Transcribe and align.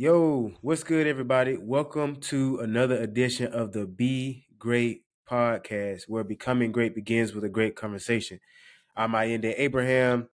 Yo, 0.00 0.50
what's 0.62 0.82
good, 0.82 1.06
everybody? 1.06 1.58
Welcome 1.58 2.16
to 2.22 2.58
another 2.60 2.96
edition 2.96 3.52
of 3.52 3.72
the 3.72 3.84
Be 3.84 4.46
Great 4.58 5.04
podcast, 5.28 6.04
where 6.08 6.24
becoming 6.24 6.72
great 6.72 6.94
begins 6.94 7.34
with 7.34 7.44
a 7.44 7.50
great 7.50 7.76
conversation. 7.76 8.40
I'm 8.96 9.12
Ayende 9.12 9.52
Abraham, 9.58 10.30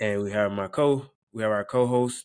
and 0.00 0.22
we 0.22 0.30
have 0.32 0.50
my 0.50 0.68
co 0.68 1.10
we 1.30 1.42
have 1.42 1.52
our 1.52 1.62
co-host 1.66 2.24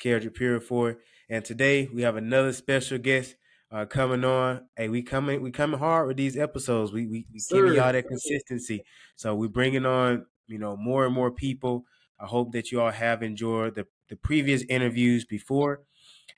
Kendrick 0.00 0.34
Purifoy, 0.34 0.96
and 1.30 1.44
today 1.44 1.86
we 1.94 2.02
have 2.02 2.16
another 2.16 2.52
special 2.52 2.98
guest 2.98 3.36
uh, 3.70 3.84
coming 3.86 4.24
on. 4.24 4.66
Hey, 4.76 4.88
we 4.88 5.04
coming 5.04 5.42
we 5.42 5.52
coming 5.52 5.78
hard 5.78 6.08
with 6.08 6.16
these 6.16 6.36
episodes. 6.36 6.92
We 6.92 7.06
we, 7.06 7.26
we 7.32 7.40
giving 7.52 7.74
y'all 7.74 7.92
that 7.92 8.08
consistency. 8.08 8.84
So 9.14 9.36
we 9.36 9.46
bringing 9.46 9.86
on 9.86 10.26
you 10.48 10.58
know 10.58 10.76
more 10.76 11.06
and 11.06 11.14
more 11.14 11.30
people. 11.30 11.84
I 12.18 12.26
hope 12.26 12.50
that 12.54 12.72
you 12.72 12.80
all 12.80 12.90
have 12.90 13.22
enjoyed 13.22 13.76
the 13.76 13.86
the 14.08 14.16
previous 14.16 14.62
interviews 14.68 15.24
before. 15.24 15.82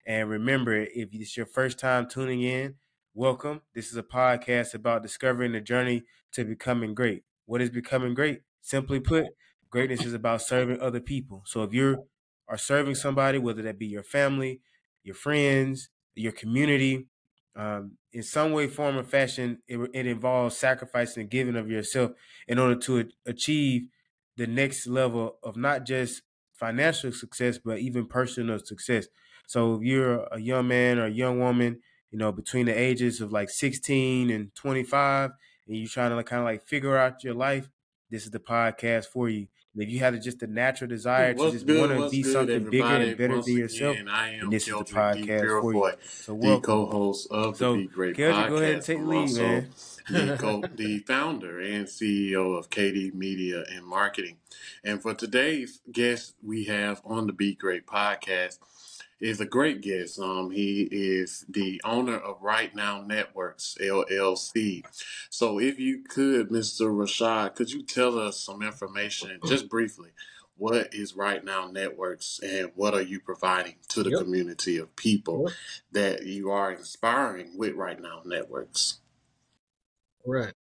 And 0.07 0.29
remember, 0.29 0.77
if 0.77 1.11
it's 1.13 1.37
your 1.37 1.47
first 1.47 1.79
time 1.79 2.09
tuning 2.09 2.43
in, 2.43 2.77
welcome. 3.15 3.63
This 3.75 3.91
is 3.91 3.97
a 3.97 4.03
podcast 4.03 4.75
about 4.75 5.03
discovering 5.03 5.53
the 5.53 5.61
journey 5.61 6.05
to 6.33 6.45
becoming 6.45 6.95
great. 6.95 7.25
What 7.47 7.61
is 7.61 7.71
becoming 7.71 8.15
great? 8.15 8.43
Simply 8.61 9.01
put, 9.01 9.27
greatness 9.71 10.05
is 10.05 10.15
about 10.15 10.43
serving 10.43 10.81
other 10.81 11.01
people. 11.01 11.43
So 11.47 11.63
if 11.63 11.73
you 11.73 12.09
are 12.49 12.59
serving 12.59 12.97
somebody, 12.97 13.39
whether 13.39 13.63
that 13.63 13.79
be 13.79 13.87
your 13.87 14.03
family, 14.03 14.61
your 15.03 15.15
friends, 15.15 15.91
your 16.15 16.33
community, 16.33 17.07
um, 17.57 17.97
in 18.13 18.23
some 18.23 18.53
way, 18.53 18.67
form, 18.69 18.97
or 18.97 19.05
fashion, 19.05 19.59
it, 19.67 19.79
it 19.93 20.07
involves 20.07 20.57
sacrificing 20.57 21.23
and 21.23 21.31
giving 21.31 21.57
of 21.57 21.71
yourself 21.71 22.13
in 22.47 22.59
order 22.59 22.77
to 22.77 23.09
achieve 23.27 23.89
the 24.37 24.47
next 24.47 24.87
level 24.87 25.39
of 25.43 25.57
not 25.57 25.85
just 25.85 26.23
financial 26.61 27.13
success, 27.13 27.59
but 27.59 27.81
even 27.81 28.07
personal 28.07 28.59
success. 28.61 29.09
So 29.49 29.77
if 29.77 29.83
you're 29.83 30.29
a 30.31 30.39
young 30.39 30.69
man 30.69 30.99
or 30.99 31.07
a 31.07 31.11
young 31.11 31.41
woman, 31.41 31.81
you 32.11 32.19
know, 32.19 32.33
between 32.33 32.67
the 32.67 32.79
ages 32.79 33.21
of 33.21 33.33
like 33.33 33.51
16 33.51 34.31
and 34.31 34.55
25, 34.55 35.31
and 35.67 35.77
you're 35.77 35.89
trying 35.89 36.17
to 36.17 36.25
kind 36.25 36.41
of 36.41 36.47
like 36.47 36.63
figure 36.67 36.97
out 36.97 37.25
your 37.25 37.35
life, 37.35 37.71
this 38.11 38.25
is 38.25 38.31
the 38.31 38.41
podcast 38.41 39.07
for 39.07 39.29
you. 39.29 39.49
And 39.73 39.85
if 39.85 39.89
you 39.89 40.01
have 40.01 40.21
just 40.21 40.43
a 40.43 40.49
natural 40.49 40.89
desire 40.89 41.33
to 41.33 41.51
just 41.53 41.67
want 41.67 41.93
to 41.93 42.11
be 42.11 42.25
something 42.25 42.57
everybody? 42.57 42.71
bigger 42.71 42.87
and 42.87 43.17
better 43.17 43.43
than 43.43 43.57
yourself, 43.57 43.97
and 43.99 44.53
this 44.53 44.67
is 44.67 44.75
the 44.75 44.85
podcast 44.85 45.61
for 45.61 45.73
you. 45.73 45.93
So 46.05 46.35
welcome. 46.35 46.61
The 46.61 46.67
co-host 46.67 47.29
of 47.31 47.57
so, 47.57 47.73
the 47.75 47.83
Be 47.83 47.87
Great 47.87 48.17
Podcast. 48.17 48.49
Go 48.49 48.57
ahead 48.57 48.75
and 48.75 48.83
take 48.83 48.99
the 48.99 49.05
lead, 49.05 49.37
man. 49.37 49.69
the, 50.11 50.37
co- 50.41 50.63
the 50.75 50.99
founder 51.01 51.61
and 51.61 51.87
CEO 51.87 52.59
of 52.59 52.69
KD 52.69 53.15
Media 53.15 53.63
and 53.73 53.87
Marketing. 53.87 54.39
And 54.83 55.01
for 55.01 55.15
today's 55.15 55.81
guest, 55.93 56.35
we 56.43 56.65
have 56.65 57.01
on 57.05 57.29
the 57.29 57.33
Be 57.33 57.55
Great 57.55 57.87
podcast 57.87 58.59
is 59.21 59.41
a 59.41 59.47
great 59.47 59.83
guest. 59.83 60.19
Um, 60.19 60.51
he 60.51 60.89
is 60.91 61.45
the 61.49 61.81
owner 61.85 62.17
of 62.17 62.43
Rite 62.43 62.75
Now 62.75 63.03
Networks 63.03 63.77
LLC. 63.81 64.85
So, 65.29 65.59
if 65.61 65.79
you 65.79 66.03
could, 66.03 66.49
Mr. 66.49 66.91
Rashad, 66.91 67.55
could 67.55 67.71
you 67.71 67.83
tell 67.83 68.19
us 68.19 68.41
some 68.41 68.63
information, 68.63 69.39
just 69.47 69.69
briefly? 69.69 70.11
What 70.57 70.93
is 70.93 71.17
Rite 71.17 71.45
Now 71.45 71.71
Networks, 71.71 72.41
and 72.43 72.71
what 72.75 72.95
are 72.95 73.01
you 73.01 73.21
providing 73.21 73.77
to 73.89 74.03
the 74.03 74.11
yep. 74.11 74.21
community 74.21 74.77
of 74.77 74.95
people 74.95 75.45
yep. 75.47 75.57
that 75.93 76.27
you 76.27 76.51
are 76.51 76.73
inspiring 76.73 77.57
with 77.57 77.75
Rite 77.75 78.01
Now 78.01 78.23
Networks? 78.27 78.99
Right. 80.27 80.53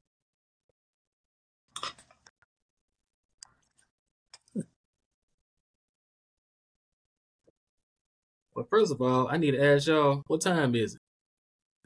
But 8.61 8.69
first 8.69 8.93
of 8.93 9.01
all, 9.01 9.27
I 9.27 9.39
need 9.39 9.53
to 9.53 9.65
ask 9.65 9.87
y'all, 9.87 10.23
what 10.27 10.43
time 10.43 10.75
is 10.75 10.95
it? 10.95 11.01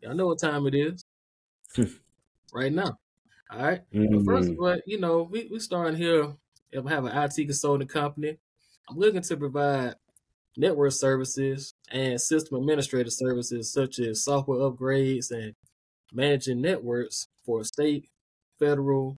Y'all 0.02 0.16
know 0.16 0.26
what 0.26 0.40
time 0.40 0.66
it 0.66 0.74
is. 0.74 1.04
right 2.52 2.72
now. 2.72 2.98
All 3.48 3.62
right. 3.62 3.82
mm-hmm. 3.94 4.16
But 4.16 4.24
first 4.24 4.50
of 4.50 4.58
all, 4.58 4.76
you 4.84 4.98
know, 4.98 5.28
we, 5.30 5.46
we 5.52 5.60
starting 5.60 5.96
here. 5.96 6.34
If 6.72 6.84
I 6.84 6.90
have 6.90 7.04
an 7.04 7.16
IT 7.16 7.36
consulting 7.36 7.86
company, 7.86 8.38
I'm 8.90 8.98
looking 8.98 9.22
to 9.22 9.36
provide 9.36 9.94
network 10.56 10.90
services 10.90 11.74
and 11.92 12.20
system 12.20 12.56
administrative 12.58 13.12
services 13.12 13.72
such 13.72 14.00
as 14.00 14.24
software 14.24 14.58
upgrades 14.58 15.30
and 15.30 15.54
managing 16.12 16.60
networks 16.60 17.28
for 17.46 17.62
state, 17.62 18.08
federal, 18.58 19.16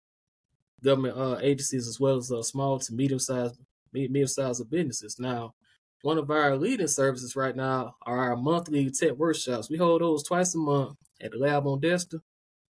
government 0.84 1.18
uh, 1.18 1.38
agencies 1.42 1.88
as 1.88 2.02
well 2.02 2.18
as 2.18 2.30
uh, 2.34 2.44
small 2.44 2.80
to 2.80 2.94
medium 2.94 3.20
sized 3.20 3.58
medium 3.94 4.28
sized 4.28 4.70
businesses. 4.70 5.16
Now, 5.18 5.54
one 6.02 6.18
of 6.18 6.30
our 6.30 6.56
leading 6.56 6.88
services 6.88 7.36
right 7.36 7.56
now 7.56 7.96
are 8.04 8.20
our 8.20 8.36
monthly 8.36 8.90
tech 8.92 9.14
workshops. 9.14 9.70
We 9.70 9.78
hold 9.78 10.02
those 10.02 10.24
twice 10.24 10.54
a 10.56 10.58
month 10.58 10.98
at 11.22 11.32
the 11.32 11.38
lab 11.38 11.66
on 11.66 11.80
Dexter. 11.80 12.20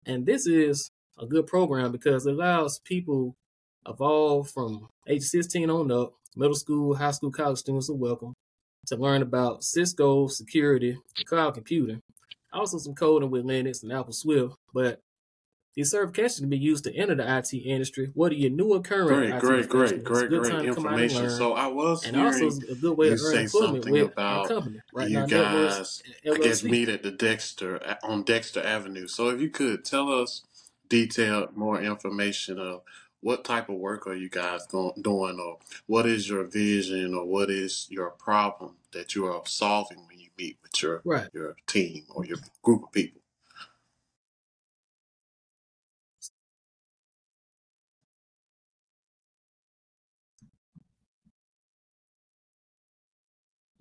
And 0.05 0.25
this 0.25 0.45
is 0.45 0.91
a 1.17 1.25
good 1.25 1.47
program 1.47 1.91
because 1.91 2.25
it 2.25 2.33
allows 2.33 2.79
people 2.79 3.35
of 3.85 4.01
all 4.01 4.43
from 4.43 4.87
age 5.07 5.23
16 5.23 5.69
on 5.69 5.91
up, 5.91 6.13
middle 6.35 6.55
school, 6.55 6.95
high 6.95 7.11
school, 7.11 7.31
college 7.31 7.59
students 7.59 7.89
are 7.89 7.95
welcome 7.95 8.33
to 8.87 8.95
learn 8.95 9.21
about 9.21 9.63
Cisco 9.63 10.27
security, 10.27 10.97
cloud 11.25 11.53
computing, 11.53 12.01
also 12.51 12.77
some 12.77 12.95
coding 12.95 13.29
with 13.29 13.45
Linux 13.45 13.83
and 13.83 13.91
Apple 13.91 14.13
Swift. 14.13 14.55
But 14.73 14.99
these 15.75 15.91
certifications 15.91 16.39
can 16.39 16.49
be 16.49 16.57
used 16.57 16.83
to 16.83 16.95
enter 16.95 17.15
the 17.15 17.37
IT 17.37 17.53
industry. 17.53 18.11
What 18.13 18.31
are 18.31 18.35
your 18.35 18.51
new 18.51 18.73
or 18.73 18.81
current 18.81 19.39
great, 19.39 19.67
great, 19.69 20.03
great, 20.03 20.03
great, 20.03 20.29
great 20.29 20.65
information. 20.65 21.29
So 21.31 21.53
I 21.53 21.67
was 21.67 22.05
and 22.05 22.15
also 22.15 22.47
a 22.47 22.75
good 22.75 22.97
way 22.97 23.09
to 23.09 23.19
earn 23.23 23.37
employment 23.37 23.89
with 23.89 24.11
about 24.11 24.47
company. 24.49 24.79
Right 24.93 25.09
you 25.09 25.19
now, 25.19 25.25
guys, 25.25 26.03
I 26.31 26.37
guess 26.37 26.63
meet 26.63 26.89
at 26.89 27.01
the 27.01 27.11
Dexter 27.11 27.97
on 28.03 28.23
Dexter 28.23 28.61
Avenue. 28.61 29.07
So 29.07 29.29
if 29.29 29.41
you 29.41 29.49
could 29.49 29.83
tell 29.83 30.11
us 30.11 30.43
detailed 30.89 31.57
more 31.57 31.81
information 31.81 32.59
of 32.59 32.81
what 33.21 33.43
type 33.43 33.69
of 33.69 33.75
work 33.75 34.05
are 34.05 34.15
you 34.15 34.29
guys 34.29 34.67
going, 34.67 35.01
doing, 35.01 35.39
or 35.39 35.57
what 35.87 36.05
is 36.05 36.29
your 36.29 36.43
vision, 36.43 37.15
or 37.15 37.25
what 37.25 37.49
is 37.49 37.87
your 37.89 38.11
problem 38.11 38.75
that 38.91 39.15
you 39.15 39.25
are 39.25 39.41
solving 39.45 40.05
when 40.07 40.19
you 40.19 40.29
meet 40.37 40.57
with 40.61 40.83
your 40.83 41.01
right. 41.05 41.29
your 41.33 41.55
team 41.65 42.03
or 42.13 42.25
your 42.25 42.37
group 42.61 42.83
of 42.83 42.91
people. 42.91 43.21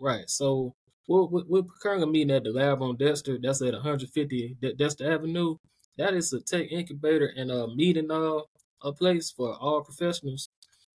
Right. 0.02 0.28
So 0.28 0.74
we're, 1.06 1.26
we're 1.26 1.62
currently 1.80 2.08
meeting 2.08 2.34
at 2.34 2.42
the 2.42 2.50
lab 2.50 2.82
on 2.82 2.96
Dexter. 2.96 3.38
That's 3.40 3.62
at 3.62 3.72
150 3.72 4.56
Dexter 4.76 5.12
Avenue. 5.12 5.54
That 5.96 6.14
is 6.14 6.32
a 6.32 6.40
tech 6.40 6.72
incubator 6.72 7.32
and 7.36 7.52
a 7.52 7.68
meeting 7.68 8.10
uh, 8.10 8.40
a 8.82 8.92
place 8.92 9.30
for 9.30 9.54
all 9.54 9.84
professionals. 9.84 10.48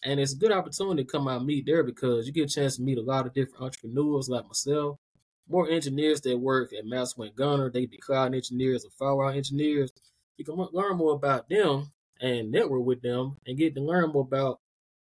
And 0.03 0.19
it's 0.19 0.33
a 0.33 0.37
good 0.37 0.51
opportunity 0.51 1.03
to 1.03 1.11
come 1.11 1.27
out 1.27 1.45
meet 1.45 1.67
there 1.67 1.83
because 1.83 2.25
you 2.25 2.33
get 2.33 2.49
a 2.49 2.53
chance 2.53 2.77
to 2.77 2.81
meet 2.81 2.97
a 2.97 3.03
lot 3.03 3.27
of 3.27 3.33
different 3.35 3.63
entrepreneurs 3.63 4.27
like 4.27 4.45
myself, 4.45 4.97
more 5.47 5.69
engineers 5.69 6.21
that 6.21 6.39
work 6.39 6.73
at 6.73 6.85
Maxwell 6.85 7.29
Gunter. 7.35 7.69
They 7.69 7.85
be 7.85 7.97
cloud 7.97 8.33
engineers 8.33 8.85
or 8.85 8.89
firewall 8.97 9.29
engineers. 9.29 9.91
You 10.37 10.45
can 10.45 10.55
learn 10.55 10.97
more 10.97 11.13
about 11.13 11.47
them 11.47 11.91
and 12.21 12.51
network 12.51 12.83
with 12.83 13.03
them 13.03 13.37
and 13.45 13.55
get 13.55 13.75
to 13.75 13.81
learn 13.81 14.09
more 14.09 14.23
about 14.23 14.61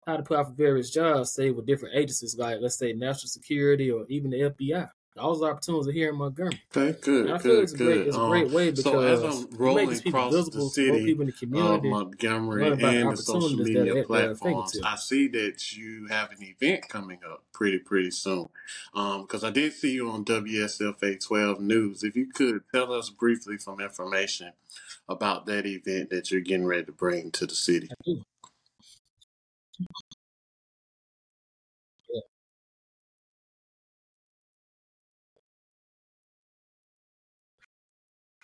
how 0.07 0.17
to 0.17 0.23
apply 0.23 0.45
for 0.45 0.53
various 0.53 0.91
jobs, 0.91 1.35
say 1.35 1.51
with 1.51 1.67
different 1.67 1.95
agencies 1.95 2.37
like 2.37 2.59
let's 2.61 2.79
say 2.79 2.93
national 2.93 3.29
security 3.29 3.91
or 3.91 4.05
even 4.09 4.31
the 4.31 4.41
FBI. 4.41 4.89
All 5.19 5.35
those 5.35 5.43
opportunities 5.43 5.89
are 5.89 5.93
here 5.93 6.11
in 6.11 6.17
Montgomery. 6.17 6.63
Okay, 6.75 6.99
good. 7.01 7.27
And 7.27 7.35
I 7.35 7.39
feel 7.39 7.55
good, 7.57 7.65
it's, 7.65 7.73
a 7.73 7.77
great, 7.77 8.07
it's 8.07 8.17
a 8.17 8.21
great 8.21 8.47
um, 8.47 8.53
way 8.53 8.71
because 8.71 8.85
so 8.85 9.01
as 9.01 9.23
I'm 9.23 9.59
rolling 9.59 9.93
across 9.93 10.33
the 10.33 10.71
city 10.73 11.05
people 11.05 11.23
in 11.23 11.27
the 11.27 11.33
community, 11.33 11.89
of 11.89 11.93
Montgomery 11.93 12.71
and 12.71 13.11
the 13.11 13.17
social 13.17 13.57
media 13.57 14.05
platforms, 14.05 14.79
I 14.85 14.95
see 14.97 15.27
that 15.29 15.77
you 15.77 16.07
have 16.09 16.31
an 16.31 16.39
event 16.41 16.89
coming 16.89 17.19
up 17.29 17.43
pretty 17.53 17.81
pretty 17.81 18.13
soon. 18.13 18.49
Because 18.95 19.43
um, 19.43 19.49
I 19.49 19.51
did 19.51 19.73
see 19.73 19.93
you 19.93 20.09
on 20.11 20.25
WSFA 20.25 21.21
12 21.21 21.61
News. 21.61 22.05
If 22.05 22.15
you 22.15 22.29
could 22.33 22.63
tell 22.73 22.93
us 22.93 23.11
briefly 23.11 23.59
some 23.59 23.81
information 23.81 24.53
about 25.09 25.45
that 25.47 25.67
event 25.67 26.11
that 26.11 26.31
you're 26.31 26.41
getting 26.41 26.67
ready 26.67 26.85
to 26.85 26.93
bring 26.93 27.33
to 27.33 27.47
the 27.47 27.55
city. 27.57 27.91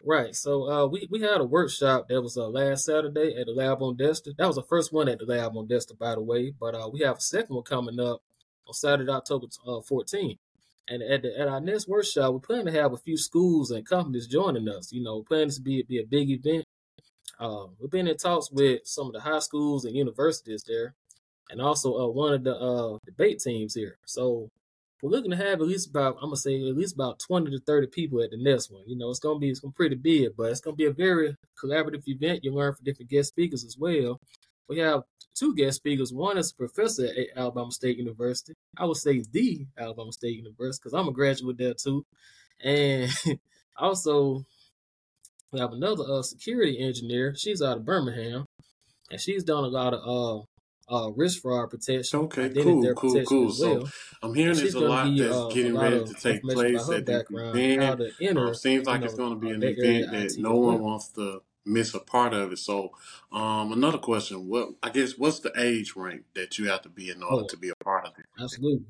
Right. 0.06 0.36
So 0.36 0.70
uh, 0.70 0.86
we 0.86 1.08
we 1.10 1.20
had 1.20 1.40
a 1.40 1.44
workshop 1.44 2.06
that 2.08 2.22
was 2.22 2.36
uh, 2.36 2.46
last 2.46 2.84
Saturday 2.84 3.34
at 3.40 3.46
the 3.46 3.52
lab 3.52 3.82
on 3.82 3.96
Dexter. 3.96 4.30
That 4.38 4.46
was 4.46 4.54
the 4.54 4.62
first 4.62 4.92
one 4.92 5.08
at 5.08 5.18
the 5.18 5.26
lab 5.26 5.56
on 5.56 5.66
Dexter, 5.66 5.94
by 5.94 6.14
the 6.14 6.20
way. 6.20 6.52
But 6.58 6.76
uh, 6.76 6.88
we 6.92 7.00
have 7.00 7.16
a 7.16 7.20
second 7.20 7.56
one 7.56 7.64
coming 7.64 7.98
up 7.98 8.22
on 8.68 8.72
Saturday, 8.72 9.10
October 9.10 9.48
uh, 9.66 9.80
14th. 9.80 10.38
And 10.86 11.02
at 11.02 11.22
the, 11.22 11.36
at 11.36 11.48
our 11.48 11.60
next 11.60 11.88
workshop, 11.88 12.32
we 12.32 12.38
plan 12.38 12.66
to 12.66 12.70
have 12.70 12.92
a 12.92 12.96
few 12.98 13.18
schools 13.18 13.72
and 13.72 13.84
companies 13.84 14.28
joining 14.28 14.68
us. 14.68 14.92
You 14.92 15.02
know, 15.02 15.24
planning 15.24 15.50
to 15.50 15.60
be 15.60 15.82
be 15.82 15.98
a 15.98 16.06
big 16.06 16.30
event. 16.30 16.66
Um, 17.40 17.74
we've 17.80 17.90
been 17.90 18.06
in 18.06 18.16
talks 18.16 18.48
with 18.52 18.82
some 18.84 19.08
of 19.08 19.12
the 19.12 19.20
high 19.20 19.40
schools 19.40 19.84
and 19.84 19.96
universities 19.96 20.62
there, 20.68 20.94
and 21.50 21.60
also 21.60 21.92
uh, 21.98 22.06
one 22.06 22.32
of 22.32 22.44
the 22.44 22.54
uh, 22.54 22.98
debate 23.04 23.40
teams 23.40 23.74
here. 23.74 23.98
So 24.06 24.50
we're 25.02 25.10
looking 25.10 25.30
to 25.30 25.36
have 25.36 25.60
at 25.60 25.66
least 25.66 25.90
about 25.90 26.16
I'm 26.16 26.28
gonna 26.28 26.36
say 26.36 26.56
at 26.56 26.76
least 26.76 26.94
about 26.94 27.18
twenty 27.18 27.50
to 27.50 27.60
thirty 27.60 27.86
people 27.86 28.22
at 28.22 28.30
the 28.30 28.38
next 28.38 28.70
one. 28.70 28.82
You 28.86 28.96
know, 28.96 29.10
it's 29.10 29.18
gonna 29.18 29.38
be 29.38 29.50
it's 29.50 29.60
gonna 29.60 29.72
be 29.72 29.76
pretty 29.76 29.96
big, 29.96 30.30
but 30.36 30.50
it's 30.50 30.60
gonna 30.60 30.76
be 30.76 30.86
a 30.86 30.92
very 30.92 31.36
collaborative 31.62 32.06
event. 32.06 32.44
You 32.44 32.54
learn 32.54 32.74
from 32.74 32.84
different 32.84 33.10
guest 33.10 33.28
speakers 33.28 33.64
as 33.64 33.76
well. 33.78 34.20
We 34.68 34.78
have 34.78 35.02
two 35.34 35.54
guest 35.54 35.76
speakers. 35.76 36.12
One 36.12 36.38
is 36.38 36.50
a 36.50 36.54
professor 36.54 37.06
at 37.06 37.36
Alabama 37.36 37.70
State 37.70 37.98
University. 37.98 38.54
I 38.76 38.86
would 38.86 38.96
say 38.96 39.22
the 39.30 39.66
Alabama 39.78 40.12
State 40.12 40.36
University 40.36 40.80
because 40.82 40.98
I'm 40.98 41.08
a 41.08 41.12
graduate 41.12 41.58
there 41.58 41.74
too. 41.74 42.04
And 42.62 43.10
also, 43.76 44.44
we 45.52 45.60
have 45.60 45.72
another 45.72 46.04
uh, 46.08 46.22
security 46.22 46.78
engineer. 46.80 47.34
She's 47.36 47.62
out 47.62 47.76
of 47.76 47.84
Birmingham, 47.84 48.46
and 49.10 49.20
she's 49.20 49.44
done 49.44 49.64
a 49.64 49.68
lot 49.68 49.94
of 49.94 50.00
uh, 50.00 50.44
uh, 50.88 51.10
risk 51.14 51.42
fraud 51.42 51.70
protection. 51.70 52.20
Okay, 52.20 52.50
cool, 52.62 52.94
cool, 52.94 53.22
cool. 53.24 53.44
Well. 53.44 53.52
So 53.52 53.88
I'm 54.22 54.34
hearing 54.34 54.56
there's 54.56 54.74
a 54.74 54.80
lot 54.80 55.16
that's 55.16 55.36
uh, 55.36 55.48
getting 55.48 55.78
ready 55.78 56.04
to 56.04 56.14
take 56.14 56.42
place 56.42 56.88
at 56.90 57.06
the 57.06 57.24
event. 57.30 58.36
Um, 58.36 58.54
seems 58.54 58.86
like 58.86 59.02
it's 59.02 59.14
going 59.14 59.30
to 59.30 59.36
be 59.36 59.50
an 59.50 59.62
event 59.62 60.10
that 60.12 60.36
no 60.38 60.54
one 60.54 60.82
wants 60.82 61.08
to 61.10 61.42
miss 61.64 61.94
a 61.94 62.00
part 62.00 62.32
of 62.32 62.52
it. 62.52 62.58
So, 62.58 62.92
um, 63.32 63.72
another 63.72 63.98
question: 63.98 64.48
What 64.48 64.70
I 64.82 64.90
guess 64.90 65.18
what's 65.18 65.40
the 65.40 65.52
age 65.56 65.94
rank 65.96 66.22
that 66.34 66.58
you 66.58 66.68
have 66.68 66.82
to 66.82 66.88
be 66.88 67.10
in 67.10 67.22
order 67.22 67.42
oh, 67.42 67.46
to 67.46 67.56
be 67.56 67.70
a 67.70 67.84
part 67.84 68.06
of 68.06 68.12
it? 68.18 68.26
Absolutely. 68.40 68.86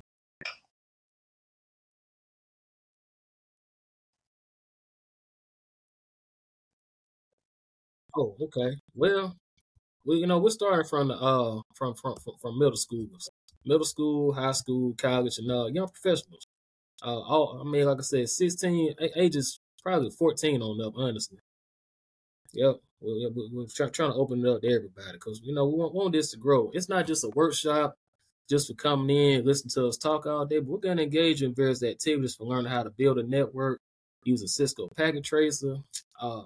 Oh, 8.16 8.34
okay. 8.40 8.76
Well, 8.94 9.36
we 10.06 10.16
you 10.16 10.26
know 10.26 10.38
we're 10.38 10.50
starting 10.50 10.88
from 10.88 11.08
the 11.08 11.14
uh 11.14 11.60
from 11.74 11.94
from 11.94 12.16
from, 12.16 12.34
from 12.40 12.58
middle 12.58 12.76
schools, 12.76 13.30
middle 13.64 13.84
school, 13.84 14.32
high 14.32 14.52
school, 14.52 14.94
college, 14.96 15.38
and 15.38 15.50
uh 15.50 15.66
young 15.66 15.88
professionals. 15.88 16.46
Uh, 17.02 17.20
all 17.20 17.62
I 17.64 17.70
mean, 17.70 17.84
like 17.84 17.98
I 17.98 18.02
said, 18.02 18.28
sixteen 18.28 18.94
ages 19.16 19.60
probably 19.82 20.10
fourteen 20.10 20.62
on 20.62 20.80
up, 20.86 20.94
honestly. 20.96 21.38
Yep, 22.54 22.76
we're, 23.00 23.30
we're 23.52 23.66
trying 23.66 23.90
to 23.92 24.14
open 24.14 24.44
it 24.44 24.48
up 24.48 24.62
to 24.62 24.68
everybody 24.68 25.12
because 25.12 25.40
you 25.44 25.54
know 25.54 25.66
we 25.66 25.74
want, 25.74 25.94
want 25.94 26.12
this 26.12 26.30
to 26.30 26.38
grow. 26.38 26.70
It's 26.72 26.88
not 26.88 27.06
just 27.06 27.24
a 27.24 27.28
workshop 27.30 27.96
just 28.48 28.68
for 28.68 28.74
coming 28.74 29.16
in, 29.16 29.44
listen 29.44 29.68
to 29.70 29.88
us 29.88 29.96
talk 29.96 30.26
all 30.26 30.46
day, 30.46 30.60
but 30.60 30.68
we're 30.68 30.78
going 30.78 30.98
to 30.98 31.02
engage 31.02 31.42
in 31.42 31.54
various 31.54 31.82
activities 31.82 32.36
for 32.36 32.44
learning 32.46 32.70
how 32.70 32.82
to 32.82 32.90
build 32.90 33.18
a 33.18 33.22
network 33.22 33.80
using 34.24 34.46
Cisco 34.46 34.88
Packet 34.96 35.24
Tracer, 35.24 35.76
uh, 36.20 36.42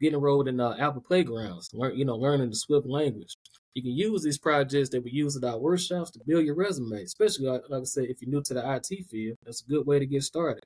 getting 0.00 0.16
enrolled 0.16 0.48
in 0.48 0.60
uh, 0.60 0.76
Apple 0.78 1.00
Playgrounds, 1.00 1.70
learn, 1.72 1.96
you 1.96 2.04
know, 2.04 2.16
learning 2.16 2.50
the 2.50 2.56
Swift 2.56 2.86
language. 2.86 3.36
You 3.74 3.82
can 3.82 3.92
use 3.92 4.22
these 4.22 4.38
projects 4.38 4.88
that 4.90 5.04
we 5.04 5.10
use 5.10 5.36
at 5.36 5.44
our 5.44 5.58
workshops 5.58 6.10
to 6.12 6.20
build 6.26 6.44
your 6.44 6.54
resume, 6.54 7.02
especially 7.02 7.46
like, 7.46 7.62
like 7.68 7.82
I 7.82 7.84
said, 7.84 8.04
if 8.04 8.22
you're 8.22 8.30
new 8.30 8.42
to 8.42 8.54
the 8.54 8.74
IT 8.74 9.06
field, 9.10 9.36
that's 9.44 9.62
a 9.62 9.68
good 9.68 9.86
way 9.86 9.98
to 9.98 10.06
get 10.06 10.22
started. 10.22 10.64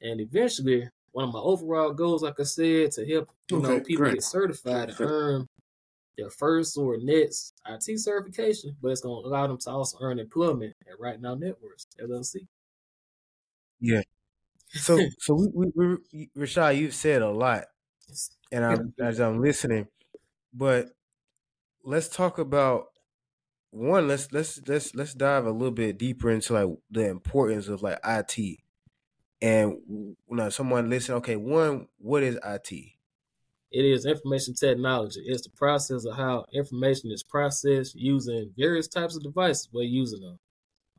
And 0.00 0.20
eventually, 0.20 0.88
one 1.12 1.28
of 1.28 1.34
my 1.34 1.40
overall 1.40 1.92
goals, 1.92 2.22
like 2.22 2.40
I 2.40 2.44
said, 2.44 2.92
to 2.92 3.06
help 3.06 3.28
you 3.50 3.58
okay, 3.58 3.68
know 3.68 3.80
people 3.80 4.04
great. 4.04 4.14
get 4.14 4.22
certified 4.22 4.90
and 4.90 5.00
earn 5.00 5.48
their 6.16 6.30
first 6.30 6.76
or 6.78 6.96
next 6.98 7.54
IT 7.68 8.00
certification, 8.00 8.76
but 8.80 8.88
it's 8.88 9.00
going 9.00 9.22
to 9.22 9.28
allow 9.28 9.46
them 9.46 9.58
to 9.58 9.70
also 9.70 9.98
earn 10.00 10.18
employment 10.18 10.74
at 10.90 10.98
Rite 10.98 11.20
Now 11.20 11.34
Networks 11.34 11.86
LLC. 12.00 12.46
Yeah. 13.80 14.02
So, 14.68 14.98
so 15.18 15.34
we, 15.34 15.72
we, 15.74 15.96
we, 16.12 16.30
Rashad, 16.36 16.76
you've 16.76 16.94
said 16.94 17.22
a 17.22 17.30
lot, 17.30 17.64
and 18.52 18.64
I'm 18.64 18.94
as 19.00 19.20
I'm 19.20 19.40
listening, 19.40 19.88
but 20.52 20.90
let's 21.84 22.08
talk 22.08 22.38
about 22.38 22.88
one. 23.70 24.08
Let's 24.08 24.32
let's 24.32 24.60
let's 24.68 24.94
let's 24.94 25.14
dive 25.14 25.46
a 25.46 25.52
little 25.52 25.72
bit 25.72 25.98
deeper 25.98 26.30
into 26.30 26.54
like 26.54 26.78
the 26.90 27.08
importance 27.08 27.68
of 27.68 27.82
like 27.82 28.00
IT 28.04 28.62
and 29.42 29.80
you 29.88 30.16
know, 30.28 30.50
someone 30.50 30.90
listen, 30.90 31.16
okay, 31.16 31.36
one, 31.36 31.88
what 31.98 32.22
is 32.22 32.38
IT? 32.44 32.98
It 33.70 33.84
is 33.84 34.04
information 34.04 34.54
technology. 34.54 35.20
It's 35.24 35.42
the 35.44 35.50
process 35.50 36.04
of 36.04 36.16
how 36.16 36.46
information 36.52 37.12
is 37.12 37.22
processed 37.22 37.94
using 37.94 38.52
various 38.56 38.88
types 38.88 39.14
of 39.14 39.22
devices. 39.22 39.68
We're 39.72 39.84
using 39.84 40.24
a, 40.24 40.40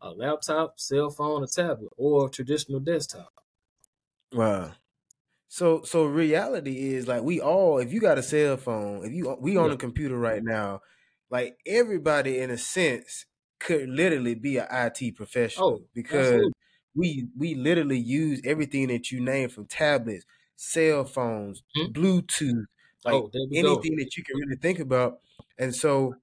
a 0.01 0.11
laptop, 0.11 0.79
cell 0.79 1.09
phone, 1.09 1.43
a 1.43 1.47
tablet, 1.47 1.93
or 1.97 2.27
a 2.27 2.31
traditional 2.31 2.79
desktop. 2.81 3.45
Wow. 4.31 4.75
So 5.47 5.81
so 5.83 6.05
reality 6.05 6.93
is 6.93 7.07
like 7.07 7.23
we 7.23 7.39
all 7.39 7.79
if 7.79 7.91
you 7.91 7.99
got 7.99 8.17
a 8.17 8.23
cell 8.23 8.57
phone, 8.57 9.05
if 9.05 9.13
you 9.13 9.35
we 9.39 9.57
on 9.57 9.67
yeah. 9.67 9.75
a 9.75 9.77
computer 9.77 10.17
right 10.17 10.43
now, 10.43 10.81
like 11.29 11.57
everybody 11.65 12.39
in 12.39 12.49
a 12.49 12.57
sense 12.57 13.25
could 13.59 13.89
literally 13.89 14.35
be 14.35 14.57
an 14.57 14.67
IT 14.69 15.15
professional 15.15 15.67
oh, 15.67 15.79
because 15.93 16.27
absolutely 16.27 16.51
we 16.97 17.27
we 17.37 17.55
literally 17.55 17.99
use 17.99 18.41
everything 18.43 18.87
that 18.87 19.11
you 19.11 19.21
name 19.21 19.49
from 19.49 19.65
tablets, 19.65 20.25
cell 20.55 21.05
phones, 21.05 21.63
mm-hmm. 21.77 21.91
Bluetooth, 21.91 22.65
like 23.05 23.13
oh, 23.13 23.29
anything 23.53 23.95
go. 23.95 24.03
that 24.03 24.17
you 24.17 24.23
can 24.23 24.37
really 24.37 24.57
think 24.59 24.79
about. 24.79 25.19
And 25.57 25.73
so 25.73 26.15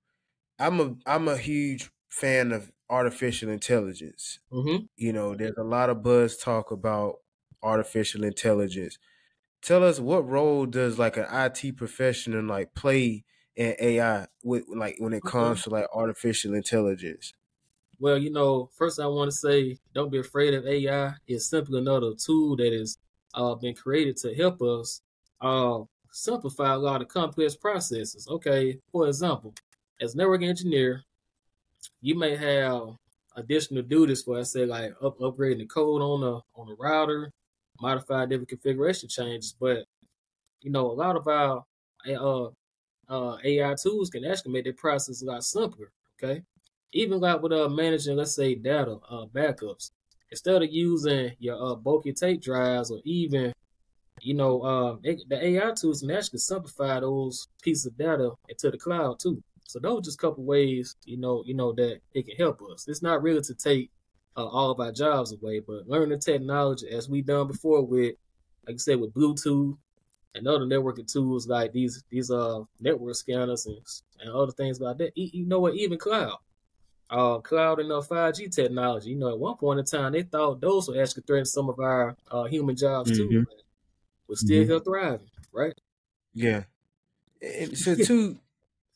I'm 0.58 0.80
a 0.80 0.94
I'm 1.06 1.28
a 1.28 1.36
huge 1.36 1.90
fan 2.08 2.52
of 2.52 2.72
artificial 2.90 3.48
intelligence. 3.48 4.40
Mm-hmm. 4.52 4.84
You 4.96 5.12
know, 5.12 5.34
there's 5.34 5.56
a 5.56 5.64
lot 5.64 5.90
of 5.90 6.02
buzz 6.02 6.36
talk 6.36 6.70
about 6.72 7.16
artificial 7.62 8.24
intelligence. 8.24 8.98
Tell 9.64 9.82
us 9.82 9.98
what 9.98 10.28
role 10.28 10.66
does 10.66 10.98
like 10.98 11.16
an 11.16 11.24
IT 11.30 11.72
professional 11.72 12.44
like 12.44 12.74
play 12.74 13.24
in 13.56 13.74
AI 13.80 14.26
with 14.42 14.64
like 14.68 14.96
when 14.98 15.14
it 15.14 15.24
comes 15.24 15.62
to 15.62 15.70
like 15.70 15.86
artificial 15.90 16.52
intelligence? 16.52 17.32
Well, 17.98 18.18
you 18.18 18.30
know, 18.30 18.68
first 18.76 19.00
I 19.00 19.06
want 19.06 19.30
to 19.30 19.36
say 19.36 19.78
don't 19.94 20.12
be 20.12 20.18
afraid 20.18 20.52
of 20.52 20.66
AI. 20.66 21.14
It's 21.26 21.48
simply 21.48 21.78
another 21.78 22.12
tool 22.14 22.56
that 22.56 22.74
has 22.74 22.98
uh, 23.32 23.54
been 23.54 23.74
created 23.74 24.18
to 24.18 24.34
help 24.34 24.60
us 24.60 25.00
uh, 25.40 25.80
simplify 26.10 26.74
a 26.74 26.78
lot 26.78 27.00
of 27.00 27.08
complex 27.08 27.56
processes. 27.56 28.28
Okay, 28.28 28.78
for 28.92 29.08
example, 29.08 29.54
as 29.98 30.14
network 30.14 30.42
engineer, 30.42 31.04
you 32.02 32.18
may 32.18 32.36
have 32.36 32.82
additional 33.34 33.82
duties 33.82 34.24
for, 34.24 34.38
I 34.38 34.42
say, 34.42 34.66
like 34.66 34.92
up, 35.02 35.18
upgrading 35.20 35.60
the 35.60 35.66
code 35.66 36.02
on 36.02 36.20
the 36.20 36.40
on 36.54 36.66
the 36.68 36.76
router, 36.78 37.32
modify 37.80 38.26
different 38.26 38.48
configuration 38.48 39.08
changes. 39.08 39.54
But 39.58 39.84
you 40.62 40.70
know, 40.70 40.90
a 40.90 40.92
lot 40.92 41.16
of 41.16 41.28
our 41.28 41.64
uh, 42.08 42.48
uh, 43.08 43.36
AI 43.44 43.74
tools 43.80 44.10
can 44.10 44.24
actually 44.24 44.52
make 44.52 44.64
that 44.64 44.76
process 44.76 45.22
a 45.22 45.26
lot 45.26 45.44
simpler. 45.44 45.92
Okay, 46.22 46.42
even 46.92 47.20
like 47.20 47.42
with 47.42 47.52
uh, 47.52 47.68
managing, 47.68 48.16
let's 48.16 48.34
say, 48.34 48.54
data 48.54 48.98
uh, 49.10 49.26
backups, 49.26 49.90
instead 50.30 50.62
of 50.62 50.72
using 50.72 51.32
your 51.38 51.62
uh, 51.62 51.74
bulky 51.74 52.12
tape 52.12 52.42
drives 52.42 52.90
or 52.90 53.00
even, 53.04 53.52
you 54.20 54.34
know, 54.34 54.60
uh, 54.62 54.96
the 55.02 55.38
AI 55.42 55.72
tools 55.72 56.00
can 56.00 56.10
actually 56.12 56.38
simplify 56.38 57.00
those 57.00 57.48
pieces 57.62 57.86
of 57.86 57.98
data 57.98 58.30
into 58.48 58.70
the 58.70 58.78
cloud 58.78 59.18
too. 59.20 59.42
So 59.66 59.80
those 59.80 59.98
are 59.98 60.02
just 60.02 60.18
a 60.18 60.26
couple 60.26 60.44
ways, 60.44 60.96
you 61.04 61.16
know, 61.18 61.42
you 61.46 61.54
know 61.54 61.72
that 61.72 62.00
it 62.14 62.26
can 62.26 62.36
help 62.36 62.60
us. 62.72 62.86
It's 62.88 63.02
not 63.02 63.22
really 63.22 63.40
to 63.42 63.54
take 63.54 63.90
uh, 64.36 64.46
all 64.46 64.70
of 64.70 64.80
our 64.80 64.92
jobs 64.92 65.32
away, 65.32 65.60
but 65.60 65.88
learning 65.88 66.20
technology 66.20 66.88
as 66.88 67.08
we 67.08 67.22
done 67.22 67.46
before 67.46 67.82
with, 67.82 68.16
like 68.66 68.74
I 68.74 68.78
said, 68.78 69.00
with 69.00 69.14
Bluetooth 69.14 69.76
and 70.34 70.48
other 70.48 70.64
networking 70.64 71.10
tools 71.10 71.46
like 71.46 71.72
these 71.72 72.02
these 72.10 72.30
uh 72.30 72.60
network 72.80 73.14
scanners 73.14 73.66
and, 73.66 73.78
and 74.20 74.30
other 74.30 74.52
things 74.52 74.80
like 74.80 74.98
that. 74.98 75.12
You 75.14 75.46
know 75.46 75.60
what? 75.60 75.74
Even 75.74 75.98
cloud 75.98 76.38
uh, 77.10 77.38
cloud 77.38 77.80
and 77.80 77.92
uh, 77.92 78.00
5G 78.00 78.54
technology. 78.54 79.10
You 79.10 79.16
know, 79.16 79.30
at 79.30 79.38
one 79.38 79.56
point 79.56 79.80
in 79.80 79.84
time, 79.84 80.12
they 80.12 80.22
thought 80.22 80.60
those 80.60 80.88
were 80.88 81.00
actually 81.00 81.22
threatening 81.26 81.44
some 81.44 81.68
of 81.68 81.78
our 81.78 82.16
uh, 82.30 82.44
human 82.44 82.76
jobs 82.76 83.10
mm-hmm. 83.10 83.30
too. 83.30 83.46
But 83.48 83.62
we're 84.28 84.36
still 84.36 84.62
mm-hmm. 84.62 84.70
here 84.70 84.80
thriving, 84.80 85.30
right? 85.52 85.74
Yeah. 86.32 86.64
And 87.40 87.76
so 87.76 87.94
too, 88.04 88.38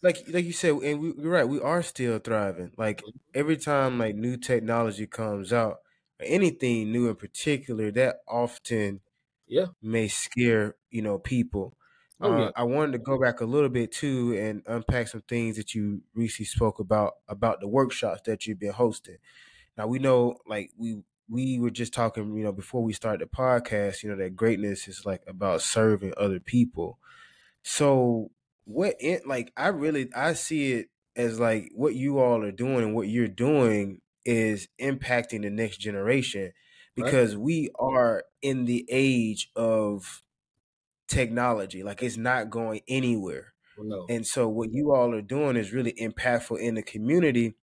like 0.02 0.18
like 0.28 0.44
you 0.44 0.52
said, 0.52 0.74
and 0.74 1.00
we, 1.00 1.10
are 1.10 1.28
right, 1.28 1.48
we 1.48 1.60
are 1.60 1.82
still 1.82 2.18
thriving. 2.18 2.72
Like 2.76 3.02
every 3.34 3.56
time 3.56 3.98
like 3.98 4.14
new 4.14 4.36
technology 4.36 5.06
comes 5.06 5.52
out, 5.52 5.78
anything 6.20 6.92
new 6.92 7.08
in 7.08 7.16
particular, 7.16 7.90
that 7.92 8.18
often 8.28 9.00
yeah 9.46 9.66
may 9.82 10.08
scare 10.08 10.76
you 10.90 11.02
know 11.02 11.18
people. 11.18 11.76
Oh, 12.20 12.36
yeah. 12.36 12.46
uh, 12.46 12.52
I 12.56 12.64
wanted 12.64 12.92
to 12.92 12.98
go 12.98 13.20
back 13.20 13.40
a 13.40 13.44
little 13.44 13.68
bit 13.68 13.92
too 13.92 14.36
and 14.36 14.62
unpack 14.66 15.08
some 15.08 15.22
things 15.22 15.56
that 15.56 15.74
you 15.74 16.02
recently 16.14 16.46
spoke 16.46 16.80
about 16.80 17.14
about 17.28 17.60
the 17.60 17.68
workshops 17.68 18.22
that 18.26 18.46
you've 18.46 18.58
been 18.58 18.72
hosting. 18.72 19.18
Now 19.76 19.86
we 19.86 19.98
know, 19.98 20.36
like 20.46 20.72
we 20.76 21.02
we 21.28 21.58
were 21.58 21.70
just 21.70 21.92
talking, 21.94 22.36
you 22.36 22.44
know, 22.44 22.52
before 22.52 22.82
we 22.82 22.92
started 22.92 23.20
the 23.20 23.36
podcast, 23.36 24.02
you 24.02 24.10
know, 24.10 24.16
that 24.16 24.36
greatness 24.36 24.88
is 24.88 25.06
like 25.06 25.22
about 25.28 25.62
serving 25.62 26.14
other 26.16 26.40
people. 26.40 26.98
So 27.62 28.30
what 28.68 28.96
it 29.00 29.26
like 29.26 29.50
I 29.56 29.68
really 29.68 30.10
I 30.14 30.34
see 30.34 30.72
it 30.74 30.88
as 31.16 31.40
like 31.40 31.70
what 31.74 31.94
you 31.94 32.18
all 32.18 32.42
are 32.44 32.52
doing 32.52 32.84
and 32.84 32.94
what 32.94 33.08
you're 33.08 33.26
doing 33.26 34.00
is 34.26 34.68
impacting 34.80 35.42
the 35.42 35.50
next 35.50 35.78
generation 35.78 36.52
because 36.94 37.34
right. 37.34 37.42
we 37.42 37.70
are 37.78 38.24
in 38.42 38.66
the 38.66 38.86
age 38.90 39.50
of 39.56 40.22
technology. 41.08 41.82
Like 41.82 42.02
it's 42.02 42.18
not 42.18 42.50
going 42.50 42.82
anywhere. 42.86 43.54
No. 43.78 44.04
And 44.10 44.26
so 44.26 44.48
what 44.48 44.68
you 44.70 44.92
all 44.94 45.14
are 45.14 45.22
doing 45.22 45.56
is 45.56 45.72
really 45.72 45.92
impactful 45.92 46.60
in 46.60 46.74
the 46.74 46.82
community. 46.82 47.54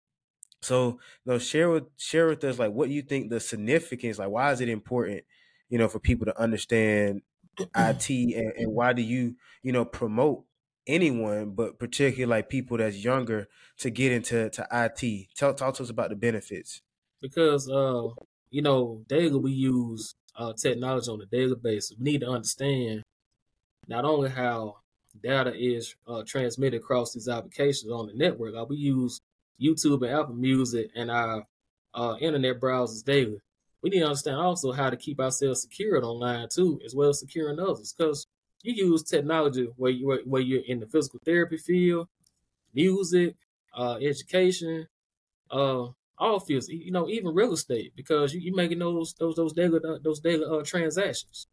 So, 0.64 1.00
you 1.24 1.34
know, 1.34 1.38
share 1.38 1.70
with 1.70 1.84
share 1.98 2.28
with 2.28 2.44
us 2.44 2.58
like 2.58 2.72
what 2.72 2.90
you 2.90 3.04
think 3.04 3.30
the 3.30 3.40
significance, 3.40 4.18
like 4.18 4.30
why 4.30 4.52
is 4.52 4.60
it 4.60 4.70
important, 4.70 5.24
you 5.70 5.78
know, 5.78 5.88
for 5.88 6.00
people 6.00 6.26
to 6.26 6.42
understand 6.42 7.22
IT 7.60 8.10
and, 8.10 8.54
and 8.58 8.74
why 8.74 8.94
do 8.94 9.04
you, 9.04 9.36
you 9.62 9.72
know, 9.72 9.86
promote 9.86 10.46
anyone, 10.88 11.52
but 11.52 11.80
particularly 11.80 12.26
like 12.26 12.50
people 12.50 12.78
that's 12.78 13.04
younger 13.04 13.48
to 13.80 13.90
get 13.90 14.12
into 14.12 14.50
to 14.50 14.68
IT? 14.72 15.28
Tell 15.36 15.54
talk 15.54 15.76
to 15.76 15.84
us 15.84 15.90
about 15.90 16.10
the 16.10 16.16
benefits. 16.16 16.82
Because 17.22 17.70
uh, 17.70 18.10
you 18.50 18.62
know, 18.62 19.04
daily 19.08 19.38
we 19.38 19.52
use 19.52 20.16
uh 20.36 20.54
technology 20.54 21.10
on 21.10 21.22
a 21.22 21.26
daily 21.26 21.56
basis. 21.56 21.98
We 21.98 22.12
need 22.12 22.22
to 22.22 22.30
understand 22.30 23.04
not 23.88 24.06
only 24.06 24.30
how 24.30 24.78
data 25.24 25.54
is 25.56 25.96
uh, 26.08 26.24
transmitted 26.26 26.78
across 26.78 27.14
these 27.14 27.30
applications 27.30 27.92
on 27.92 28.08
the 28.08 28.14
network. 28.14 28.54
Like 28.54 28.70
we 28.70 28.78
use 28.78 29.22
YouTube 29.62 30.06
and 30.06 30.12
Apple 30.12 30.36
Music 30.36 30.90
and 30.96 31.10
our 31.10 31.44
uh, 31.94 32.16
internet 32.20 32.60
browsers 32.60 33.04
daily. 33.04 33.40
We 33.82 33.90
need 33.90 34.00
to 34.00 34.06
understand 34.06 34.38
also 34.38 34.72
how 34.72 34.90
to 34.90 34.98
keep 34.98 35.20
ourselves 35.20 35.62
secured 35.62 36.04
online 36.04 36.48
too, 36.50 36.80
as 36.84 36.96
well 36.96 37.10
as 37.10 37.20
securing 37.20 37.60
others. 37.60 37.94
Because 37.94 38.28
you 38.66 38.74
use 38.74 39.04
technology 39.04 39.68
where 39.78 39.92
you 39.92 40.20
where 40.26 40.42
you're 40.42 40.64
in 40.66 40.80
the 40.80 40.88
physical 40.88 41.20
therapy 41.24 41.58
field, 41.58 42.08
music, 42.74 43.36
uh, 43.76 43.98
education, 44.02 44.88
uh, 45.52 45.88
all 46.18 46.40
fields. 46.40 46.68
You 46.70 46.92
know, 46.92 47.08
even 47.10 47.34
real 47.34 47.54
estate, 47.54 47.94
because 47.96 48.34
you, 48.34 48.54
are 48.54 48.56
making 48.56 48.80
those 48.80 49.14
those 49.14 49.36
those 49.36 49.54
daily 49.54 49.80
uh, 49.88 50.00
those 50.04 50.20
daily 50.20 50.46
uh, 50.46 50.64
transactions. 50.64 51.48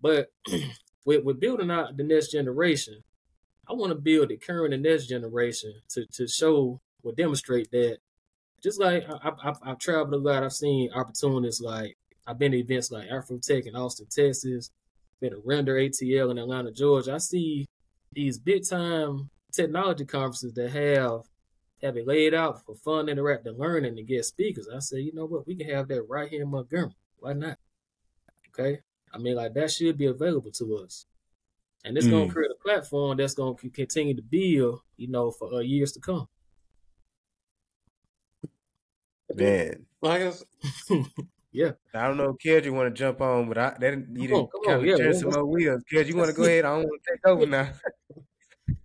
But 0.00 0.32
with 1.04 1.24
with 1.24 1.40
building 1.40 1.70
out 1.70 1.96
the 1.96 2.04
next 2.04 2.32
generation, 2.32 3.02
I 3.68 3.72
want 3.72 3.90
to 3.90 3.98
build 3.98 4.28
the 4.28 4.36
current 4.36 4.74
and 4.74 4.82
next 4.82 5.06
generation 5.06 5.74
to 5.90 6.06
to 6.06 6.26
show 6.26 6.80
or 7.02 7.12
demonstrate 7.12 7.70
that. 7.70 7.98
Just 8.62 8.80
like 8.80 9.04
I, 9.08 9.32
have 9.42 9.58
I've 9.62 9.78
traveled 9.78 10.14
a 10.14 10.16
lot, 10.16 10.42
I've 10.42 10.52
seen 10.52 10.90
opportunities 10.92 11.60
like 11.60 11.96
I've 12.26 12.38
been 12.38 12.52
to 12.52 12.58
events 12.58 12.90
like 12.90 13.08
Afrotech 13.08 13.66
in 13.66 13.76
Austin, 13.76 14.06
Texas, 14.10 14.70
been 15.20 15.32
to 15.32 15.42
Render 15.44 15.74
ATL 15.74 16.30
in 16.30 16.38
Atlanta, 16.38 16.70
Georgia. 16.72 17.14
I 17.14 17.18
see 17.18 17.66
these 18.12 18.38
big 18.38 18.68
time 18.68 19.30
technology 19.52 20.04
conferences 20.04 20.52
that 20.54 20.70
have 20.70 21.22
have 21.82 21.96
it 21.96 22.06
laid 22.06 22.34
out 22.34 22.64
for 22.64 22.74
fun, 22.74 23.06
interactive 23.06 23.58
learning, 23.58 23.88
and 23.88 23.96
to 23.98 24.02
get 24.02 24.24
speakers. 24.24 24.68
I 24.74 24.78
say, 24.78 25.00
you 25.00 25.12
know 25.12 25.26
what, 25.26 25.46
we 25.46 25.54
can 25.54 25.68
have 25.68 25.88
that 25.88 26.02
right 26.02 26.28
here 26.28 26.42
in 26.42 26.50
Montgomery. 26.50 26.96
Why 27.18 27.34
not? 27.34 27.58
Okay, 28.48 28.80
I 29.12 29.18
mean, 29.18 29.36
like 29.36 29.54
that 29.54 29.70
should 29.70 29.98
be 29.98 30.06
available 30.06 30.50
to 30.52 30.76
us, 30.78 31.06
and 31.84 31.96
it's 31.96 32.06
mm. 32.06 32.12
gonna 32.12 32.32
create 32.32 32.50
a 32.50 32.62
platform 32.62 33.18
that's 33.18 33.34
gonna 33.34 33.54
continue 33.54 34.14
to 34.14 34.22
build, 34.22 34.80
you 34.96 35.08
know, 35.08 35.30
for 35.30 35.52
uh, 35.54 35.58
years 35.58 35.92
to 35.92 36.00
come. 36.00 36.28
Man, 39.34 39.84
like 40.00 40.22
I 40.22 40.24
guess. 40.24 40.44
yeah. 41.56 41.72
I 41.94 42.06
don't 42.06 42.18
know, 42.18 42.34
Ked, 42.34 42.66
you 42.66 42.74
want 42.74 42.94
to 42.94 42.98
jump 42.98 43.20
on, 43.22 43.48
but 43.48 43.56
I 43.56 43.74
that 43.80 43.92
you 44.12 44.28
didn't 44.28 44.50
kind 44.66 44.80
of 44.80 44.84
yeah, 44.84 44.96
turn 44.96 45.14
some 45.14 45.30
more 45.30 45.46
wheels. 45.46 45.82
Ked, 45.90 46.06
you 46.06 46.16
want 46.16 46.28
to 46.28 46.36
go 46.36 46.44
ahead? 46.48 46.66
I 46.66 46.76
don't 46.76 46.86
want 46.86 47.02
to 47.02 47.12
take 47.12 47.26
over 47.26 47.46
now. 47.46 47.72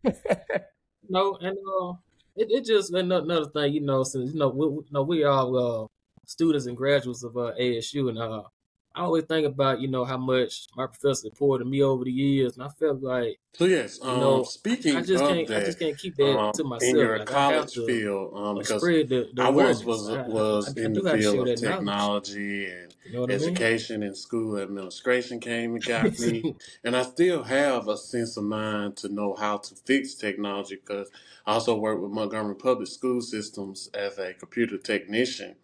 no, 1.09 1.35
and 1.41 1.57
uh, 1.57 1.93
it, 2.37 2.47
it 2.49 2.65
just 2.65 2.93
another 2.93 3.45
thing, 3.47 3.73
you 3.73 3.81
know, 3.81 4.03
since 4.03 4.31
you 4.33 4.39
know 4.39 4.49
we, 4.49 4.67
we, 4.67 4.83
know, 4.89 5.03
we 5.03 5.23
are 5.23 5.57
uh, 5.57 5.85
students 6.25 6.65
and 6.65 6.77
graduates 6.77 7.23
of 7.23 7.35
uh, 7.35 7.51
ASU, 7.59 8.07
and 8.07 8.17
uh, 8.17 8.43
I 8.93 9.01
always 9.01 9.23
think 9.23 9.47
about, 9.47 9.79
you 9.79 9.87
know, 9.87 10.03
how 10.03 10.17
much 10.17 10.67
my 10.75 10.85
professor 10.85 11.29
poured 11.29 11.59
to 11.59 11.65
me 11.65 11.81
over 11.81 12.03
the 12.03 12.11
years, 12.11 12.55
and 12.55 12.63
I 12.63 12.69
felt 12.69 13.01
like, 13.01 13.39
so 13.53 13.65
yes, 13.65 13.99
um, 14.01 14.15
you 14.15 14.21
know, 14.21 14.43
speaking 14.43 14.97
I 14.97 15.01
just 15.01 15.23
can't, 15.23 15.47
that, 15.47 15.61
I 15.61 15.65
just 15.65 15.79
can't 15.79 15.97
keep 15.97 16.15
that 16.17 16.37
um, 16.37 16.51
to 16.53 16.63
myself. 16.65 16.89
In 16.89 16.97
your 16.97 17.19
like, 17.19 17.27
college 17.27 17.73
to, 17.73 17.85
field, 17.85 18.33
um, 18.35 18.57
because 18.57 18.81
the, 18.81 19.29
the 19.33 19.41
I 19.41 19.49
was 19.49 19.85
was 19.85 20.09
was 20.09 20.77
I, 20.77 20.81
in 20.81 20.93
the 20.93 21.17
field 21.17 21.47
of 21.47 21.59
technology 21.59 22.65
and 22.65 22.93
you 23.05 23.13
know 23.13 23.23
education 23.23 23.97
I 23.97 23.99
mean? 23.99 24.07
and 24.07 24.17
school 24.17 24.57
administration 24.57 25.39
came 25.39 25.75
and 25.75 25.83
got 25.83 26.19
me, 26.19 26.55
and 26.83 26.95
I 26.95 27.03
still 27.03 27.43
have 27.43 27.87
a 27.87 27.97
sense 27.97 28.35
of 28.35 28.43
mind 28.43 28.97
to 28.97 29.09
know 29.09 29.35
how 29.35 29.57
to 29.57 29.75
fix 29.85 30.15
technology 30.15 30.75
because 30.75 31.09
I 31.45 31.53
also 31.53 31.75
work 31.75 32.01
with 32.01 32.11
Montgomery 32.11 32.55
Public 32.55 32.87
School 32.87 33.21
Systems 33.21 33.89
as 33.93 34.17
a 34.17 34.33
computer 34.33 34.77
technician. 34.77 35.55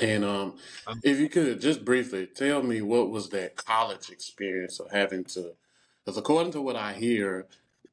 And 0.00 0.24
um, 0.24 0.56
um, 0.86 1.00
if 1.04 1.18
you 1.20 1.28
could 1.28 1.60
just 1.60 1.84
briefly 1.84 2.26
tell 2.26 2.62
me 2.62 2.82
what 2.82 3.10
was 3.10 3.28
that 3.30 3.56
college 3.56 4.10
experience 4.10 4.80
of 4.80 4.90
having 4.90 5.24
to, 5.26 5.52
because 6.04 6.18
according 6.18 6.52
to 6.52 6.60
what 6.62 6.76
I 6.76 6.94
hear, 6.94 7.46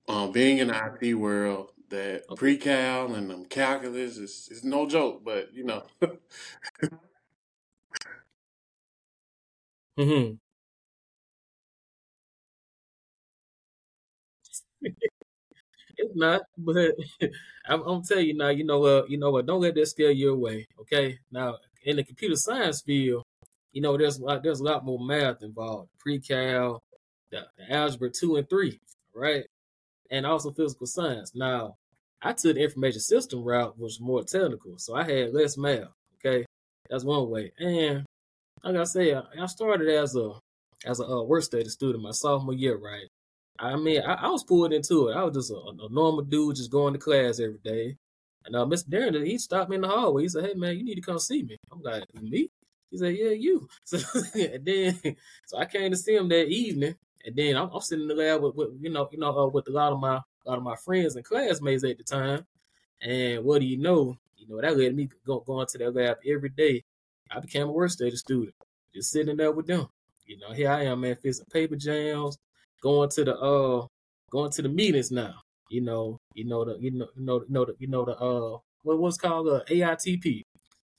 um, 0.08 0.32
being 0.32 0.58
in 0.58 0.68
the 0.68 0.76
IT 0.76 1.14
world, 1.14 1.72
that 1.90 2.24
pre-cal 2.36 3.14
and 3.14 3.32
um, 3.32 3.46
calculus 3.46 4.18
is, 4.18 4.48
is 4.52 4.64
no 4.64 4.88
joke, 4.88 5.24
but 5.24 5.54
you 5.54 5.64
know. 5.64 5.84
hmm 9.98 10.40
It's 15.98 16.16
not, 16.16 16.42
but 16.58 16.92
I'm, 17.66 17.82
I'm 17.84 18.04
telling 18.04 18.28
you 18.28 18.34
now. 18.36 18.50
You 18.50 18.64
know 18.64 18.80
what? 18.80 19.10
you 19.10 19.18
know 19.18 19.32
what? 19.32 19.46
Don't 19.46 19.62
let 19.62 19.76
that 19.76 19.88
scare 19.88 20.12
you 20.12 20.34
away. 20.34 20.68
Okay. 20.82 21.20
Now, 21.32 21.58
in 21.84 21.96
the 21.98 22.04
computer 22.04 22.36
science 22.36 22.82
field, 22.82 23.24
you 23.72 23.82
know, 23.82 23.98
there's 23.98 24.20
a 24.20 24.24
lot, 24.24 24.44
there's 24.44 24.60
a 24.60 24.64
lot 24.64 24.86
more 24.86 25.00
math 25.00 25.42
involved. 25.42 25.90
Pre-cal, 26.00 26.82
the, 27.32 27.46
the 27.58 27.74
algebra 27.74 28.10
two 28.10 28.36
and 28.36 28.50
three, 28.50 28.80
right? 29.16 29.46
And 30.10 30.26
also 30.26 30.52
physical 30.52 30.88
science. 30.88 31.32
Now, 31.34 31.76
I 32.22 32.34
took 32.34 32.56
the 32.56 32.64
information 32.64 33.00
system 33.00 33.44
route, 33.44 33.78
which 33.78 33.98
was 33.98 34.00
more 34.02 34.24
technical, 34.24 34.78
so 34.78 34.96
I 34.96 35.04
had 35.04 35.34
less 35.34 35.58
math. 35.58 35.88
Okay, 36.20 36.46
that's 36.90 37.04
one 37.04 37.30
way. 37.30 37.52
And 37.58 38.06
like 38.64 38.76
I 38.76 38.84
say, 38.84 39.16
I, 39.16 39.46
started 39.48 39.90
as 39.90 40.16
a 40.16 40.34
as 40.86 41.00
a 41.00 41.06
uh, 41.06 41.24
work 41.24 41.44
study 41.44 41.68
student 41.70 42.04
my 42.04 42.12
sophomore 42.12 42.54
year, 42.54 42.78
right? 42.78 43.08
I 43.58 43.76
mean, 43.76 44.02
I, 44.02 44.14
I, 44.14 44.30
was 44.30 44.44
pulled 44.44 44.74
into 44.74 45.10
it. 45.10 45.16
I 45.16 45.24
was 45.24 45.36
just 45.36 45.52
a, 45.52 45.56
a, 45.56 45.90
normal 45.90 46.24
dude, 46.24 46.56
just 46.56 46.72
going 46.72 46.94
to 46.94 47.00
class 47.00 47.40
every 47.40 47.60
day. 47.64 47.96
And 48.46 48.56
uh, 48.56 48.66
Mr. 48.66 48.90
Darren, 48.90 49.26
he 49.26 49.38
stopped 49.38 49.70
me 49.70 49.76
in 49.76 49.82
the 49.82 49.88
hallway. 49.88 50.24
He 50.24 50.30
said, 50.30 50.46
"Hey 50.46 50.54
man, 50.54 50.78
you 50.78 50.84
need 50.84 50.96
to 50.96 51.02
come 51.02 51.20
see 51.20 51.44
me." 51.44 51.58
I'm 51.72 51.82
like, 51.82 52.04
"Me?" 52.14 52.50
He 52.90 52.98
said, 52.98 53.16
"Yeah, 53.16 53.30
you." 53.30 53.68
So 53.86 53.98
and 54.36 54.66
then, 54.66 55.00
so 55.46 55.58
I 55.58 55.66
came 55.66 55.92
to 55.92 55.98
see 55.98 56.16
him 56.16 56.30
that 56.30 56.48
evening, 56.48 56.96
and 57.26 57.36
then 57.36 57.56
I'm, 57.56 57.70
I'm 57.72 57.82
sitting 57.82 58.04
in 58.04 58.08
the 58.08 58.16
lab 58.16 58.42
with, 58.42 58.56
with 58.56 58.70
you 58.80 58.90
know, 58.90 59.08
you 59.12 59.20
know, 59.20 59.38
uh, 59.38 59.48
with 59.48 59.68
a 59.68 59.72
lot 59.72 59.94
of 59.94 60.00
my 60.00 60.16
a 60.16 60.50
lot 60.50 60.58
of 60.58 60.64
my 60.64 60.76
friends 60.76 61.16
and 61.16 61.26
classmates 61.26 61.84
at 61.84 61.98
the 61.98 62.04
time. 62.04 62.46
And 63.02 63.44
what 63.44 63.62
do 63.62 63.66
you 63.68 63.78
know? 63.78 64.18
You 64.38 64.48
know, 64.48 64.62
that 64.62 64.78
led 64.78 64.96
me 64.96 65.10
go, 65.26 65.42
going 65.42 65.68
to 65.68 65.78
that 65.80 65.96
lab 65.96 66.18
every 66.26 66.50
day. 66.50 66.84
I 67.30 67.40
became 67.40 67.68
a 67.68 67.72
work 67.72 67.92
study 67.92 68.16
student, 68.16 68.56
just 68.94 69.12
sitting 69.12 69.38
there 69.38 69.52
with 69.52 69.68
them. 69.68 69.88
You 70.26 70.40
know, 70.40 70.52
here 70.52 70.72
I 70.72 70.86
am, 70.86 71.02
man, 71.02 71.16
fixing 71.16 71.46
paper 71.46 71.76
jams, 71.76 72.38
going 72.82 73.10
to 73.12 73.24
the 73.24 73.38
uh, 73.38 73.86
going 74.32 74.52
to 74.52 74.62
the 74.64 74.70
meetings 74.70 75.12
now 75.12 75.36
you 75.72 75.82
know, 75.82 76.18
you 76.34 76.46
know 76.46 76.66
the 76.66 76.78
you 76.80 76.92
know 76.92 77.08
you 77.16 77.24
know 77.24 77.42
you 77.42 77.50
know 77.50 77.66
the 77.66 77.76
you 77.80 77.88
know 77.88 78.06
the 78.06 78.18
uh 78.18 78.60
what 78.84 79.00
was 79.00 79.18
called 79.18 79.48
the 79.48 79.64
uh, 79.64 79.66
AITP, 79.66 80.44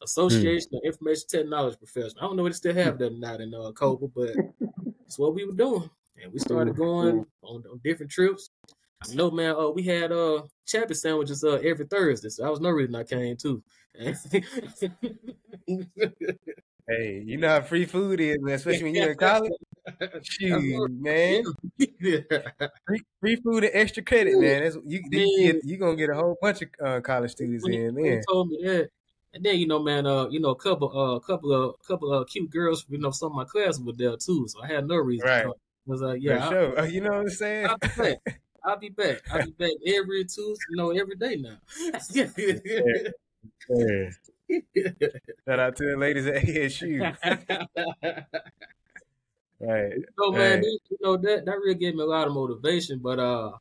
Association 0.03 0.71
of 0.75 0.83
Information 0.85 1.25
Technology 1.29 1.77
Professionals. 1.79 2.17
I 2.19 2.23
don't 2.23 2.37
know 2.37 2.47
if 2.47 2.53
they 2.55 2.57
still 2.57 2.75
have 2.75 2.99
that 2.99 3.13
not 3.19 3.41
in 3.41 3.55
uh 3.55 3.73
Cobra, 3.73 4.09
but 4.09 4.37
it's 5.07 5.19
what 5.19 5.35
we 5.35 5.45
were 5.45 5.55
doing, 5.55 5.91
and 6.23 6.33
we 6.33 6.39
started 6.41 6.77
going 6.77 7.25
on, 7.43 7.65
on 7.67 7.81
different 7.85 8.13
trips. 8.13 8.51
I 9.03 9.09
know, 9.15 9.31
man. 9.31 9.57
Uh, 9.57 9.71
we 9.71 9.85
had 9.85 10.13
uh 10.13 10.45
chappy 10.67 10.95
sandwiches 10.95 11.45
uh 11.45 11.61
every 11.65 11.87
Thursday, 11.87 12.29
so 12.31 12.45
that 12.45 12.51
was 12.51 12.61
no 12.61 12.71
reason 12.71 12.95
I 12.95 13.05
came 13.05 13.37
too. 13.37 13.63
Hey, 16.89 17.23
you 17.25 17.39
know 17.39 17.49
how 17.49 17.63
free 17.63 17.85
food 17.85 18.21
is, 18.21 18.39
man, 18.41 18.55
especially 18.55 18.85
when 18.85 18.95
you're 18.95 19.13
in 19.13 19.19
college. 19.19 19.53
Shoot, 20.23 20.91
man. 20.91 21.45
free, 22.87 23.03
free 23.21 23.37
food 23.37 23.65
and 23.65 23.73
extra 23.73 24.03
credit, 24.03 24.39
man. 24.39 24.63
That's 24.63 24.77
you. 24.85 25.03
You, 25.11 25.61
you 25.65 25.77
gonna 25.77 25.97
get 25.97 26.11
a 26.11 26.15
whole 26.15 26.37
bunch 26.41 26.63
of 26.63 26.69
uh, 26.85 27.01
college 27.01 27.33
students 27.33 27.65
when 27.65 27.75
in, 27.75 27.95
man. 27.95 28.23
Told 28.29 28.49
me 28.49 28.59
that. 28.65 28.91
And 29.35 29.45
then 29.45 29.59
you 29.59 29.67
know, 29.67 29.79
man, 29.79 30.07
uh, 30.07 30.29
you 30.29 30.41
know, 30.41 30.51
a 30.51 30.57
couple, 30.57 30.89
uh, 30.89 31.19
couple 31.21 31.53
of, 31.53 31.77
couple 31.87 32.13
of 32.13 32.29
cute 32.29 32.51
girls, 32.51 32.85
you 32.89 32.99
know, 32.99 33.11
some 33.11 33.31
of 33.31 33.37
my 33.37 33.45
class 33.45 33.79
were 33.79 33.93
there 33.93 34.17
too, 34.17 34.47
so 34.49 34.63
I 34.63 34.67
had 34.67 34.87
no 34.87 34.97
reason. 34.97 35.29
Right. 35.29 35.45
To 35.45 35.55
was 35.87 36.01
like, 36.01 36.23
yeah, 36.23 36.49
sure. 36.49 36.79
Uh, 36.79 36.85
you 36.87 37.01
know 37.01 37.11
what 37.11 37.21
I'm 37.21 37.31
saying? 37.31 37.67
I'll 37.67 37.79
be 37.79 37.89
back. 37.97 38.19
I'll 38.65 38.79
be 38.79 38.89
back. 38.91 39.23
I'll 39.31 39.45
be 39.45 39.53
back 39.53 39.73
every 39.87 40.25
Tuesday, 40.25 40.65
you 40.71 40.77
know, 40.77 40.91
every 40.91 41.17
day 41.17 41.37
now. 41.37 41.57
yeah. 42.11 42.29
Yeah. 43.69 44.11
Shout 45.47 45.61
out 45.61 45.77
to 45.77 45.85
the 45.85 45.97
ladies 45.97 46.27
at 46.27 46.43
ASU. 46.43 47.01
right. 49.61 49.93
So 50.19 50.33
man, 50.33 50.59
right. 50.59 50.63
you 50.63 50.99
know 51.01 51.17
that 51.17 51.45
that 51.45 51.59
really 51.59 51.75
gave 51.75 51.95
me 51.95 52.03
a 52.03 52.07
lot 52.07 52.27
of 52.27 52.35
motivation. 52.35 52.99
But 52.99 53.19
uh, 53.19 53.53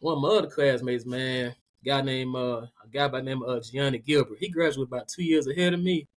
one 0.00 0.16
of 0.16 0.22
my 0.22 0.28
other 0.28 0.48
classmates, 0.48 1.06
man, 1.06 1.54
guy 1.84 2.02
named 2.02 2.34
uh, 2.36 2.66
a 2.84 2.88
guy 2.90 3.08
by 3.08 3.20
the 3.20 3.24
name 3.24 3.42
of 3.42 3.48
uh, 3.48 3.60
Gianni 3.60 3.98
Gilbert. 3.98 4.38
He 4.38 4.48
graduated 4.48 4.92
about 4.92 5.08
two 5.08 5.24
years 5.24 5.46
ahead 5.46 5.74
of 5.74 5.82
me, 5.82 6.08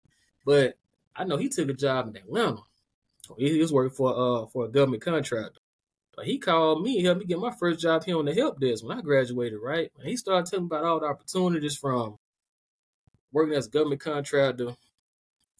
but 0.46 0.78
I 1.16 1.24
know 1.24 1.38
he 1.38 1.50
took 1.50 1.70
a 1.70 1.74
job 1.74 2.08
in 2.08 2.18
Atlanta. 2.18 2.62
He 3.38 3.60
was 3.60 3.74
working 3.74 3.96
for 3.96 4.16
uh 4.16 4.46
for 4.48 4.66
a 4.66 4.70
government 4.70 5.04
contractor. 5.04 5.60
But 6.16 6.26
he 6.26 6.38
called 6.38 6.82
me, 6.82 7.04
helped 7.04 7.22
me 7.22 7.26
get 7.26 7.40
my 7.40 7.52
first 7.52 7.82
job 7.82 8.04
here 8.06 8.18
on 8.18 8.26
the 8.26 8.34
help 8.34 8.60
desk 8.60 8.86
when 8.86 8.98
I 8.98 9.02
graduated, 9.02 9.60
right? 9.62 9.92
And 10.00 10.08
he 10.08 10.16
started 10.16 10.50
telling 10.50 10.66
me 10.66 10.68
about 10.68 10.86
all 10.86 11.00
the 11.02 11.08
opportunities 11.08 11.76
from 11.76 12.18
working 13.36 13.54
as 13.54 13.68
a 13.68 13.70
government 13.70 14.00
contractor, 14.00 14.74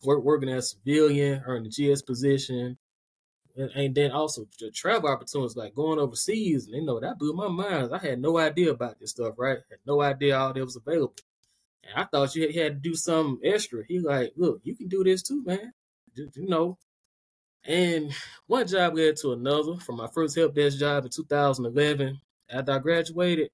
work, 0.02 0.24
working 0.24 0.50
as 0.50 0.66
a 0.66 0.68
civilian, 0.70 1.44
earning 1.46 1.70
the 1.70 1.94
GS 1.94 2.02
position, 2.02 2.78
and, 3.58 3.70
and, 3.72 3.94
then 3.94 4.12
also 4.12 4.48
the 4.60 4.72
travel 4.72 5.10
opportunities, 5.10 5.58
like 5.58 5.76
going 5.76 6.00
overseas. 6.00 6.68
And 6.68 6.76
you 6.76 6.86
know 6.86 7.02
that 7.02 7.20
blew 7.20 7.34
my 7.34 7.50
mind. 7.50 7.94
I 7.94 7.98
had 7.98 8.22
no 8.22 8.38
idea 8.38 8.72
about 8.72 8.98
this 9.00 9.12
stuff, 9.12 9.36
right? 9.38 9.60
Had 9.70 9.80
no 9.86 10.02
idea 10.02 10.38
all 10.38 10.54
that 10.54 10.64
was 10.64 10.78
available. 10.78 11.16
And 11.84 12.02
I 12.02 12.06
thought 12.06 12.34
you 12.34 12.44
had, 12.44 12.56
had 12.56 12.74
to 12.82 12.90
do 12.90 12.96
something 12.96 13.40
extra. 13.44 13.84
He 13.86 14.00
like, 14.00 14.32
look, 14.38 14.62
you 14.64 14.76
can 14.76 14.88
do 14.88 15.04
this 15.04 15.22
too, 15.22 15.44
man. 15.44 15.74
You 16.16 16.30
know. 16.48 16.78
And 17.66 18.14
one 18.48 18.68
job 18.68 18.96
led 18.96 19.18
to 19.18 19.34
another. 19.34 19.78
From 19.80 19.98
my 19.98 20.08
first 20.14 20.38
help 20.38 20.56
desk 20.56 20.80
job 20.80 21.04
in 21.04 21.12
2011, 21.12 22.22
after 22.50 22.72
I 22.72 22.80
graduated, 22.80 23.50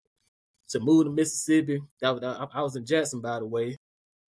to 0.70 0.80
move 0.80 1.06
to 1.06 1.12
Mississippi. 1.12 1.82
That 2.02 2.16
was, 2.16 2.24
I, 2.24 2.60
I 2.60 2.62
was 2.62 2.76
in 2.76 2.86
Jackson, 2.86 3.22
by 3.22 3.40
the 3.40 3.46
way. 3.46 3.78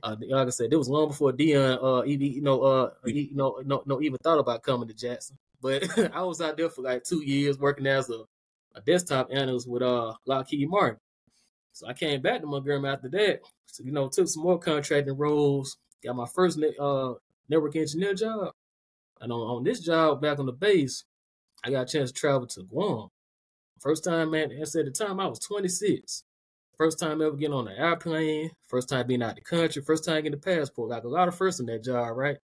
Uh, 0.03 0.17
like 0.27 0.47
I 0.47 0.49
said, 0.49 0.73
it 0.73 0.75
was 0.75 0.89
long 0.89 1.07
before 1.07 1.31
Deion, 1.31 1.81
uh, 1.81 2.05
even 2.05 2.27
you 2.27 2.41
know, 2.41 2.61
uh, 2.61 2.89
you 3.05 3.29
know, 3.33 3.61
no, 3.65 3.83
no, 3.85 4.01
even 4.01 4.17
thought 4.21 4.37
about 4.37 4.61
coming 4.61 4.89
to 4.89 4.93
Jackson. 4.93 5.37
But 5.61 5.97
I 6.13 6.21
was 6.23 6.41
out 6.41 6.57
there 6.57 6.69
for 6.69 6.81
like 6.81 7.05
two 7.05 7.23
years 7.23 7.57
working 7.57 7.87
as 7.87 8.09
a, 8.09 8.25
a 8.75 8.81
desktop 8.85 9.29
analyst 9.31 9.69
with 9.69 9.81
uh 9.81 10.13
Lockheed 10.25 10.69
Martin. 10.69 10.99
So 11.71 11.87
I 11.87 11.93
came 11.93 12.21
back 12.21 12.41
to 12.41 12.47
Montgomery 12.47 12.91
after 12.91 13.07
that. 13.09 13.39
So 13.67 13.85
you 13.85 13.93
know, 13.93 14.09
took 14.09 14.27
some 14.27 14.43
more 14.43 14.59
contracting 14.59 15.17
roles. 15.17 15.77
Got 16.03 16.17
my 16.17 16.27
first 16.27 16.59
uh 16.79 17.13
network 17.47 17.77
engineer 17.77 18.13
job, 18.13 18.51
and 19.21 19.31
on, 19.31 19.39
on 19.39 19.63
this 19.63 19.79
job 19.79 20.21
back 20.21 20.37
on 20.37 20.47
the 20.47 20.51
base, 20.51 21.05
I 21.63 21.71
got 21.71 21.89
a 21.89 21.97
chance 21.97 22.11
to 22.11 22.19
travel 22.19 22.45
to 22.47 22.63
Guam. 22.63 23.07
First 23.79 24.03
time, 24.03 24.31
man. 24.31 24.51
I 24.59 24.65
said 24.65 24.85
at 24.85 24.93
the 24.93 25.05
time 25.05 25.21
I 25.21 25.27
was 25.27 25.39
26. 25.39 26.23
First 26.77 26.99
time 26.99 27.21
ever 27.21 27.35
getting 27.35 27.53
on 27.53 27.67
an 27.67 27.77
airplane. 27.77 28.51
First 28.67 28.89
time 28.89 29.05
being 29.07 29.21
out 29.21 29.35
the 29.35 29.41
country. 29.41 29.81
First 29.81 30.05
time 30.05 30.23
getting 30.23 30.33
a 30.33 30.37
passport. 30.37 30.89
Got 30.89 31.05
a 31.05 31.09
lot 31.09 31.27
of 31.27 31.35
firsts 31.35 31.59
in 31.59 31.67
that 31.67 31.83
job, 31.83 32.15
right? 32.17 32.37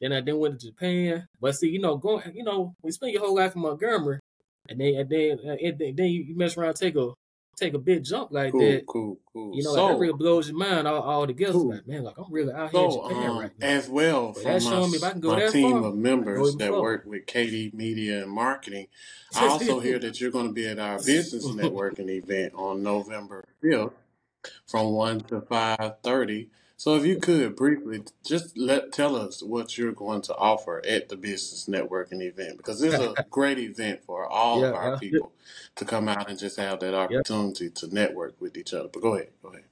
Then 0.00 0.12
I 0.12 0.20
then 0.20 0.38
went 0.38 0.60
to 0.60 0.66
Japan. 0.68 1.28
But 1.40 1.54
see, 1.54 1.68
you 1.68 1.80
know, 1.80 1.96
going, 1.96 2.32
you 2.34 2.44
know, 2.44 2.74
we 2.82 2.90
spend 2.92 3.12
your 3.12 3.22
whole 3.22 3.34
life 3.34 3.54
in 3.54 3.62
Montgomery, 3.62 4.20
and 4.68 4.80
then 4.80 4.94
and 4.94 5.08
then 5.08 5.38
and 5.62 5.96
then 5.96 6.06
you 6.06 6.36
mess 6.36 6.56
around, 6.56 6.74
take 6.74 6.96
a 6.96 7.12
take 7.56 7.74
a 7.74 7.78
big 7.78 8.04
jump 8.04 8.30
like 8.32 8.52
cool, 8.52 8.60
that. 8.60 8.86
Cool, 8.86 9.18
cool. 9.32 9.56
You 9.56 9.62
know, 9.62 9.74
so, 9.74 9.84
like, 9.84 9.92
that 9.92 10.00
really 10.00 10.12
blows 10.14 10.48
your 10.48 10.56
mind 10.56 10.86
all, 10.86 11.02
all 11.02 11.26
together. 11.26 11.52
Cool. 11.52 11.70
Like, 11.70 11.86
man, 11.86 12.04
like 12.04 12.18
I'm 12.18 12.32
really 12.32 12.52
out 12.52 12.70
here 12.70 12.90
so, 12.90 13.04
in 13.04 13.08
Japan 13.08 13.30
um, 13.30 13.38
right 13.38 13.50
now. 13.58 13.66
As 13.66 13.88
well, 13.88 14.32
but 14.32 14.44
that's 14.44 14.64
showing 14.64 14.90
me 14.90 14.96
if 14.96 15.04
I 15.04 15.10
can 15.10 15.20
go 15.20 15.36
my 15.36 15.46
team 15.46 15.72
far, 15.72 15.84
of 15.88 15.96
members 15.96 16.56
that 16.56 16.72
work 16.72 17.04
with 17.06 17.26
KD 17.26 17.74
Media 17.74 18.22
and 18.22 18.30
Marketing. 18.30 18.88
I 19.34 19.46
also 19.48 19.80
hear 19.80 19.98
that 19.98 20.20
you're 20.20 20.30
going 20.30 20.48
to 20.48 20.52
be 20.52 20.66
at 20.66 20.78
our 20.78 20.98
business 20.98 21.46
networking 21.48 22.10
event 22.10 22.54
on 22.54 22.82
November 22.82 23.44
5th 23.62 23.92
from 24.66 24.92
1 24.92 25.20
to 25.22 25.40
5.30. 25.40 26.48
So 26.76 26.96
if 26.96 27.06
you 27.06 27.18
could 27.18 27.54
briefly 27.54 28.02
just 28.26 28.58
let 28.58 28.92
tell 28.92 29.14
us 29.14 29.42
what 29.42 29.78
you're 29.78 29.92
going 29.92 30.22
to 30.22 30.34
offer 30.34 30.82
at 30.86 31.08
the 31.08 31.16
business 31.16 31.66
networking 31.68 32.20
event 32.20 32.56
because 32.56 32.82
it's 32.82 32.96
a 32.96 33.24
great 33.30 33.58
event 33.58 34.02
for 34.04 34.26
all 34.26 34.60
yeah, 34.60 34.68
of 34.68 34.74
our 34.74 34.90
yeah. 34.92 34.98
people 34.98 35.32
to 35.76 35.84
come 35.84 36.08
out 36.08 36.28
and 36.28 36.38
just 36.38 36.58
have 36.58 36.80
that 36.80 36.94
opportunity 36.94 37.66
yeah. 37.66 37.70
to 37.76 37.94
network 37.94 38.40
with 38.40 38.56
each 38.56 38.74
other. 38.74 38.88
But 38.92 39.02
go 39.02 39.14
ahead, 39.14 39.30
go 39.40 39.50
ahead. 39.50 39.64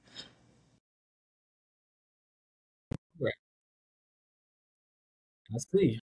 Right. 3.19 3.33
I 5.53 5.57
see. 5.75 5.99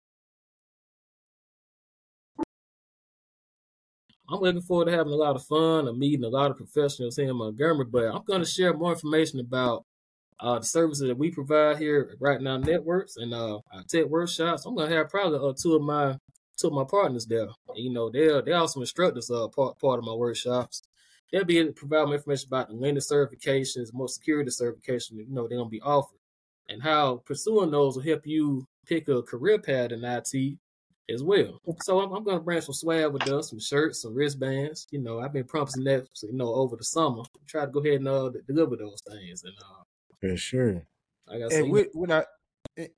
I'm 4.30 4.42
looking 4.42 4.62
forward 4.62 4.86
to 4.86 4.92
having 4.92 5.14
a 5.14 5.16
lot 5.16 5.36
of 5.36 5.46
fun 5.46 5.88
and 5.88 5.98
meeting 5.98 6.26
a 6.26 6.30
lot 6.30 6.52
of 6.52 6.58
professionals 6.58 7.16
here 7.16 7.30
in 7.30 7.38
Montgomery. 7.38 7.86
But 7.90 8.06
I'm 8.06 8.24
going 8.26 8.42
to 8.42 8.50
share 8.50 8.74
more 8.74 8.92
information 8.92 9.40
about 9.40 9.86
uh, 10.40 10.60
the 10.60 10.66
services 10.66 11.08
that 11.08 11.18
we 11.18 11.32
provide 11.32 11.78
here 11.78 12.16
Rite 12.20 12.42
Now 12.42 12.58
Networks 12.58 13.18
and 13.18 13.34
uh, 13.34 13.60
our 13.74 13.84
tech 13.88 14.06
workshops. 14.06 14.66
I'm 14.66 14.78
to 14.78 14.88
have 14.88 15.10
probably 15.10 15.40
uh, 15.40 15.54
two 15.60 15.76
of 15.76 15.82
my 15.82 16.18
two 16.58 16.68
of 16.68 16.74
my 16.74 16.84
partners 16.84 17.26
there. 17.26 17.48
You 17.76 17.92
know, 17.92 18.10
they're 18.10 18.42
they 18.42 18.54
also 18.54 18.80
instructors 18.80 19.30
uh 19.32 19.48
part 19.48 19.80
part 19.80 20.00
of 20.00 20.06
my 20.06 20.14
workshops. 20.14 20.84
They'll 21.32 21.44
be 21.44 21.58
able 21.58 21.70
to 21.70 21.74
provide 21.74 22.06
more 22.06 22.16
information 22.16 22.48
about 22.48 22.70
the 22.70 22.76
Linux 22.76 23.12
certifications, 23.12 23.94
more 23.94 24.08
security 24.08 24.50
certification. 24.50 25.18
You 25.18 25.26
know, 25.30 25.48
they're 25.48 25.58
gonna 25.58 25.70
be 25.70 25.82
offered, 25.82 26.20
and 26.70 26.82
how 26.82 27.24
pursuing 27.26 27.72
those 27.72 27.96
will 27.96 28.04
help 28.04 28.26
you 28.26 28.66
pick 28.86 29.08
a 29.10 29.22
career 29.22 29.60
path 29.60 29.92
in 29.92 30.04
IT 30.04 30.58
as 31.10 31.24
well. 31.24 31.62
So 31.82 32.02
I'm, 32.02 32.12
I'm 32.12 32.26
to 32.26 32.40
bring 32.40 32.62
some 32.62 32.74
swag 32.74 33.12
with 33.14 33.30
us, 33.30 33.50
some 33.50 33.60
shirts, 33.60 34.02
some 34.02 34.14
wristbands. 34.14 34.88
You 34.92 35.00
know, 35.00 35.20
I've 35.20 35.34
been 35.34 35.46
promising 35.46 35.86
that, 35.86 36.08
you 36.24 36.34
know, 36.34 36.54
over 36.54 36.76
the 36.76 36.84
summer. 36.84 37.24
Try 37.48 37.66
to 37.66 37.72
go 37.72 37.80
ahead 37.80 37.96
and 37.96 38.08
uh, 38.08 38.32
deliver 38.46 38.76
those 38.76 39.02
things. 39.10 39.44
And 39.44 39.54
uh, 39.58 39.84
for 40.22 40.36
sure. 40.38 40.88
I 41.28 41.36
and 41.36 41.72
with 41.72 41.90
when 41.94 42.12
I 42.12 42.26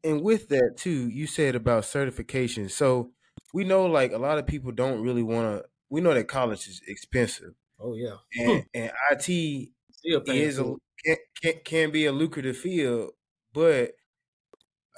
and 0.04 0.22
with 0.22 0.50
that 0.50 0.76
too, 0.78 1.10
you 1.10 1.28
said 1.28 1.56
about 1.56 1.86
certification. 1.86 2.70
So 2.70 3.12
we 3.54 3.64
know 3.64 3.86
like 3.86 4.12
a 4.12 4.18
lot 4.18 4.38
of 4.38 4.48
people 4.48 4.72
don't 4.72 5.02
really 5.02 5.24
want 5.24 5.64
to. 5.64 5.70
We 5.90 6.02
know 6.02 6.14
that 6.14 6.28
college 6.28 6.68
is 6.68 6.82
expensive. 6.88 7.54
Oh 7.80 7.94
yeah, 7.94 8.18
and, 8.36 8.66
and 8.74 8.92
IT 9.12 9.72
is 10.28 10.60
a 10.60 10.76
can, 11.06 11.18
can, 11.42 11.54
can 11.64 11.92
be 11.92 12.06
a 12.06 12.12
lucrative 12.12 12.58
field, 12.58 13.12
but 13.54 13.94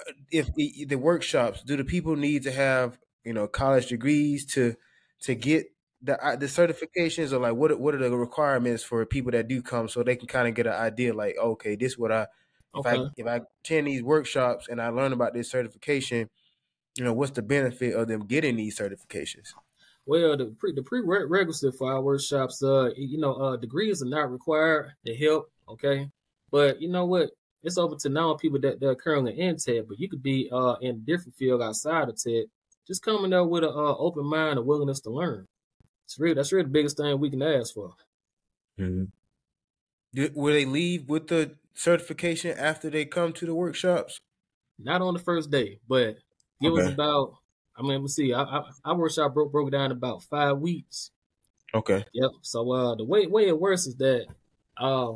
uh, 0.07 0.13
if 0.31 0.53
the, 0.55 0.85
the 0.85 0.97
workshops 0.97 1.63
do 1.63 1.75
the 1.77 1.83
people 1.83 2.15
need 2.15 2.43
to 2.43 2.51
have 2.51 2.97
you 3.23 3.33
know 3.33 3.47
college 3.47 3.87
degrees 3.87 4.45
to 4.45 4.75
to 5.21 5.35
get 5.35 5.67
the 6.03 6.17
the 6.39 6.47
certifications 6.47 7.31
or 7.31 7.39
like 7.39 7.53
what 7.53 7.79
what 7.79 7.93
are 7.93 8.09
the 8.09 8.15
requirements 8.15 8.83
for 8.83 9.05
people 9.05 9.31
that 9.31 9.47
do 9.47 9.61
come 9.61 9.87
so 9.87 10.03
they 10.03 10.15
can 10.15 10.27
kind 10.27 10.47
of 10.47 10.55
get 10.55 10.67
an 10.67 10.73
idea 10.73 11.13
like 11.13 11.35
okay 11.37 11.75
this 11.75 11.93
is 11.93 11.97
what 11.97 12.11
I 12.11 12.23
if 12.23 12.85
okay. 12.85 12.97
I 12.97 13.07
if 13.17 13.27
I 13.27 13.41
attend 13.63 13.87
these 13.87 14.01
workshops 14.01 14.67
and 14.67 14.81
I 14.81 14.89
learn 14.89 15.13
about 15.13 15.33
this 15.33 15.49
certification 15.49 16.29
you 16.95 17.03
know 17.03 17.13
what's 17.13 17.31
the 17.31 17.41
benefit 17.41 17.93
of 17.93 18.07
them 18.07 18.25
getting 18.25 18.55
these 18.55 18.77
certifications 18.77 19.53
well 20.05 20.35
the 20.35 20.55
pre 20.57 20.73
the 20.73 20.81
prerequisite 20.81 21.75
for 21.75 21.91
our 21.91 22.01
workshops 22.01 22.63
uh 22.63 22.89
you 22.95 23.19
know 23.19 23.33
uh 23.35 23.57
degrees 23.57 24.01
are 24.01 24.09
not 24.09 24.31
required 24.31 24.93
to 25.05 25.15
help 25.15 25.51
okay 25.69 26.09
but 26.51 26.81
you 26.81 26.89
know 26.89 27.05
what 27.05 27.29
it's 27.63 27.77
open 27.77 27.97
to 27.99 28.09
non 28.09 28.37
people 28.37 28.59
that, 28.61 28.79
that 28.79 28.89
are 28.89 28.95
currently 28.95 29.39
in 29.39 29.57
tech, 29.57 29.85
but 29.87 29.99
you 29.99 30.09
could 30.09 30.23
be 30.23 30.49
uh, 30.51 30.75
in 30.81 30.95
a 30.95 30.99
different 30.99 31.35
field 31.35 31.61
outside 31.61 32.09
of 32.09 32.21
tech. 32.21 32.45
Just 32.87 33.03
coming 33.03 33.29
there 33.29 33.45
with 33.45 33.63
an 33.63 33.69
uh, 33.69 33.95
open 33.95 34.25
mind 34.25 34.57
and 34.57 34.67
willingness 34.67 35.01
to 35.01 35.11
learn. 35.11 35.47
It's 36.11 36.19
really 36.19 36.33
that's 36.33 36.51
really 36.51 36.65
the 36.65 36.71
biggest 36.71 36.97
thing 36.97 37.17
we 37.19 37.29
can 37.29 37.41
ask 37.41 37.73
for. 37.73 37.93
Mm-hmm. 38.77 39.05
Did, 40.13 40.35
will 40.35 40.53
they 40.53 40.65
leave 40.65 41.07
with 41.07 41.27
the 41.27 41.55
certification 41.73 42.57
after 42.57 42.89
they 42.89 43.05
come 43.05 43.31
to 43.31 43.45
the 43.45 43.55
workshops? 43.55 44.19
Not 44.77 45.01
on 45.01 45.13
the 45.13 45.21
first 45.21 45.51
day, 45.51 45.79
but 45.87 46.01
it 46.01 46.17
okay. 46.61 46.69
was 46.69 46.87
about. 46.87 47.35
I 47.77 47.83
mean, 47.83 48.01
let's 48.01 48.15
see. 48.15 48.33
I, 48.33 48.41
I, 48.41 48.63
our 48.83 48.97
workshop 48.97 49.33
broke 49.33 49.53
broke 49.53 49.71
down 49.71 49.93
about 49.93 50.23
five 50.23 50.57
weeks. 50.57 51.11
Okay. 51.73 52.03
Yep. 52.11 52.31
So 52.41 52.69
uh, 52.69 52.95
the 52.95 53.05
way 53.05 53.27
way 53.27 53.47
it 53.47 53.57
works 53.57 53.87
is 53.87 53.95
that 53.95 54.25
uh, 54.77 55.13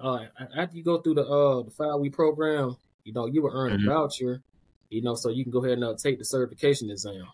uh, 0.00 0.26
after 0.56 0.76
you 0.76 0.84
go 0.84 0.98
through 0.98 1.14
the 1.14 1.26
uh 1.26 1.62
the 1.64 1.70
five 1.72 1.98
week 1.98 2.12
program, 2.12 2.76
you 3.02 3.12
know 3.12 3.26
you 3.26 3.42
will 3.42 3.50
earn 3.52 3.72
mm-hmm. 3.72 3.88
a 3.88 3.92
voucher, 3.92 4.40
you 4.88 5.02
know, 5.02 5.16
so 5.16 5.30
you 5.30 5.42
can 5.42 5.50
go 5.50 5.64
ahead 5.64 5.78
and 5.78 5.84
uh, 5.84 5.96
take 6.00 6.18
the 6.20 6.24
certification 6.24 6.90
exam. 6.90 7.26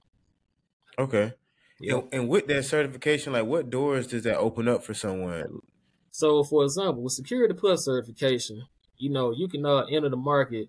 Okay. 0.99 1.35
Yep. 1.81 2.09
And, 2.13 2.15
and 2.15 2.29
with 2.29 2.47
that 2.47 2.65
certification, 2.65 3.33
like 3.33 3.47
what 3.47 3.71
doors 3.71 4.07
does 4.07 4.23
that 4.23 4.39
open 4.39 4.69
up 4.69 4.83
for 4.83 4.95
someone? 4.95 5.61
So, 6.11 6.43
for 6.45 6.65
example, 6.65 7.03
with 7.03 7.13
Security 7.13 7.55
Plus 7.55 7.85
certification, 7.85 8.65
you 8.97 9.11
know, 9.11 9.33
you 9.33 9.49
can 9.49 9.67
uh, 9.67 9.85
enter 9.91 10.09
the 10.09 10.17
market 10.17 10.69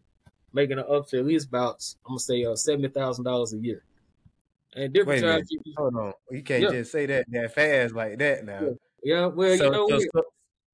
making 0.54 0.80
up 0.80 1.08
to 1.08 1.20
at 1.20 1.26
least 1.26 1.48
about 1.48 1.84
I'm 2.06 2.12
gonna 2.12 2.20
say 2.20 2.44
uh, 2.44 2.56
seventy 2.56 2.90
thousand 2.90 3.26
dollars 3.26 3.54
a 3.54 3.58
year. 3.58 3.84
And 4.76 4.94
different 4.94 5.22
jobs. 5.22 5.48
You, 5.50 5.62
Hold 5.78 5.96
on, 5.96 6.14
you 6.30 6.44
can't 6.44 6.64
yeah. 6.64 6.72
just 6.72 6.92
say 6.92 7.06
that 7.06 7.26
that 7.30 7.54
fast 7.56 7.96
like 7.96 8.18
that 8.20 8.46
now. 8.46 8.60
Yeah, 8.62 8.70
yeah 9.04 9.26
well, 9.28 9.58
so, 9.58 9.64
you 9.66 9.72
know, 9.72 10.00
so, 10.00 10.24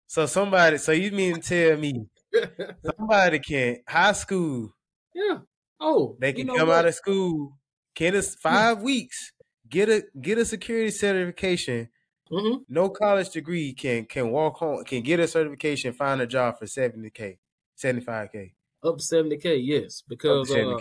so 0.08 0.26
somebody, 0.26 0.78
so 0.78 0.91
you 0.91 1.12
mean 1.12 1.36
to 1.36 1.41
tell 1.41 1.78
me 1.78 2.08
somebody 2.98 3.39
can 3.39 3.78
high 3.88 4.13
school? 4.13 4.74
Yeah. 5.13 5.39
Oh, 5.80 6.17
they 6.19 6.34
can 6.34 6.48
come 6.48 6.69
what? 6.69 6.80
out 6.80 6.86
of 6.88 6.96
school, 6.96 7.58
Can 7.93 8.15
us 8.15 8.36
five 8.36 8.78
mm-hmm. 8.78 8.86
weeks, 8.86 9.34
get 9.74 9.90
a 9.90 10.04
get 10.22 10.38
a 10.38 10.46
security 10.46 10.92
certification. 10.92 11.90
Mm-hmm. 12.32 12.64
No 12.70 12.90
college 12.90 13.30
degree 13.30 13.74
can 13.74 14.06
can 14.06 14.32
walk 14.32 14.58
home, 14.58 14.84
can 14.86 15.02
get 15.04 15.20
a 15.20 15.28
certification, 15.28 15.94
find 15.94 16.22
a 16.22 16.28
job 16.28 16.60
for 16.60 16.68
seventy 16.68 17.10
k, 17.10 17.40
seventy 17.76 18.06
five 18.06 18.32
k, 18.32 18.54
up 18.84 19.02
seventy 19.02 19.38
k. 19.38 19.58
Yes, 19.58 20.04
because 20.08 20.50
uh, 20.52 20.78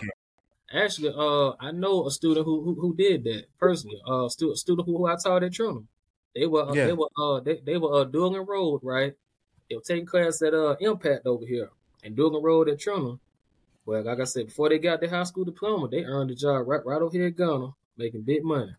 actually, 0.73 1.13
uh, 1.15 1.53
I 1.59 1.71
know 1.71 2.07
a 2.07 2.11
student 2.11 2.45
who 2.45 2.63
who, 2.63 2.75
who 2.79 2.95
did 2.95 3.23
that 3.25 3.45
personally. 3.59 4.01
Uh, 4.07 4.29
student 4.29 4.57
student 4.59 4.87
who, 4.87 4.97
who 4.97 5.07
I 5.07 5.15
taught 5.21 5.43
at 5.43 5.51
Trenholm. 5.51 5.85
They 6.35 6.47
were 6.47 6.69
uh, 6.69 6.73
yeah. 6.73 6.87
they 6.87 6.93
were 6.93 7.09
uh 7.21 7.39
they, 7.41 7.59
they 7.65 7.77
were 7.77 8.01
uh 8.01 8.03
dual 8.05 8.35
enrolled, 8.35 8.81
right? 8.83 9.13
They 9.69 9.75
were 9.75 9.81
taking 9.81 10.05
class 10.05 10.41
at 10.41 10.53
uh 10.53 10.75
Impact 10.79 11.25
over 11.25 11.45
here 11.45 11.69
and 12.03 12.15
dual 12.15 12.37
enrolled 12.37 12.69
at 12.69 12.79
Trenholm. 12.79 13.19
Well, 13.85 14.03
like 14.03 14.19
I 14.19 14.23
said, 14.23 14.47
before 14.47 14.69
they 14.69 14.79
got 14.79 15.01
their 15.01 15.09
high 15.09 15.23
school 15.23 15.43
diploma, 15.43 15.89
they 15.89 16.03
earned 16.05 16.31
a 16.31 16.35
job 16.35 16.67
right 16.67 16.85
right 16.85 17.01
over 17.01 17.15
here 17.15 17.27
at 17.27 17.35
Ghana, 17.35 17.75
making 17.97 18.21
big 18.21 18.43
money. 18.43 18.73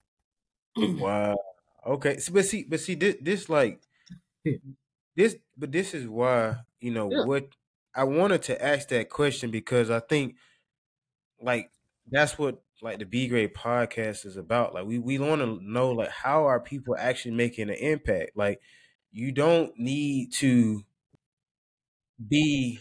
Wow. 0.76 1.36
Okay. 1.86 2.18
So, 2.18 2.32
but 2.32 2.44
see, 2.44 2.64
but 2.68 2.80
see, 2.80 2.94
this, 2.94 3.16
this 3.20 3.48
like 3.48 3.80
this, 5.16 5.36
but 5.56 5.72
this 5.72 5.94
is 5.94 6.08
why 6.08 6.56
you 6.80 6.90
know 6.90 7.10
yeah. 7.10 7.24
what 7.24 7.48
I 7.94 8.04
wanted 8.04 8.42
to 8.42 8.64
ask 8.64 8.88
that 8.88 9.08
question 9.08 9.50
because 9.50 9.90
I 9.90 10.00
think 10.00 10.36
like 11.40 11.70
that's 12.10 12.38
what 12.38 12.62
like 12.82 12.98
the 12.98 13.06
Be 13.06 13.28
Great 13.28 13.54
podcast 13.54 14.26
is 14.26 14.36
about. 14.36 14.74
Like 14.74 14.86
we 14.86 14.98
we 14.98 15.18
want 15.18 15.40
to 15.40 15.58
know 15.62 15.90
like 15.90 16.10
how 16.10 16.46
are 16.46 16.60
people 16.60 16.96
actually 16.98 17.34
making 17.34 17.70
an 17.70 17.76
impact? 17.76 18.32
Like 18.36 18.60
you 19.12 19.32
don't 19.32 19.72
need 19.78 20.32
to 20.34 20.82
be 22.28 22.80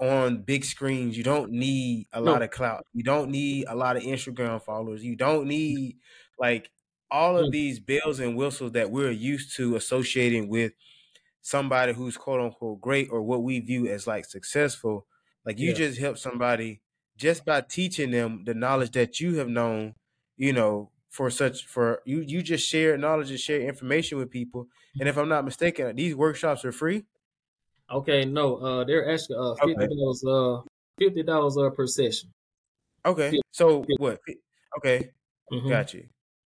on 0.00 0.42
big 0.42 0.64
screens. 0.64 1.16
You 1.16 1.24
don't 1.24 1.52
need 1.52 2.06
a 2.12 2.20
no. 2.20 2.32
lot 2.32 2.42
of 2.42 2.50
clout. 2.50 2.86
You 2.92 3.02
don't 3.02 3.30
need 3.30 3.66
a 3.68 3.74
lot 3.74 3.96
of 3.96 4.02
Instagram 4.02 4.62
followers. 4.62 5.04
You 5.04 5.16
don't 5.16 5.44
mm. 5.44 5.48
need 5.48 5.96
like 6.38 6.70
all 7.12 7.36
of 7.36 7.52
these 7.52 7.78
bells 7.78 8.18
and 8.18 8.36
whistles 8.36 8.72
that 8.72 8.90
we're 8.90 9.10
used 9.10 9.54
to 9.56 9.76
associating 9.76 10.48
with 10.48 10.72
somebody 11.42 11.92
who's 11.92 12.16
quote 12.16 12.40
unquote 12.40 12.80
great 12.80 13.08
or 13.10 13.22
what 13.22 13.42
we 13.42 13.60
view 13.60 13.86
as 13.86 14.06
like 14.06 14.24
successful. 14.24 15.06
Like 15.44 15.58
you 15.58 15.68
yeah. 15.68 15.74
just 15.74 15.98
help 15.98 16.16
somebody 16.18 16.80
just 17.16 17.44
by 17.44 17.60
teaching 17.60 18.10
them 18.10 18.44
the 18.44 18.54
knowledge 18.54 18.92
that 18.92 19.20
you 19.20 19.36
have 19.36 19.48
known, 19.48 19.94
you 20.36 20.52
know, 20.52 20.90
for 21.10 21.28
such 21.28 21.66
for 21.66 22.00
you 22.06 22.20
you 22.20 22.42
just 22.42 22.66
share 22.66 22.96
knowledge 22.96 23.30
and 23.30 23.38
share 23.38 23.60
information 23.60 24.16
with 24.16 24.30
people. 24.30 24.68
And 24.98 25.08
if 25.08 25.18
I'm 25.18 25.28
not 25.28 25.44
mistaken, 25.44 25.94
these 25.94 26.14
workshops 26.14 26.64
are 26.64 26.72
free. 26.72 27.04
Okay, 27.90 28.24
no, 28.24 28.56
uh 28.56 28.84
they're 28.84 29.12
actually 29.12 29.36
uh 29.38 29.54
fifty 29.56 29.86
dollars 29.86 30.24
okay. 30.24 30.32
uh 30.32 30.62
fifty 30.98 31.22
dollars 31.22 31.58
uh 31.58 31.68
per 31.70 31.86
session. 31.86 32.32
Okay. 33.04 33.30
50, 33.30 33.40
so 33.50 33.80
50. 33.82 33.96
what 33.98 34.20
okay. 34.78 35.10
Mm-hmm. 35.52 35.68
Got 35.68 35.92
you. 35.92 36.08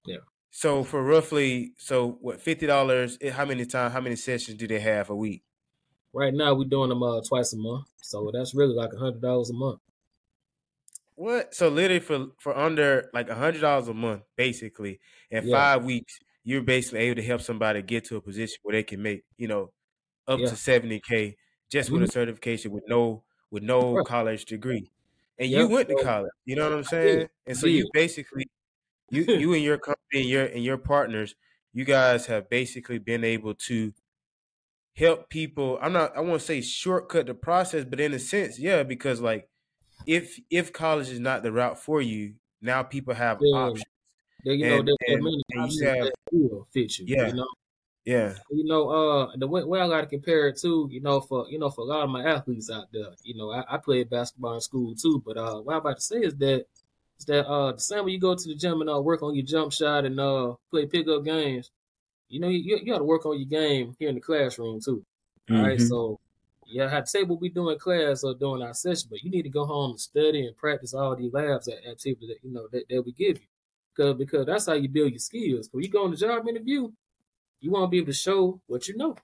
Yeah. 0.06 0.18
So 0.52 0.84
for 0.84 1.04
roughly 1.04 1.74
so 1.78 2.18
what 2.22 2.42
fifty 2.42 2.66
dollars 2.66 3.18
how 3.32 3.46
many 3.46 3.66
times 3.66 3.94
how 3.94 4.02
many 4.02 4.16
sessions 4.16 4.58
do 4.58 4.68
they 4.68 4.80
have 4.80 5.10
a 5.10 5.16
week? 5.16 5.44
Right 6.14 6.34
now 6.34 6.56
we're 6.56 6.66
doing 6.66 6.90
them 6.90 7.04
uh 7.04 7.22
twice 7.28 7.54
a 7.54 7.58
month. 7.58 7.86
So 8.02 8.32
that's 8.34 8.56
really 8.56 8.74
like 8.74 8.92
a 8.94 8.98
hundred 8.98 9.22
dollars 9.22 9.50
a 9.50 9.54
month. 9.54 9.80
What? 11.16 11.54
So 11.54 11.70
literally 11.70 12.00
for 12.00 12.28
for 12.40 12.58
under 12.58 13.10
like 13.14 13.30
a 13.30 13.36
hundred 13.36 13.62
dollars 13.62 13.88
a 13.90 13.94
month, 13.94 14.24
basically, 14.38 15.00
in 15.30 15.48
yeah. 15.48 15.56
five 15.56 15.84
weeks, 15.84 16.18
you're 16.44 16.62
basically 16.62 17.02
able 17.02 17.22
to 17.22 17.28
help 17.28 17.42
somebody 17.42 17.82
get 17.82 18.06
to 18.06 18.16
a 18.16 18.22
position 18.22 18.58
where 18.64 18.74
they 18.74 18.84
can 18.84 19.02
make, 19.02 19.24
you 19.38 19.48
know, 19.48 19.72
up 20.28 20.40
yeah. 20.40 20.50
to 20.50 20.56
seventy 20.56 21.00
K 21.00 21.36
just 21.70 21.90
mm-hmm. 21.90 22.00
with 22.00 22.10
a 22.10 22.12
certification 22.12 22.72
with 22.72 22.86
no 22.88 23.24
with 23.52 23.64
no 23.64 23.96
right. 23.96 24.06
college 24.06 24.46
degree. 24.46 24.90
And 25.38 25.50
yep. 25.50 25.60
you 25.60 25.68
went 25.68 25.90
to 25.90 25.96
college. 26.04 26.32
You 26.46 26.56
know 26.56 26.70
what 26.70 26.78
I'm 26.78 26.84
saying? 26.84 27.28
And 27.46 27.58
so 27.58 27.68
you 27.68 27.90
basically 27.94 28.48
you 29.12 29.24
you 29.28 29.54
and 29.54 29.64
your 29.64 29.78
company 29.78 30.22
and 30.22 30.30
your 30.30 30.46
and 30.46 30.64
your 30.64 30.78
partners, 30.78 31.36
you 31.74 31.86
guys 31.86 32.26
have 32.28 32.50
basically 32.50 32.98
been 32.98 33.24
able 33.24 33.54
to 33.54 33.94
help 34.96 35.30
people. 35.30 35.80
I'm 35.82 35.94
not 35.94 36.16
I 36.16 36.22
won't 36.22 36.42
say 36.42 36.62
shortcut 36.62 37.28
the 37.28 37.34
process, 37.34 37.86
but 37.86 38.00
in 38.00 38.14
a 38.14 38.20
sense, 38.20 38.60
yeah, 38.60 38.84
because 38.84 39.22
like 39.22 39.50
if 40.06 40.40
if 40.50 40.74
college 40.74 41.10
is 41.10 41.20
not 41.20 41.44
the 41.44 41.52
route 41.52 41.80
for 41.80 42.02
you, 42.02 42.36
now 42.62 42.84
people 42.84 43.14
have 43.14 43.40
yeah. 43.42 43.58
options. 43.58 43.86
Yeah, 44.44 44.54
you 44.54 44.66
and, 44.66 44.86
know, 44.86 44.96
there, 45.06 45.16
and, 45.16 45.24
many 45.24 45.44
options 45.58 45.82
have, 45.82 45.98
that 45.98 46.14
will 46.32 46.68
fit 46.72 46.98
you. 46.98 47.06
Yeah. 47.08 47.28
You 47.28 47.34
know? 47.34 47.48
Yeah. 48.06 48.34
You 48.50 48.66
know, 48.66 48.90
uh 48.90 49.32
the 49.36 49.48
way, 49.48 49.64
way 49.64 49.80
I 49.80 49.88
gotta 49.88 50.08
compare 50.08 50.48
it 50.48 50.60
to, 50.62 50.88
you 50.92 51.02
know, 51.02 51.20
for 51.22 51.48
you 51.50 51.60
know, 51.60 51.70
for 51.70 51.82
a 51.82 51.86
lot 51.86 52.04
of 52.04 52.10
my 52.10 52.24
athletes 52.24 52.70
out 52.70 52.86
there, 52.92 53.12
you 53.24 53.36
know, 53.36 53.52
I, 53.52 53.76
I 53.76 53.78
played 53.78 54.10
basketball 54.10 54.56
in 54.56 54.62
school 54.62 54.96
too, 54.96 55.22
but 55.26 55.38
uh 55.38 55.60
what 55.60 55.74
I'm 55.74 55.82
about 55.82 55.98
to 55.98 56.02
say 56.02 56.18
is 56.18 56.36
that 56.38 56.66
is 57.20 57.26
that 57.26 57.48
uh 57.48 57.74
the 57.74 57.80
same 57.80 58.06
way 58.06 58.12
you 58.12 58.20
go 58.20 58.36
to 58.36 58.48
the 58.48 58.56
gym 58.56 58.82
and 58.82 58.90
uh 58.90 59.02
work 59.02 59.22
on 59.22 59.36
your 59.36 59.46
jump 59.46 59.72
shot 59.72 60.06
and 60.06 60.20
uh 60.20 60.54
play 60.70 60.86
pickup 60.86 61.24
games, 61.24 61.72
you 62.30 62.40
know, 62.40 62.48
you, 62.48 62.78
you 62.78 62.92
gotta 62.92 63.04
work 63.04 63.26
on 63.26 63.38
your 63.38 63.48
game 63.48 63.96
here 64.00 64.10
in 64.10 64.16
the 64.16 64.22
classroom 64.22 64.80
too. 64.82 65.04
Mm-hmm. 65.50 65.56
All 65.56 65.68
right. 65.68 65.78
Mm-hmm. 65.78 65.88
So 65.88 66.20
yeah, 66.72 66.86
I 66.86 66.90
have 66.90 67.06
to 67.06 67.10
say 67.10 67.24
what 67.24 67.42
we 67.42 67.50
do 67.50 67.70
in 67.70 67.80
class 67.80 68.24
or 68.24 68.36
during 68.36 68.62
our 68.62 68.74
session, 68.74 69.08
but 69.10 69.24
you 69.24 69.32
need 69.32 69.42
to 69.42 69.50
go 69.50 69.66
home 69.66 69.92
and 69.92 70.00
study 70.00 70.46
and 70.46 70.56
practice 70.56 70.94
all 70.94 71.16
these 71.16 71.34
labs 71.34 71.68
activities 71.68 72.30
that 72.30 72.38
you 72.44 72.54
know 72.54 72.68
that, 72.72 72.84
that 72.90 73.02
we 73.04 73.12
give 73.12 73.40
you. 73.40 73.48
Because 73.96 74.16
because 74.16 74.46
that's 74.46 74.68
how 74.68 74.74
you 74.74 74.88
build 74.88 75.12
your 75.12 75.20
skills. 75.20 75.70
When 75.72 75.84
you 75.84 75.90
go 75.90 76.06
on 76.06 76.12
the 76.12 76.18
job 76.18 76.48
interview, 76.48 76.92
you 77.60 77.72
want 77.72 77.86
to 77.86 77.90
be 77.90 77.98
able 77.98 78.08
to 78.08 78.14
show 78.14 78.62
what 78.68 78.88
you 78.88 78.96
know. 78.96 79.16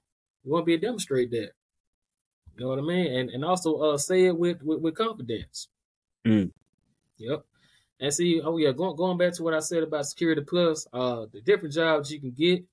You 0.43 0.51
want 0.51 0.63
to 0.63 0.65
be 0.65 0.73
able 0.73 0.81
to 0.81 0.87
demonstrate 0.87 1.31
that. 1.31 1.51
You 2.55 2.63
know 2.63 2.69
what 2.69 2.79
I 2.79 2.81
mean? 2.81 3.13
And 3.13 3.29
and 3.29 3.45
also 3.45 3.75
uh, 3.77 3.97
say 3.97 4.25
it 4.25 4.37
with 4.37 4.63
with, 4.63 4.81
with 4.81 4.95
confidence. 4.95 5.67
Mm. 6.25 6.51
Yep. 7.17 7.45
And 7.99 8.13
see, 8.13 8.41
oh 8.41 8.57
yeah, 8.57 8.71
going 8.71 8.95
going 8.95 9.17
back 9.17 9.33
to 9.33 9.43
what 9.43 9.53
I 9.53 9.59
said 9.59 9.83
about 9.83 10.05
Security 10.05 10.41
Plus, 10.41 10.85
uh, 10.91 11.27
the 11.31 11.41
different 11.41 11.73
jobs 11.73 12.11
you 12.11 12.19
can 12.19 12.31
get. 12.31 12.63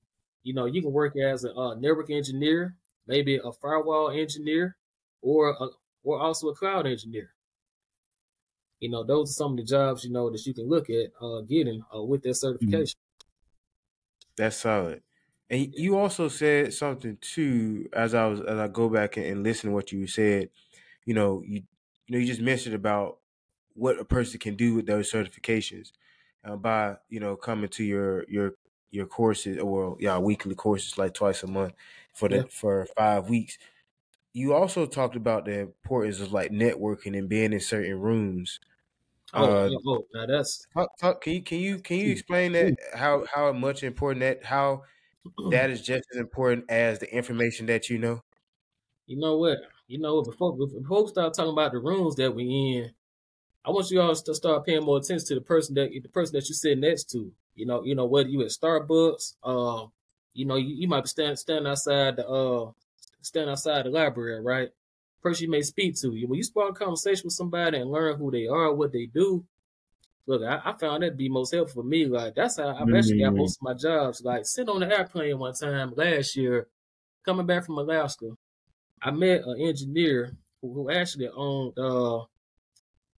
You 0.43 0.53
know, 0.53 0.65
you 0.65 0.81
can 0.81 0.91
work 0.91 1.15
as 1.15 1.45
a 1.45 1.55
uh, 1.55 1.75
network 1.75 2.09
engineer, 2.09 2.75
maybe 3.07 3.39
a 3.41 3.51
firewall 3.53 4.09
engineer, 4.11 4.75
or 5.21 5.51
a, 5.51 5.67
or 6.03 6.19
also 6.19 6.49
a 6.49 6.55
cloud 6.55 6.85
engineer. 6.85 7.33
You 8.81 8.89
know, 8.89 9.05
those 9.05 9.29
are 9.31 9.33
some 9.33 9.51
of 9.51 9.57
the 9.57 9.63
jobs 9.63 10.03
you 10.03 10.11
know 10.11 10.29
that 10.29 10.45
you 10.45 10.53
can 10.53 10.67
look 10.67 10.89
at 10.89 11.11
uh, 11.21 11.39
getting 11.41 11.83
uh, 11.95 12.03
with 12.03 12.23
that 12.23 12.31
mm-hmm. 12.31 12.33
certification. 12.33 12.99
That's 14.35 14.57
solid. 14.57 15.03
And 15.49 15.73
you 15.73 15.97
also 15.97 16.27
said 16.27 16.73
something 16.73 17.17
too, 17.21 17.87
as 17.93 18.13
I 18.13 18.25
was 18.25 18.41
as 18.41 18.57
I 18.57 18.67
go 18.67 18.89
back 18.89 19.15
and 19.15 19.43
listen 19.43 19.69
to 19.69 19.73
what 19.73 19.91
you 19.93 20.07
said. 20.07 20.49
You 21.05 21.13
know, 21.13 21.43
you 21.45 21.63
you 22.07 22.11
know 22.13 22.17
you 22.17 22.25
just 22.25 22.41
mentioned 22.41 22.75
about 22.75 23.19
what 23.75 23.99
a 23.99 24.05
person 24.05 24.39
can 24.39 24.55
do 24.55 24.75
with 24.75 24.85
those 24.85 25.11
certifications 25.11 25.91
uh, 26.45 26.55
by 26.55 26.95
you 27.09 27.19
know 27.19 27.35
coming 27.35 27.69
to 27.69 27.83
your 27.83 28.25
your 28.27 28.53
your 28.91 29.05
courses 29.07 29.57
or 29.57 29.97
yeah 29.99 30.17
weekly 30.17 30.55
courses 30.55 30.97
like 30.97 31.13
twice 31.13 31.43
a 31.43 31.47
month 31.47 31.73
for 32.13 32.29
the 32.29 32.37
yeah. 32.37 32.43
for 32.49 32.87
five 32.97 33.29
weeks. 33.29 33.57
You 34.33 34.53
also 34.53 34.85
talked 34.85 35.15
about 35.15 35.45
the 35.45 35.59
importance 35.59 36.19
of 36.19 36.31
like 36.31 36.51
networking 36.51 37.17
and 37.17 37.29
being 37.29 37.53
in 37.53 37.59
certain 37.59 37.99
rooms. 37.99 38.59
Oh, 39.33 39.43
uh, 39.43 39.69
oh 39.87 40.05
now 40.13 40.25
that's 40.27 40.67
talk, 40.73 40.89
talk, 40.99 41.21
can 41.21 41.33
you 41.33 41.41
can 41.41 41.59
you 41.59 41.79
can 41.79 41.97
you 41.97 42.11
explain 42.11 42.51
that 42.53 42.75
how 42.93 43.25
how 43.33 43.51
much 43.51 43.83
important 43.83 44.21
that 44.21 44.43
how 44.43 44.83
that 45.49 45.69
is 45.69 45.81
just 45.81 46.03
as 46.13 46.19
important 46.19 46.65
as 46.69 46.99
the 46.99 47.13
information 47.13 47.65
that 47.67 47.89
you 47.89 47.97
know? 47.97 48.21
You 49.07 49.19
know 49.19 49.37
what? 49.37 49.57
You 49.87 49.99
know 49.99 50.15
what? 50.15 50.25
Before 50.25 50.55
before 50.55 51.03
we 51.03 51.09
start 51.09 51.33
talking 51.33 51.51
about 51.51 51.71
the 51.71 51.79
rooms 51.79 52.15
that 52.15 52.33
we 52.33 52.43
in, 52.43 52.91
I 53.65 53.71
want 53.71 53.89
you 53.91 54.01
all 54.01 54.13
to 54.15 54.35
start 54.35 54.65
paying 54.65 54.83
more 54.83 54.97
attention 54.97 55.27
to 55.27 55.35
the 55.35 55.41
person 55.41 55.75
that 55.75 55.89
the 55.91 56.09
person 56.09 56.33
that 56.35 56.47
you 56.49 56.55
sit 56.55 56.77
next 56.77 57.05
to. 57.11 57.33
You 57.55 57.65
know, 57.65 57.83
you 57.83 57.95
know 57.95 58.05
whether 58.05 58.29
you 58.29 58.41
at 58.41 58.47
Starbucks, 58.47 59.35
uh, 59.43 59.87
you 60.33 60.45
know, 60.45 60.55
you, 60.55 60.75
you 60.75 60.87
might 60.87 61.01
be 61.03 61.07
standing 61.07 61.35
standing 61.37 61.67
outside 61.69 62.17
the 62.17 62.27
uh 62.27 62.71
stand 63.21 63.49
outside 63.49 63.85
the 63.85 63.89
library, 63.89 64.41
right? 64.41 64.71
Person 65.21 65.45
you 65.45 65.51
may 65.51 65.61
speak 65.61 65.95
to. 66.01 66.13
You 66.13 66.27
When 66.27 66.37
you 66.37 66.43
spark 66.43 66.71
a 66.71 66.85
conversation 66.85 67.23
with 67.25 67.33
somebody 67.33 67.77
and 67.77 67.89
learn 67.91 68.17
who 68.17 68.31
they 68.31 68.47
are, 68.47 68.73
what 68.73 68.91
they 68.91 69.05
do, 69.05 69.45
look, 70.25 70.41
I, 70.43 70.61
I 70.71 70.77
found 70.77 71.03
that 71.03 71.11
to 71.11 71.15
be 71.15 71.29
most 71.29 71.53
helpful 71.53 71.83
for 71.83 71.87
me. 71.87 72.05
Like 72.05 72.35
that's 72.35 72.57
how 72.57 72.75
I've 72.75 72.93
actually 72.93 73.17
got 73.19 73.35
most 73.35 73.57
of 73.57 73.63
my 73.63 73.73
jobs. 73.73 74.21
Like 74.23 74.45
sitting 74.45 74.69
on 74.73 74.81
the 74.81 74.87
airplane 74.97 75.39
one 75.39 75.53
time 75.53 75.93
last 75.95 76.35
year, 76.35 76.67
coming 77.25 77.45
back 77.45 77.65
from 77.65 77.77
Alaska, 77.79 78.31
I 79.01 79.11
met 79.11 79.43
an 79.45 79.61
engineer 79.61 80.37
who, 80.61 80.73
who 80.73 80.91
actually 80.91 81.29
owned 81.29 81.77
uh 81.79 82.25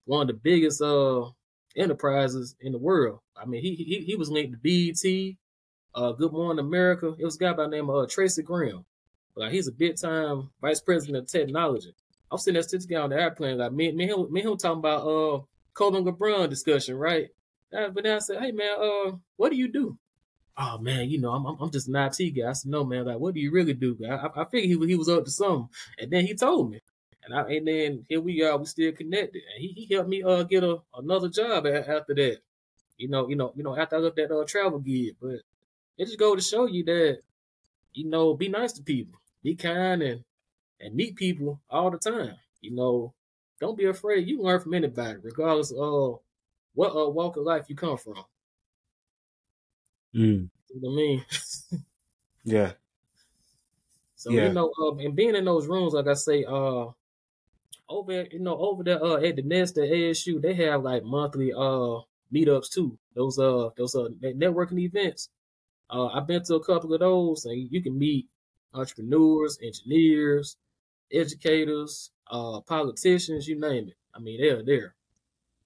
one 0.04 0.22
of 0.22 0.28
the 0.28 0.34
biggest 0.34 0.82
uh 0.82 1.30
enterprises 1.76 2.54
in 2.60 2.72
the 2.72 2.78
world. 2.78 3.20
I 3.36 3.46
mean, 3.46 3.62
he 3.62 3.74
he, 3.74 4.04
he 4.04 4.16
was 4.16 4.30
linked 4.30 4.52
to 4.52 4.58
BET, 4.58 5.36
uh, 5.94 6.12
Good 6.12 6.32
Morning 6.32 6.64
America. 6.64 7.14
It 7.18 7.24
was 7.24 7.36
a 7.36 7.38
guy 7.38 7.52
by 7.52 7.64
the 7.64 7.70
name 7.70 7.90
of 7.90 8.04
uh, 8.04 8.06
Tracy 8.08 8.42
Graham. 8.42 8.84
Like 9.36 9.52
he's 9.52 9.68
a 9.68 9.72
big 9.72 9.96
time 10.00 10.50
vice 10.60 10.80
president 10.80 11.18
of 11.18 11.26
technology. 11.26 11.94
I'm 12.30 12.38
sitting 12.38 12.54
there 12.54 12.62
sitting 12.62 12.88
guy 12.88 13.00
on 13.00 13.10
the 13.10 13.20
airplane, 13.20 13.58
like 13.58 13.72
me, 13.72 13.92
me, 13.92 14.06
him, 14.06 14.32
me, 14.32 14.42
him 14.42 14.56
talking 14.56 14.78
about 14.78 15.06
uh 15.06 15.40
Kobe 15.74 15.98
and 15.98 16.06
LeBron 16.06 16.48
discussion, 16.48 16.96
right? 16.96 17.28
but 17.70 18.04
then 18.04 18.16
I 18.16 18.18
said, 18.20 18.40
hey 18.40 18.52
man, 18.52 18.76
uh, 18.78 19.12
what 19.36 19.50
do 19.50 19.56
you 19.56 19.70
do? 19.70 19.98
Oh 20.56 20.78
man, 20.78 21.10
you 21.10 21.20
know, 21.20 21.32
I'm 21.32 21.44
I'm 21.46 21.70
just 21.70 21.88
an 21.88 21.96
IT 21.96 22.30
guy. 22.30 22.48
I 22.48 22.52
said, 22.52 22.70
no 22.70 22.84
man, 22.84 23.06
like 23.06 23.18
what 23.18 23.34
do 23.34 23.40
you 23.40 23.50
really 23.50 23.74
do? 23.74 23.98
I 24.08 24.42
I 24.42 24.44
figured 24.44 24.80
he 24.80 24.86
he 24.86 24.94
was 24.94 25.08
up 25.08 25.24
to 25.24 25.30
something, 25.30 25.68
and 25.98 26.10
then 26.10 26.24
he 26.24 26.34
told 26.34 26.70
me, 26.70 26.80
and 27.24 27.34
I 27.34 27.42
and 27.54 27.66
then 27.66 28.06
here 28.08 28.20
we 28.20 28.42
are, 28.42 28.56
we 28.56 28.66
still 28.66 28.92
connected, 28.92 29.42
and 29.52 29.62
he, 29.62 29.68
he 29.68 29.94
helped 29.94 30.08
me 30.08 30.22
uh 30.22 30.42
get 30.42 30.64
a 30.64 30.78
another 30.94 31.28
job 31.28 31.66
after 31.66 32.14
that. 32.14 32.38
You 32.96 33.08
know, 33.08 33.28
you 33.28 33.36
know, 33.36 33.52
you 33.56 33.62
know, 33.64 33.76
after 33.76 33.96
I 33.96 33.98
looked 33.98 34.18
at 34.18 34.30
uh, 34.30 34.44
travel 34.46 34.78
gig, 34.78 35.16
but 35.20 35.40
it 35.98 36.06
just 36.06 36.18
go 36.18 36.36
to 36.36 36.42
show 36.42 36.66
you 36.66 36.84
that, 36.84 37.20
you 37.92 38.06
know, 38.06 38.34
be 38.34 38.48
nice 38.48 38.72
to 38.74 38.82
people, 38.82 39.20
be 39.42 39.54
kind 39.54 40.02
and 40.02 40.24
and 40.80 40.94
meet 40.94 41.16
people 41.16 41.60
all 41.70 41.90
the 41.90 41.98
time. 41.98 42.36
You 42.60 42.72
know, 42.72 43.14
don't 43.60 43.76
be 43.78 43.86
afraid. 43.86 44.28
You 44.28 44.42
learn 44.42 44.60
from 44.60 44.74
anybody, 44.74 45.18
regardless 45.22 45.72
of 45.72 46.20
what 46.74 46.94
uh, 46.94 47.08
walk 47.08 47.36
of 47.36 47.44
life 47.44 47.66
you 47.68 47.76
come 47.76 47.96
from. 47.96 48.24
Mm. 50.14 50.50
You 50.68 50.80
know 50.80 50.90
what 50.90 50.92
I 50.92 50.96
mean? 50.96 51.24
yeah. 52.44 52.72
So 54.16 54.30
yeah. 54.30 54.46
you 54.46 54.52
know, 54.52 54.72
um, 54.82 54.98
and 55.00 55.14
being 55.14 55.34
in 55.34 55.44
those 55.44 55.66
rooms, 55.66 55.92
like 55.92 56.06
I 56.06 56.14
say, 56.14 56.44
uh, 56.44 56.86
over 57.88 58.26
you 58.30 58.40
know 58.40 58.56
over 58.56 58.82
there 58.84 59.02
uh, 59.02 59.16
at 59.16 59.36
the 59.36 59.42
Nest 59.42 59.78
at 59.78 59.88
ASU, 59.90 60.40
they 60.40 60.54
have 60.54 60.82
like 60.82 61.04
monthly 61.04 61.52
uh 61.52 62.00
meetups 62.32 62.70
too. 62.70 62.98
Those 63.14 63.38
uh 63.38 63.70
those 63.76 63.94
uh 63.94 64.08
networking 64.22 64.80
events. 64.80 65.30
Uh, 65.90 66.06
I've 66.08 66.26
been 66.26 66.42
to 66.44 66.56
a 66.56 66.64
couple 66.64 66.94
of 66.94 67.00
those, 67.00 67.44
and 67.46 67.70
you 67.72 67.82
can 67.82 67.98
meet 67.98 68.28
entrepreneurs, 68.74 69.58
engineers, 69.62 70.56
educators, 71.12 72.10
uh, 72.30 72.60
politicians, 72.62 73.48
you 73.48 73.58
name 73.60 73.88
it. 73.90 73.96
I 74.14 74.20
mean, 74.20 74.40
they're 74.40 74.64
there. 74.64 74.96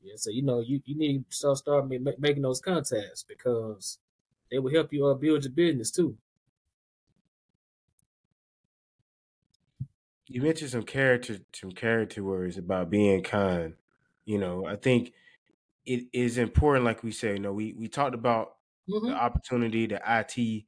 Yeah, 0.03 0.15
so 0.17 0.31
you 0.31 0.43
know, 0.43 0.61
you, 0.61 0.81
you 0.85 0.97
need 0.97 1.31
to 1.31 1.37
start 1.37 1.59
start 1.59 1.89
making 2.19 2.43
those 2.43 2.61
contacts 2.61 3.25
because 3.25 3.99
they 4.51 4.59
will 4.59 4.73
help 4.73 4.93
you 4.93 5.07
uh, 5.07 5.15
build 5.15 5.45
your 5.45 5.53
business 5.53 5.91
too. 5.91 6.17
You 10.29 10.43
mentioned 10.43 10.71
some 10.71 10.83
character 10.83 11.39
some 11.55 11.73
character 11.73 12.23
words 12.23 12.59
about 12.59 12.91
being 12.91 13.23
kind. 13.23 13.75
You 14.25 14.39
know, 14.39 14.67
I 14.67 14.77
think 14.77 15.13
it 15.87 16.05
is 16.13 16.37
important, 16.37 16.85
like 16.85 17.03
we 17.03 17.13
say, 17.13 17.33
you 17.33 17.39
know, 17.39 17.53
we 17.53 17.73
we 17.73 17.89
talked 17.89 18.15
about 18.15 18.57
mm-hmm. 18.89 19.09
the 19.09 19.15
opportunity 19.15 19.87
that 19.87 20.03
IT 20.07 20.65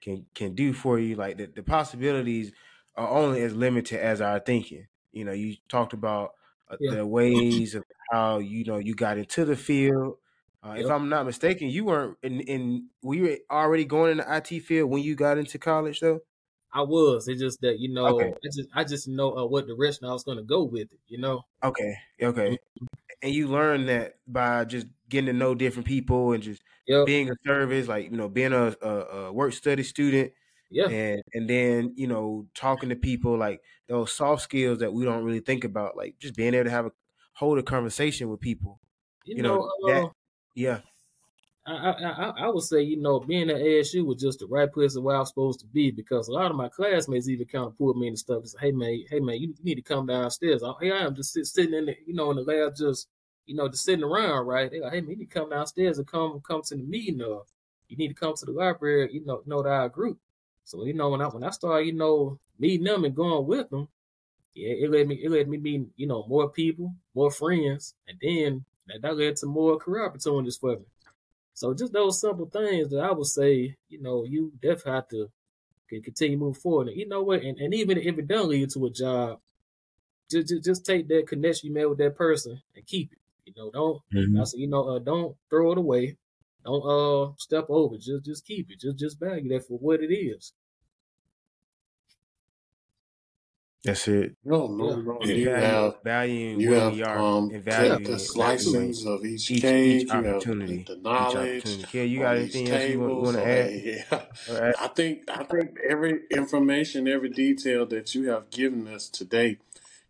can 0.00 0.26
can 0.34 0.54
do 0.54 0.72
for 0.72 0.98
you. 0.98 1.14
Like 1.14 1.38
the, 1.38 1.46
the 1.46 1.62
possibilities 1.62 2.52
are 2.96 3.08
only 3.08 3.42
as 3.42 3.54
limited 3.54 4.00
as 4.00 4.20
our 4.20 4.40
thinking. 4.40 4.86
You 5.12 5.24
know, 5.24 5.32
you 5.32 5.56
talked 5.68 5.92
about 5.92 6.32
uh, 6.68 6.76
yeah. 6.80 6.96
the 6.96 7.06
ways 7.06 7.76
of 7.76 7.84
how 8.10 8.38
you 8.38 8.64
know 8.64 8.78
you 8.78 8.94
got 8.94 9.16
into 9.16 9.44
the 9.44 9.56
field. 9.56 10.16
Uh, 10.64 10.74
yep. 10.74 10.86
If 10.86 10.90
I'm 10.90 11.08
not 11.08 11.26
mistaken, 11.26 11.68
you 11.68 11.84
weren't 11.84 12.16
in, 12.22 12.40
in 12.40 12.86
were 13.02 13.14
you 13.14 13.38
already 13.50 13.84
going 13.84 14.12
in 14.12 14.16
the 14.18 14.36
IT 14.36 14.60
field 14.60 14.90
when 14.90 15.02
you 15.02 15.14
got 15.14 15.38
into 15.38 15.58
college 15.58 16.00
though? 16.00 16.20
I 16.74 16.82
was. 16.82 17.28
It's 17.28 17.40
just 17.40 17.60
that 17.60 17.78
you 17.78 17.94
know, 17.94 18.06
okay. 18.16 18.32
I 18.34 18.48
just 18.52 18.68
I 18.74 18.84
just 18.84 19.06
know 19.06 19.36
uh, 19.36 19.46
what 19.46 19.68
direction 19.68 20.06
I 20.06 20.12
was 20.12 20.24
going 20.24 20.38
to 20.38 20.42
go 20.44 20.64
with 20.64 20.92
it. 20.92 21.00
You 21.06 21.18
know. 21.18 21.42
Okay. 21.62 21.96
Okay. 22.20 22.50
Mm-hmm. 22.50 22.84
And 23.22 23.32
you 23.32 23.48
learn 23.48 23.86
that 23.86 24.16
by 24.26 24.64
just 24.64 24.86
getting 25.08 25.26
to 25.26 25.32
know 25.32 25.54
different 25.54 25.86
people 25.86 26.32
and 26.32 26.42
just 26.42 26.62
yep. 26.86 27.06
being 27.06 27.30
a 27.30 27.34
service, 27.46 27.86
like 27.86 28.10
you 28.10 28.16
know, 28.16 28.28
being 28.28 28.52
a, 28.52 28.74
a, 28.82 28.88
a, 28.88 29.32
work 29.32 29.52
study 29.52 29.84
student. 29.84 30.32
Yeah. 30.70 30.88
And 30.88 31.22
and 31.32 31.48
then 31.48 31.94
you 31.96 32.08
know, 32.08 32.46
talking 32.54 32.88
to 32.88 32.96
people 32.96 33.38
like 33.38 33.62
those 33.88 34.12
soft 34.12 34.42
skills 34.42 34.80
that 34.80 34.92
we 34.92 35.04
don't 35.04 35.24
really 35.24 35.40
think 35.40 35.62
about, 35.62 35.96
like 35.96 36.18
just 36.18 36.34
being 36.34 36.54
able 36.54 36.64
to 36.64 36.70
have 36.70 36.86
a 36.86 36.92
hold 37.34 37.58
a 37.58 37.62
conversation 37.62 38.28
with 38.28 38.40
people. 38.40 38.80
You, 39.24 39.36
you 39.36 39.42
know, 39.42 39.56
know 39.56 39.92
uh, 39.92 39.94
that. 39.94 40.10
Yeah. 40.54 40.80
I, 41.66 41.72
I, 41.72 42.32
I 42.44 42.48
would 42.48 42.62
say, 42.62 42.82
you 42.82 43.00
know, 43.00 43.20
being 43.20 43.48
at 43.48 43.56
ASU 43.56 44.04
was 44.04 44.20
just 44.20 44.40
the 44.40 44.46
right 44.46 44.70
place 44.70 44.98
where 44.98 45.16
I 45.16 45.20
was 45.20 45.28
supposed 45.28 45.60
to 45.60 45.66
be 45.66 45.90
because 45.90 46.28
a 46.28 46.32
lot 46.32 46.50
of 46.50 46.56
my 46.56 46.68
classmates 46.68 47.28
even 47.28 47.46
kind 47.46 47.64
of 47.64 47.78
pulled 47.78 47.96
me 47.96 48.08
into 48.08 48.18
stuff. 48.18 48.44
Say, 48.46 48.58
hey 48.60 48.72
man, 48.72 49.02
hey 49.08 49.20
man, 49.20 49.40
you, 49.40 49.54
need 49.62 49.76
to 49.76 49.82
come 49.82 50.06
downstairs. 50.06 50.62
I, 50.62 50.72
here 50.82 50.94
I 50.94 51.06
am 51.06 51.14
just 51.14 51.32
sit, 51.32 51.46
sitting 51.46 51.74
in 51.74 51.86
the, 51.86 51.96
you 52.06 52.14
know, 52.14 52.30
in 52.30 52.36
the 52.36 52.42
lab, 52.42 52.76
just 52.76 53.08
you 53.46 53.54
know, 53.54 53.68
just 53.68 53.84
sitting 53.84 54.04
around, 54.04 54.46
right? 54.46 54.70
They 54.70 54.80
like, 54.80 54.92
hey 54.92 55.00
man, 55.00 55.10
you 55.10 55.16
need 55.16 55.30
to 55.30 55.38
come 55.38 55.50
downstairs 55.50 55.98
and 55.98 56.06
come 56.06 56.42
come 56.46 56.60
to 56.66 56.76
the 56.76 56.82
meeting, 56.82 57.22
or 57.22 57.44
you 57.88 57.96
need 57.96 58.08
to 58.08 58.14
come 58.14 58.34
to 58.36 58.44
the 58.44 58.52
library, 58.52 59.10
you 59.12 59.24
know, 59.24 59.42
know 59.46 59.66
our 59.66 59.88
group. 59.88 60.18
So 60.64 60.84
you 60.84 60.92
know, 60.92 61.08
when 61.10 61.22
I 61.22 61.28
when 61.28 61.44
I 61.44 61.50
started, 61.50 61.86
you 61.86 61.94
know, 61.94 62.38
meeting 62.58 62.84
them 62.84 63.04
and 63.04 63.14
going 63.14 63.46
with 63.46 63.70
them, 63.70 63.88
yeah, 64.54 64.74
it 64.84 64.90
led 64.90 65.08
me 65.08 65.14
it 65.16 65.30
led 65.30 65.48
me 65.48 65.56
meet, 65.56 65.86
you 65.96 66.06
know, 66.06 66.26
more 66.28 66.50
people, 66.50 66.94
more 67.14 67.30
friends, 67.30 67.94
and 68.06 68.18
then 68.20 68.64
that, 68.86 69.00
that 69.00 69.16
led 69.16 69.36
to 69.36 69.46
more 69.46 69.78
career 69.78 70.04
opportunities 70.04 70.58
for 70.58 70.76
me. 70.76 70.84
So 71.54 71.72
just 71.72 71.92
those 71.92 72.20
simple 72.20 72.46
things 72.46 72.90
that 72.90 73.00
I 73.00 73.12
would 73.12 73.26
say, 73.26 73.76
you 73.88 74.02
know, 74.02 74.24
you 74.24 74.52
definitely 74.60 74.92
have 74.92 75.08
to 75.08 75.30
continue 76.02 76.36
moving 76.36 76.60
forward. 76.60 76.88
And 76.88 76.96
you 76.96 77.08
know 77.08 77.22
what? 77.22 77.42
And, 77.42 77.58
and 77.58 77.72
even 77.72 77.98
if 77.98 78.18
it 78.18 78.26
doesn't 78.26 78.48
lead 78.48 78.70
to 78.70 78.86
a 78.86 78.90
job, 78.90 79.40
just, 80.30 80.48
just, 80.48 80.64
just 80.64 80.86
take 80.86 81.06
that 81.08 81.28
connection 81.28 81.68
you 81.68 81.74
made 81.74 81.86
with 81.86 81.98
that 81.98 82.16
person 82.16 82.60
and 82.74 82.86
keep 82.86 83.12
it. 83.12 83.18
You 83.46 83.52
know, 83.56 83.70
don't 83.70 84.02
mm-hmm. 84.12 84.40
I 84.40 84.44
say, 84.44 84.58
you 84.58 84.66
know, 84.66 84.96
uh, 84.96 84.98
don't 84.98 85.36
throw 85.50 85.72
it 85.72 85.78
away. 85.78 86.16
Don't 86.64 86.82
uh 86.82 87.34
step 87.36 87.66
over. 87.68 87.98
Just 87.98 88.24
just 88.24 88.46
keep 88.46 88.70
it. 88.70 88.80
Just 88.80 88.98
just 88.98 89.20
value 89.20 89.48
that 89.50 89.66
for 89.66 89.78
what 89.78 90.00
it 90.00 90.12
is. 90.12 90.52
That's 93.84 94.08
it. 94.08 94.34
No, 94.42 94.66
no, 94.66 94.96
no. 94.96 95.20
You 95.22 95.50
have 95.50 96.02
value. 96.02 96.58
You 96.58 96.72
have 96.72 96.98
um, 97.02 97.50
value 97.60 98.06
the 98.06 98.18
slices 98.18 99.04
of 99.04 99.26
each, 99.26 99.50
each 99.50 99.60
cage. 99.60 100.02
Each 100.04 100.12
you 100.12 100.22
have 100.22 100.42
the 100.42 100.98
knowledge. 101.02 101.64
Yeah, 101.92 102.02
you 102.02 102.20
got 102.20 102.36
anything 102.36 102.70
else 102.70 102.84
you 102.88 103.00
want, 103.00 103.36
to 103.36 103.46
add? 103.46 103.70
Yeah, 103.84 104.22
right. 104.58 104.74
I 104.80 104.88
think 104.88 105.30
I 105.30 105.44
think 105.44 105.76
every 105.86 106.20
information, 106.30 107.06
every 107.08 107.28
detail 107.28 107.84
that 107.86 108.14
you 108.14 108.30
have 108.30 108.48
given 108.50 108.88
us 108.88 109.10
today 109.10 109.58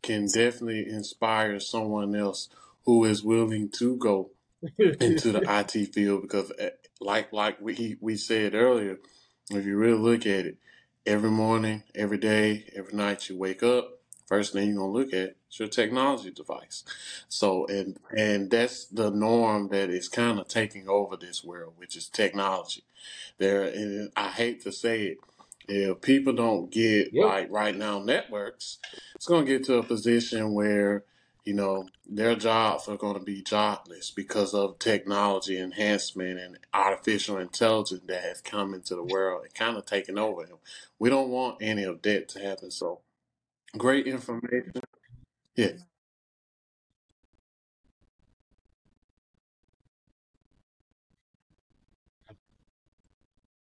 can 0.02 0.26
definitely 0.26 0.88
inspire 0.88 1.58
someone 1.58 2.14
else 2.14 2.48
who 2.86 3.04
is 3.04 3.24
willing 3.24 3.70
to 3.70 3.96
go 3.96 4.30
into 4.78 5.32
the 5.32 5.42
IT 5.48 5.92
field 5.92 6.22
because, 6.22 6.52
eh, 6.60 6.70
like 7.00 7.32
like 7.32 7.60
we 7.60 7.96
we 8.00 8.16
said 8.16 8.54
earlier, 8.54 8.98
if 9.50 9.66
you 9.66 9.76
really 9.76 9.98
look 9.98 10.20
at 10.26 10.46
it, 10.46 10.58
every 11.06 11.30
morning, 11.30 11.82
every 11.94 12.18
day, 12.18 12.64
every 12.74 12.94
night 12.94 13.28
you 13.28 13.36
wake 13.36 13.62
up, 13.62 14.00
first 14.26 14.52
thing 14.52 14.68
you're 14.68 14.78
gonna 14.78 14.92
look 14.92 15.12
at 15.12 15.36
is 15.50 15.58
your 15.58 15.68
technology 15.68 16.30
device. 16.30 16.84
So 17.28 17.66
and 17.66 17.98
and 18.16 18.50
that's 18.50 18.86
the 18.86 19.10
norm 19.10 19.68
that 19.68 19.90
is 19.90 20.08
kind 20.08 20.38
of 20.38 20.48
taking 20.48 20.88
over 20.88 21.16
this 21.16 21.44
world, 21.44 21.74
which 21.76 21.96
is 21.96 22.08
technology. 22.08 22.84
There, 23.38 23.64
and 23.64 24.10
I 24.16 24.28
hate 24.28 24.62
to 24.62 24.72
say 24.72 25.02
it, 25.06 25.18
if 25.68 26.00
people 26.00 26.32
don't 26.32 26.70
get 26.70 27.12
yep. 27.12 27.24
like 27.24 27.50
Rite 27.50 27.76
Now 27.76 27.98
Networks, 27.98 28.78
it's 29.14 29.26
gonna 29.26 29.46
get 29.46 29.64
to 29.64 29.78
a 29.78 29.82
position 29.82 30.54
where 30.54 31.04
you 31.44 31.52
know, 31.52 31.86
their 32.08 32.34
jobs 32.34 32.88
are 32.88 32.96
going 32.96 33.14
to 33.14 33.20
be 33.20 33.42
jobless 33.42 34.10
because 34.10 34.54
of 34.54 34.78
technology 34.78 35.58
enhancement 35.58 36.38
and 36.38 36.58
artificial 36.72 37.36
intelligence 37.36 38.00
that 38.06 38.22
has 38.22 38.40
come 38.40 38.72
into 38.72 38.94
the 38.94 39.04
world 39.04 39.44
and 39.44 39.54
kind 39.54 39.76
of 39.76 39.84
taken 39.84 40.18
over. 40.18 40.46
We 40.98 41.10
don't 41.10 41.28
want 41.28 41.58
any 41.60 41.84
of 41.84 42.00
that 42.02 42.28
to 42.30 42.38
happen. 42.40 42.70
So, 42.70 43.00
great 43.76 44.06
information. 44.06 44.72
Yeah. 45.54 45.72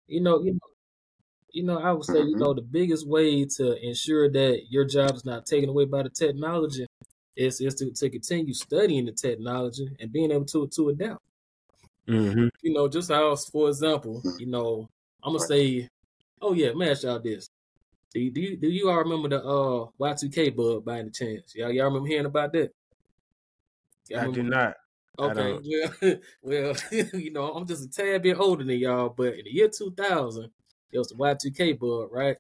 You 0.07 0.21
know, 0.21 0.43
you 0.43 0.53
know, 0.53 0.59
you 1.53 1.65
know, 1.65 1.79
I 1.79 1.93
would 1.93 2.05
say, 2.05 2.19
you 2.19 2.33
mm-hmm. 2.33 2.41
know, 2.41 2.55
the 2.55 2.63
biggest 2.63 3.09
way 3.09 3.45
to 3.57 3.87
ensure 3.87 4.31
that 4.31 4.65
your 4.69 4.85
job 4.85 5.15
is 5.15 5.25
not 5.25 5.47
taken 5.47 5.71
away 5.71 5.87
by 5.87 6.03
the 6.03 6.11
technology 6.11 6.87
is 7.41 7.61
is 7.61 7.75
to, 7.77 7.91
to 7.91 8.11
continue 8.11 8.53
studying 8.53 9.07
the 9.07 9.13
technology 9.13 9.89
and 9.99 10.13
being 10.13 10.31
able 10.31 10.45
to 10.45 10.69
to 10.69 10.91
adapt. 10.91 11.23
Mm-hmm. 12.07 12.49
You 12.63 12.73
know, 12.73 12.89
just 12.89 13.11
how, 13.11 13.35
for 13.37 13.69
example, 13.69 14.23
you 14.39 14.47
know, 14.47 14.89
I'm 15.23 15.35
gonna 15.35 15.47
say, 15.47 15.89
oh 16.43 16.53
yeah, 16.53 16.73
man, 16.73 16.91
ask 16.91 17.05
y'all 17.05 17.19
this. 17.19 17.49
Do 18.13 18.21
you, 18.21 18.31
do 18.33 18.41
you, 18.41 18.57
do 18.57 18.69
you 18.69 18.91
all 18.91 18.99
remember 18.99 19.29
the 19.29 19.43
uh 19.43 19.87
Y2K 20.01 20.55
bug 20.55 20.85
by 20.85 20.99
any 20.99 21.11
chance? 21.11 21.55
Y'all 21.55 21.71
y'all 21.71 21.87
remember 21.87 22.09
hearing 22.09 22.27
about 22.27 22.53
that? 22.53 22.73
Y'all 24.09 24.29
I 24.29 24.33
do 24.33 24.43
not. 24.43 24.75
Okay, 25.19 25.93
well, 26.03 26.17
well, 26.43 26.77
you 27.15 27.31
know, 27.31 27.53
I'm 27.53 27.67
just 27.67 27.85
a 27.85 27.91
tad 27.91 28.23
bit 28.23 28.39
older 28.39 28.65
than 28.65 28.79
y'all, 28.79 29.11
but 29.11 29.35
in 29.35 29.45
the 29.45 29.53
year 29.53 29.69
2000, 29.69 30.51
there 30.91 31.01
was 31.01 31.09
the 31.09 31.15
Y2K 31.15 31.79
bug, 31.79 32.09
right? 32.11 32.37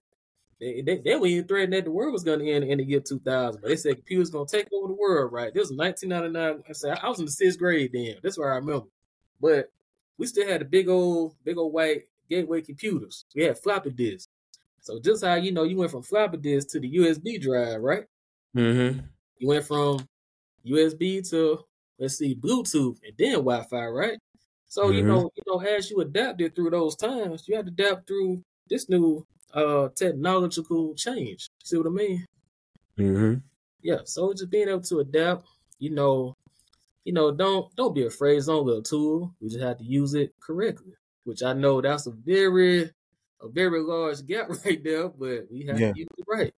They, 0.60 0.82
they, 0.82 0.98
they 0.98 1.16
were 1.16 1.26
even 1.26 1.48
threatening 1.48 1.78
that 1.78 1.84
the 1.84 1.90
world 1.90 2.12
was 2.12 2.22
going 2.22 2.40
to 2.40 2.50
end 2.50 2.64
in 2.64 2.78
the 2.78 2.84
year 2.84 3.00
2000, 3.00 3.62
but 3.62 3.68
they 3.68 3.76
said 3.76 3.96
computers 3.96 4.30
going 4.30 4.46
to 4.46 4.56
take 4.56 4.68
over 4.72 4.88
the 4.88 4.94
world, 4.94 5.32
right? 5.32 5.54
This 5.54 5.70
was 5.70 5.78
1999. 5.78 6.64
I 6.68 6.72
said 6.72 6.98
I 7.02 7.08
was 7.08 7.18
in 7.18 7.24
the 7.24 7.30
sixth 7.30 7.58
grade 7.58 7.92
then. 7.94 8.16
That's 8.22 8.38
where 8.38 8.52
I 8.52 8.56
remember. 8.56 8.86
But 9.40 9.70
we 10.18 10.26
still 10.26 10.46
had 10.46 10.60
the 10.60 10.66
big 10.66 10.88
old, 10.88 11.34
big 11.44 11.56
old 11.56 11.72
white 11.72 12.02
gateway 12.28 12.60
computers. 12.60 13.24
We 13.34 13.44
had 13.44 13.58
floppy 13.58 13.90
disks. 13.90 14.28
So 14.82 15.00
just 15.00 15.24
how 15.24 15.34
you 15.34 15.52
know 15.52 15.64
you 15.64 15.76
went 15.78 15.90
from 15.90 16.02
floppy 16.02 16.36
disk 16.36 16.68
to 16.70 16.80
the 16.80 16.94
USB 16.94 17.40
drive, 17.40 17.80
right? 17.80 18.04
Mm-hmm. 18.56 19.00
You 19.38 19.48
went 19.48 19.66
from 19.66 20.06
USB 20.66 21.28
to 21.30 21.64
let's 21.98 22.18
see 22.18 22.34
Bluetooth 22.34 22.98
and 23.02 23.14
then 23.18 23.32
Wi-Fi, 23.32 23.86
right? 23.86 24.18
So 24.68 24.84
mm-hmm. 24.84 24.94
you 24.94 25.02
know, 25.04 25.30
you 25.34 25.42
know, 25.46 25.60
as 25.60 25.90
you 25.90 26.00
adapted 26.00 26.54
through 26.54 26.70
those 26.70 26.96
times, 26.96 27.46
you 27.46 27.56
had 27.56 27.66
to 27.66 27.72
adapt 27.72 28.06
through 28.06 28.42
this 28.68 28.88
new 28.88 29.26
uh 29.54 29.88
technological 29.94 30.94
change. 30.94 31.48
See 31.62 31.76
what 31.76 31.86
I 31.86 31.90
mean? 31.90 32.26
Mm-hmm. 32.98 33.34
Yeah. 33.82 33.98
So 34.04 34.32
just 34.32 34.50
being 34.50 34.68
able 34.68 34.82
to 34.82 35.00
adapt, 35.00 35.46
you 35.78 35.90
know, 35.90 36.36
you 37.04 37.12
know, 37.12 37.32
don't 37.32 37.74
don't 37.76 37.94
be 37.94 38.06
afraid. 38.06 38.36
It's 38.36 38.48
only 38.48 38.78
a 38.78 38.82
tool. 38.82 39.34
We 39.40 39.48
just 39.48 39.62
have 39.62 39.78
to 39.78 39.84
use 39.84 40.14
it 40.14 40.34
correctly. 40.40 40.92
Which 41.24 41.42
I 41.42 41.52
know 41.52 41.80
that's 41.80 42.06
a 42.06 42.12
very 42.12 42.90
a 43.42 43.48
very 43.48 43.80
large 43.80 44.24
gap 44.26 44.48
right 44.64 44.82
there, 44.82 45.08
but 45.08 45.50
we 45.50 45.64
have 45.66 45.80
yeah. 45.80 45.92
to 45.92 45.98
use 45.98 46.08
it 46.16 46.24
right. 46.28 46.54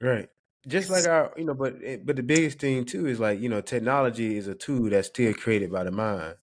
Right. 0.00 0.28
Just 0.66 0.90
like 0.90 1.06
our, 1.06 1.32
you 1.36 1.44
know, 1.44 1.54
but 1.54 1.76
eh, 1.82 1.98
but 2.02 2.16
the 2.16 2.22
biggest 2.22 2.58
thing 2.58 2.84
too 2.84 3.06
is 3.06 3.20
like 3.20 3.40
you 3.40 3.48
know, 3.48 3.60
technology 3.60 4.36
is 4.36 4.48
a 4.48 4.54
tool 4.54 4.90
that's 4.90 5.08
still 5.08 5.32
created 5.32 5.70
by 5.70 5.84
the 5.84 5.92
mind, 5.92 6.34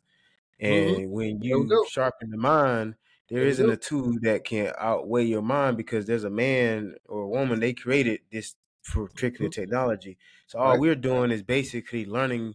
mm-hmm. 0.61 0.65
and 0.65 0.97
mm-hmm. 0.97 1.11
when 1.11 1.41
you 1.41 1.85
sharpen 1.89 2.29
the 2.29 2.37
mind, 2.37 2.95
there 3.33 3.47
isn't 3.47 3.69
a 3.69 3.77
tool 3.77 4.13
that 4.21 4.43
can 4.43 4.71
outweigh 4.77 5.25
your 5.25 5.41
mind 5.41 5.75
because 5.75 6.05
there's 6.05 6.23
a 6.23 6.29
man 6.29 6.93
or 7.07 7.23
a 7.23 7.27
woman 7.27 7.59
they 7.59 7.73
created 7.73 8.19
this 8.31 8.55
particular 8.83 9.49
mm-hmm. 9.49 9.61
technology. 9.61 10.17
So 10.45 10.59
all 10.59 10.71
right. 10.71 10.79
we're 10.79 10.95
doing 10.95 11.31
is 11.31 11.41
basically 11.41 12.05
learning. 12.05 12.53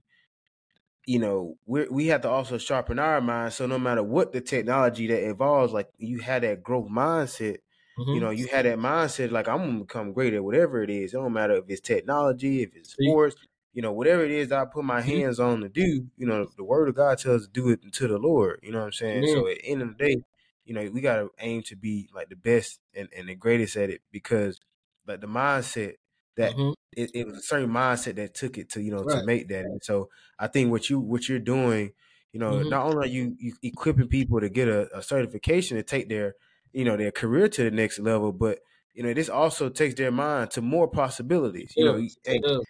You 1.05 1.19
know, 1.19 1.57
we 1.67 1.89
we 1.89 2.07
have 2.09 2.21
to 2.21 2.31
also 2.31 2.59
sharpen 2.59 3.01
our 3.01 3.21
mind. 3.21 3.55
So 3.55 3.67
no 3.67 3.79
matter 3.79 4.05
what 4.05 4.33
the 4.33 4.41
technology 4.41 5.09
that 5.09 5.29
evolves, 5.29 5.73
like 5.73 5.89
you 5.97 6.21
had 6.21 6.45
that 6.45 6.63
growth 6.63 6.89
mindset, 6.89 7.57
mm-hmm. 7.99 8.13
you 8.13 8.21
know, 8.21 8.31
you 8.31 8.47
had 8.47 8.65
that 8.65 8.79
mindset 8.79 9.33
like 9.33 9.49
I'm 9.49 9.59
gonna 9.59 9.79
become 9.81 10.13
great 10.13 10.35
at 10.35 10.45
whatever 10.45 10.83
it 10.85 10.91
is. 10.91 11.13
It 11.13 11.17
don't 11.17 11.33
matter 11.33 11.55
if 11.55 11.65
it's 11.67 11.81
technology, 11.81 12.63
if 12.63 12.77
it's 12.77 12.93
sports, 12.93 13.35
you 13.73 13.83
know, 13.83 13.93
whatever 13.93 14.25
it 14.25 14.31
is 14.31 14.53
I 14.53 14.65
put 14.65 14.85
my 14.85 15.01
mm-hmm. 15.01 15.11
hands 15.11 15.41
on 15.41 15.63
to 15.63 15.69
do, 15.69 16.07
you 16.17 16.27
know, 16.27 16.47
the 16.57 16.63
word 16.63 16.89
of 16.89 16.95
God 16.95 17.19
tells 17.19 17.47
to 17.47 17.53
do 17.53 17.71
it 17.71 17.81
to 17.95 18.07
the 18.07 18.19
Lord. 18.19 18.61
You 18.63 18.71
know 18.71 18.79
what 18.79 18.87
I'm 18.87 18.93
saying? 18.93 19.27
So 19.27 19.49
at 19.49 19.59
the 19.59 19.67
end 19.67 19.83
of 19.83 19.97
the 19.97 20.05
day, 20.05 20.23
you 20.69 20.75
know, 20.75 20.87
we 20.93 21.01
gotta 21.01 21.29
aim 21.41 21.63
to 21.63 21.77
be 21.77 22.11
like 22.15 22.29
the 22.29 22.37
best 22.37 22.79
and, 22.95 23.09
and 23.17 23.27
the 23.27 23.35
greatest 23.35 23.75
at 23.77 23.89
it 23.89 24.03
because 24.13 24.61
like 25.07 25.23
the 25.23 25.27
mindset 25.27 25.95
that 26.37 26.53
mm-hmm. 26.53 26.73
it, 26.95 27.11
it, 27.15 27.27
was 27.27 27.39
a 27.39 27.43
certain 27.43 27.71
mindset 27.71 28.17
that 28.17 28.35
took 28.35 28.59
it 28.59 28.69
to, 28.71 28.83
you 28.83 28.91
know, 28.93 29.03
right. 29.03 29.21
to 29.21 29.27
make 29.27 29.49
that. 29.49 29.65
And 29.65 29.83
so 29.83 30.11
I 30.39 30.47
think 30.47 30.71
what 30.71 30.91
you 30.91 31.01
what 31.01 31.27
you're 31.27 31.39
doing, 31.39 31.93
you 32.35 32.39
know, 32.39 32.53
mm-hmm. 32.53 32.69
not 32.69 32.85
only 32.85 33.09
are 33.09 33.11
you, 33.11 33.35
you 33.39 33.55
equipping 33.63 34.09
people 34.09 34.41
to 34.41 34.51
get 34.51 34.69
a, 34.69 34.95
a 34.95 35.03
certification 35.03 35.79
to 35.79 35.83
take 35.83 36.11
their, 36.11 36.35
you 36.75 36.85
know, 36.85 36.99
their 36.99 37.13
career 37.13 37.49
to 37.49 37.65
the 37.65 37.71
next 37.71 37.99
level, 37.99 38.31
but 38.31 38.59
you 38.93 39.03
know, 39.03 39.15
this 39.15 39.31
also 39.31 39.71
takes 39.71 39.95
their 39.95 40.11
mind 40.11 40.51
to 40.51 40.61
more 40.61 40.87
possibilities. 40.87 41.73
You 41.77 41.85
know, 41.87 42.61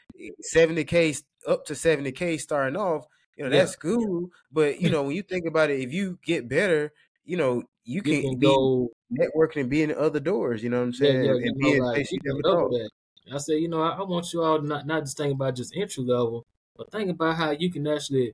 seventy 0.41 0.85
k 0.85 1.17
up 1.49 1.65
to 1.65 1.75
seventy 1.75 2.13
k 2.13 2.39
starting 2.39 2.77
off. 2.77 3.07
You 3.37 3.45
know, 3.45 3.51
that's 3.51 3.73
yeah. 3.73 3.91
cool. 3.91 4.29
But 4.53 4.81
you 4.81 4.91
know, 4.93 5.03
when 5.03 5.17
you 5.17 5.23
think 5.23 5.47
about 5.47 5.71
it, 5.71 5.81
if 5.81 5.93
you 5.93 6.19
get 6.25 6.49
better, 6.49 6.93
you 7.25 7.37
know, 7.37 7.65
you 7.89 8.03
can, 8.03 8.13
you 8.13 8.23
can 8.23 8.39
go 8.39 8.91
networking 9.11 9.63
and 9.63 9.71
be 9.71 9.83
in 9.83 9.95
other 9.95 10.21
doors. 10.21 10.63
You 10.63 10.71
know 10.71 10.79
what 10.79 10.85
I'm 10.85 10.93
saying? 10.93 11.25
Yeah, 11.25 11.33
yeah, 11.33 11.49
and 11.49 11.59
being 11.59 11.83
like, 11.83 12.13
you 12.13 12.19
never 12.25 12.43
that. 12.43 12.91
I 13.33 13.39
said, 13.39 13.55
you 13.55 13.69
know, 13.69 13.83
I, 13.83 13.91
I, 13.91 14.03
want 14.03 14.33
you 14.33 14.43
all 14.43 14.61
not 14.61 14.87
not 14.87 15.05
just 15.05 15.17
think 15.17 15.35
about 15.35 15.57
just 15.57 15.77
entry 15.77 16.05
level, 16.05 16.45
but 16.77 16.91
think 16.91 17.11
about 17.11 17.37
how 17.37 17.51
you 17.51 17.71
can 17.71 17.87
actually 17.87 18.33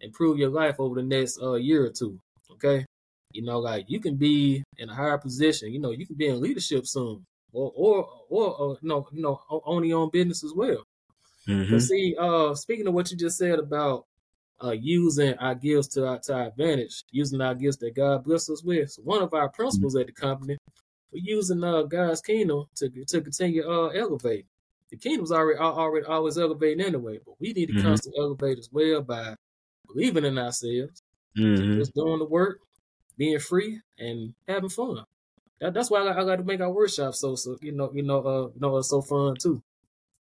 improve 0.00 0.38
your 0.38 0.50
life 0.50 0.76
over 0.78 0.96
the 0.96 1.02
next 1.02 1.40
uh, 1.40 1.54
year 1.54 1.84
or 1.84 1.90
two. 1.90 2.18
Okay, 2.52 2.84
you 3.32 3.42
know, 3.42 3.58
like 3.58 3.86
you 3.88 4.00
can 4.00 4.16
be 4.16 4.62
in 4.78 4.90
a 4.90 4.94
higher 4.94 5.18
position. 5.18 5.72
You 5.72 5.80
know, 5.80 5.90
you 5.90 6.06
can 6.06 6.16
be 6.16 6.26
in 6.26 6.40
leadership 6.40 6.86
soon 6.86 7.24
or 7.52 7.72
or 7.74 8.08
or 8.28 8.72
uh, 8.72 8.74
no, 8.82 9.06
you 9.12 9.22
know, 9.22 9.40
own 9.50 9.84
your 9.84 10.00
own 10.00 10.10
business 10.10 10.44
as 10.44 10.52
well. 10.54 10.84
Mm-hmm. 11.48 11.78
see, 11.78 12.16
uh, 12.18 12.54
speaking 12.54 12.88
of 12.88 12.94
what 12.94 13.10
you 13.10 13.16
just 13.16 13.38
said 13.38 13.60
about 13.60 14.04
uh, 14.62 14.70
using 14.70 15.34
our 15.38 15.54
gifts 15.54 15.88
to 15.88 16.06
our, 16.06 16.18
to 16.18 16.34
our 16.34 16.46
advantage, 16.48 17.04
using 17.10 17.40
our 17.40 17.54
gifts 17.54 17.76
that 17.78 17.94
God 17.94 18.24
bless 18.24 18.48
us 18.50 18.62
with. 18.62 18.90
So 18.90 19.02
one 19.02 19.22
of 19.22 19.34
our 19.34 19.48
principles 19.48 19.94
mm-hmm. 19.94 20.00
at 20.02 20.06
the 20.06 20.12
company, 20.12 20.56
we're 21.12 21.22
using 21.22 21.62
uh, 21.62 21.82
God's 21.82 22.20
kingdom 22.20 22.64
to 22.76 22.88
to 22.88 23.20
continue 23.20 23.68
uh, 23.68 23.88
elevating. 23.88 24.46
The 24.90 24.96
kingdom's 24.96 25.32
already 25.32 25.58
already 25.58 26.06
always 26.06 26.38
elevating 26.38 26.84
anyway, 26.84 27.18
but 27.24 27.34
we 27.40 27.52
need 27.52 27.66
to 27.66 27.72
mm-hmm. 27.74 27.86
constantly 27.86 28.20
elevate 28.20 28.58
as 28.58 28.68
well 28.72 29.02
by 29.02 29.34
believing 29.86 30.24
in 30.24 30.38
ourselves, 30.38 31.02
mm-hmm. 31.36 31.78
just 31.78 31.94
doing 31.94 32.18
the 32.18 32.24
work, 32.24 32.60
being 33.16 33.38
free, 33.38 33.80
and 33.98 34.34
having 34.48 34.70
fun. 34.70 35.04
That, 35.60 35.74
that's 35.74 35.90
why 35.90 36.02
I 36.02 36.04
got, 36.04 36.18
I 36.18 36.24
got 36.24 36.36
to 36.36 36.44
make 36.44 36.60
our 36.60 36.70
workshop 36.70 37.14
so 37.14 37.34
so 37.34 37.56
you 37.60 37.72
know 37.72 37.90
you 37.94 38.02
know 38.02 38.26
uh 38.26 38.46
you 38.48 38.60
know 38.60 38.76
it's 38.78 38.90
so 38.90 39.02
fun 39.02 39.36
too. 39.40 39.62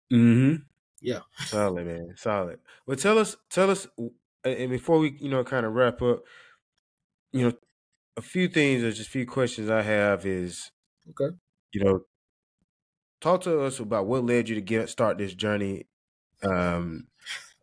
Hmm. 0.10 0.56
Yeah. 1.04 1.20
Solid 1.38 1.86
man, 1.86 2.14
solid. 2.16 2.60
Well, 2.88 2.98
tell 2.98 3.18
us 3.20 3.36
tell 3.50 3.70
us, 3.70 3.88
and 4.44 4.70
before 4.70 5.00
we 5.00 5.18
you 5.20 5.30
know 5.30 5.44
kind 5.44 5.66
of 5.66 5.74
wrap 5.74 6.02
up, 6.02 6.24
you 7.34 7.46
know, 7.46 7.54
a 8.16 8.22
few 8.22 8.48
things 8.48 8.84
or 8.84 8.92
just 8.92 9.10
a 9.10 9.12
few 9.12 9.26
questions 9.26 9.70
I 9.70 9.82
have 9.82 10.26
is 10.26 10.72
okay. 11.10 11.36
You 11.74 11.84
know, 11.84 12.06
talk 13.20 13.42
to 13.42 13.62
us 13.62 13.80
about 13.80 14.08
what 14.08 14.26
led 14.26 14.48
you 14.48 14.56
to 14.56 14.62
get 14.62 14.90
start 14.90 15.18
this 15.18 15.34
journey 15.34 15.88
um, 16.42 17.08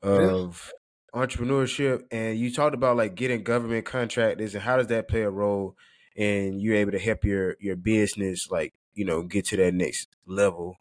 of 0.03 0.70
entrepreneurship, 1.14 2.03
and 2.11 2.38
you 2.38 2.53
talked 2.53 2.74
about 2.74 2.98
like 2.98 3.14
getting 3.14 3.42
government 3.42 3.87
contractors 3.87 4.55
and 4.55 4.62
how 4.62 4.76
does 4.76 4.88
that 4.88 5.09
play 5.09 5.22
a 5.22 5.31
role 5.31 5.76
and 6.14 6.61
you're 6.61 6.76
able 6.76 6.92
to 6.92 6.98
help 6.98 7.24
your 7.24 7.57
your 7.59 7.76
business 7.76 8.48
like 8.50 8.74
you 8.92 9.05
know 9.05 9.22
get 9.22 9.46
to 9.46 9.57
that 9.57 9.72
next 9.72 10.09
level 10.26 10.76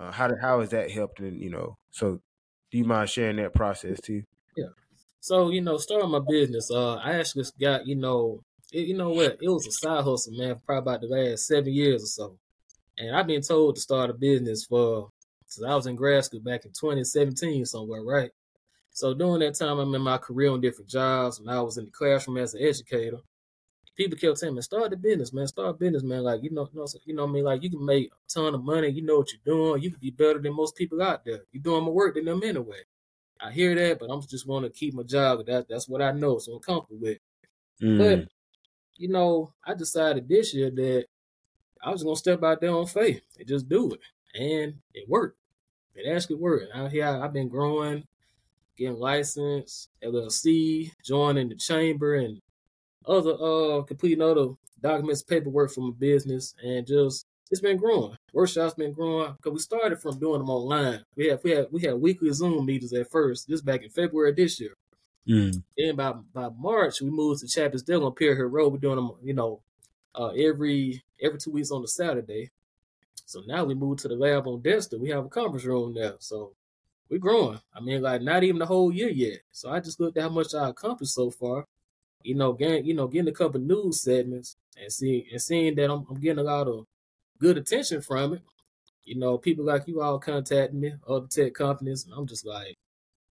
uh, 0.00 0.10
how 0.10 0.34
how 0.40 0.60
has 0.60 0.70
that 0.70 0.90
helped 0.90 1.20
and 1.20 1.40
you 1.40 1.50
know 1.50 1.76
so 1.90 2.20
do 2.70 2.78
you 2.78 2.84
mind 2.84 3.10
sharing 3.10 3.36
that 3.36 3.52
process 3.52 4.00
too? 4.00 4.22
Yeah. 4.56 4.68
So 5.20 5.50
you 5.50 5.60
know 5.60 5.76
starting 5.76 6.10
my 6.10 6.20
business 6.26 6.70
uh 6.70 6.96
i 6.96 7.14
actually 7.14 7.44
got 7.60 7.86
you 7.86 7.96
know 7.96 8.40
it, 8.72 8.86
you 8.86 8.96
know 8.96 9.10
what? 9.10 9.38
It 9.42 9.48
was 9.48 9.66
a 9.66 9.72
side 9.72 10.04
hustle 10.04 10.32
man 10.36 10.54
for 10.54 10.60
probably 10.60 10.78
about 10.80 11.00
the 11.00 11.08
last 11.08 11.46
seven 11.46 11.72
years 11.72 12.02
or 12.04 12.06
so. 12.06 12.38
And 12.98 13.14
i've 13.14 13.26
been 13.26 13.42
told 13.42 13.74
to 13.74 13.80
start 13.80 14.10
a 14.10 14.14
business 14.14 14.64
for 14.64 15.10
since 15.46 15.66
i 15.66 15.74
was 15.74 15.86
in 15.86 15.96
grad 15.96 16.24
school 16.24 16.40
back 16.40 16.64
in 16.64 16.72
2017 16.72 17.64
somewhere 17.66 18.02
right? 18.02 18.30
So 18.92 19.14
during 19.14 19.40
that 19.40 19.54
time 19.58 19.78
i'm 19.78 19.94
in 19.94 20.02
my 20.02 20.18
career 20.18 20.50
on 20.50 20.60
different 20.60 20.90
jobs. 20.90 21.38
And 21.38 21.50
i 21.50 21.60
was 21.60 21.76
in 21.76 21.84
the 21.86 21.90
classroom 21.90 22.38
as 22.38 22.54
an 22.54 22.62
educator 22.62 23.18
people 24.00 24.18
kept 24.18 24.38
saying, 24.38 24.54
man, 24.54 24.62
start 24.62 24.90
the 24.90 24.96
business, 24.96 25.32
man, 25.32 25.46
start 25.46 25.70
a 25.70 25.72
business, 25.74 26.02
man. 26.02 26.22
Like, 26.22 26.42
you 26.42 26.50
know, 26.50 26.68
you 26.72 26.80
know, 26.80 26.86
you 27.04 27.14
know, 27.14 27.24
I 27.24 27.26
mean, 27.26 27.44
like, 27.44 27.62
you 27.62 27.68
can 27.68 27.84
make 27.84 28.10
a 28.10 28.32
ton 28.32 28.54
of 28.54 28.64
money. 28.64 28.88
You 28.88 29.02
know 29.02 29.18
what 29.18 29.28
you're 29.30 29.54
doing. 29.54 29.82
You 29.82 29.90
can 29.90 30.00
be 30.00 30.10
better 30.10 30.38
than 30.38 30.56
most 30.56 30.74
people 30.74 31.02
out 31.02 31.22
there. 31.24 31.42
You're 31.52 31.62
doing 31.62 31.84
more 31.84 31.92
work 31.92 32.14
than 32.14 32.24
them 32.24 32.42
anyway. 32.42 32.80
I 33.38 33.50
hear 33.50 33.74
that, 33.74 33.98
but 33.98 34.10
I'm 34.10 34.22
just 34.26 34.46
want 34.46 34.64
to 34.64 34.70
keep 34.70 34.94
my 34.94 35.02
job. 35.02 35.44
That 35.46 35.66
that's 35.68 35.88
what 35.88 36.00
I 36.00 36.12
know, 36.12 36.38
so 36.38 36.54
I'm 36.54 36.60
comfortable 36.60 37.00
with. 37.00 37.18
Mm. 37.82 37.98
But 37.98 38.28
you 38.96 39.08
know, 39.08 39.52
I 39.64 39.74
decided 39.74 40.28
this 40.28 40.54
year 40.54 40.70
that 40.70 41.06
I 41.82 41.90
was 41.90 42.02
gonna 42.02 42.16
step 42.16 42.42
out 42.42 42.60
there 42.60 42.74
on 42.74 42.86
faith 42.86 43.22
and 43.38 43.48
just 43.48 43.68
do 43.68 43.92
it, 43.92 44.00
and 44.38 44.74
it 44.92 45.08
worked. 45.08 45.38
It 45.94 46.10
actually 46.10 46.36
worked. 46.36 46.74
Out 46.74 46.90
here, 46.90 47.06
I've 47.06 47.32
been 47.32 47.48
growing, 47.48 48.04
getting 48.76 48.98
licensed, 48.98 49.88
LLC, 50.02 50.90
joining 51.02 51.48
the 51.48 51.54
chamber, 51.54 52.16
and 52.16 52.42
other 53.06 53.34
uh 53.34 53.82
completing 53.82 54.22
other 54.22 54.48
documents, 54.80 55.22
paperwork 55.22 55.70
for 55.72 55.80
my 55.80 55.94
business, 55.98 56.54
and 56.62 56.86
just 56.86 57.26
it's 57.50 57.60
been 57.60 57.76
growing. 57.76 58.16
Workshops 58.32 58.74
been 58.74 58.92
growing 58.92 59.32
because 59.36 59.52
we 59.52 59.58
started 59.58 60.00
from 60.00 60.18
doing 60.18 60.38
them 60.38 60.50
online. 60.50 61.04
We 61.16 61.28
had 61.28 61.40
we 61.42 61.50
had 61.50 61.66
we 61.70 61.82
had 61.82 61.94
weekly 61.94 62.32
Zoom 62.32 62.64
meetings 62.64 62.92
at 62.92 63.10
first. 63.10 63.48
This 63.48 63.60
back 63.60 63.82
in 63.82 63.90
February 63.90 64.32
this 64.32 64.60
year. 64.60 64.76
Mm. 65.28 65.62
Then 65.76 65.96
by 65.96 66.12
by 66.32 66.48
March 66.56 67.00
we 67.00 67.10
moved 67.10 67.40
to 67.40 67.48
Chapel 67.48 67.80
Hill 67.84 68.06
on 68.06 68.12
Pier 68.12 68.36
Hill 68.36 68.46
Road. 68.46 68.72
We're 68.72 68.78
doing 68.78 68.96
them, 68.96 69.12
you 69.22 69.34
know, 69.34 69.60
uh, 70.14 70.28
every 70.28 71.02
every 71.20 71.38
two 71.38 71.50
weeks 71.50 71.70
on 71.70 71.82
the 71.82 71.88
Saturday. 71.88 72.50
So 73.26 73.42
now 73.46 73.64
we 73.64 73.74
moved 73.74 74.00
to 74.00 74.08
the 74.08 74.16
lab 74.16 74.46
on 74.46 74.62
Dexter. 74.62 74.98
We 74.98 75.10
have 75.10 75.24
a 75.24 75.28
conference 75.28 75.64
room 75.64 75.94
now. 75.94 76.14
So 76.18 76.52
we're 77.08 77.18
growing. 77.18 77.60
I 77.74 77.80
mean, 77.80 78.02
like 78.02 78.22
not 78.22 78.44
even 78.44 78.60
the 78.60 78.66
whole 78.66 78.92
year 78.92 79.10
yet. 79.10 79.40
So 79.52 79.70
I 79.70 79.80
just 79.80 80.00
looked 80.00 80.16
at 80.16 80.22
how 80.22 80.28
much 80.28 80.54
I 80.54 80.68
accomplished 80.68 81.14
so 81.14 81.30
far 81.30 81.66
you 82.22 82.34
know, 82.34 82.52
getting 82.52 82.84
you 82.84 82.94
know, 82.94 83.06
getting 83.06 83.28
a 83.28 83.32
couple 83.32 83.60
news 83.60 84.02
segments 84.02 84.56
and 84.80 84.92
seeing 84.92 85.24
and 85.30 85.40
seeing 85.40 85.74
that 85.76 85.90
I'm, 85.90 86.06
I'm, 86.08 86.20
getting 86.20 86.38
a 86.38 86.42
lot 86.42 86.68
of 86.68 86.86
good 87.38 87.58
attention 87.58 88.02
from 88.02 88.34
it. 88.34 88.42
You 89.04 89.18
know, 89.18 89.38
people 89.38 89.64
like 89.64 89.88
you 89.88 90.00
all 90.02 90.18
contacting 90.18 90.80
me, 90.80 90.92
other 91.08 91.26
tech 91.26 91.54
companies, 91.54 92.04
and 92.04 92.14
I'm 92.14 92.26
just 92.26 92.46
like, 92.46 92.76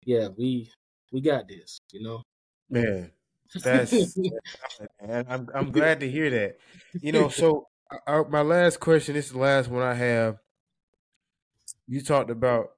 yeah, 0.04 0.28
we 0.36 0.72
we 1.12 1.22
got 1.22 1.48
this. 1.48 1.80
You 1.92 2.04
know, 2.04 2.24
man, 2.70 3.12
that's 3.64 4.18
man, 4.18 5.26
I'm 5.28 5.50
I'm 5.54 5.72
glad 5.72 6.00
to 6.02 6.10
hear 6.10 6.30
that. 6.30 6.58
You 7.02 7.12
know, 7.12 7.30
so 7.30 7.68
I, 8.08 8.22
my 8.30 8.42
last 8.42 8.80
question. 8.80 9.16
This 9.16 9.28
is 9.28 9.32
the 9.32 9.40
last 9.40 9.70
one 9.70 9.82
I 9.82 9.94
have. 9.94 10.38
You 11.88 12.02
talked 12.02 12.32
about 12.32 12.72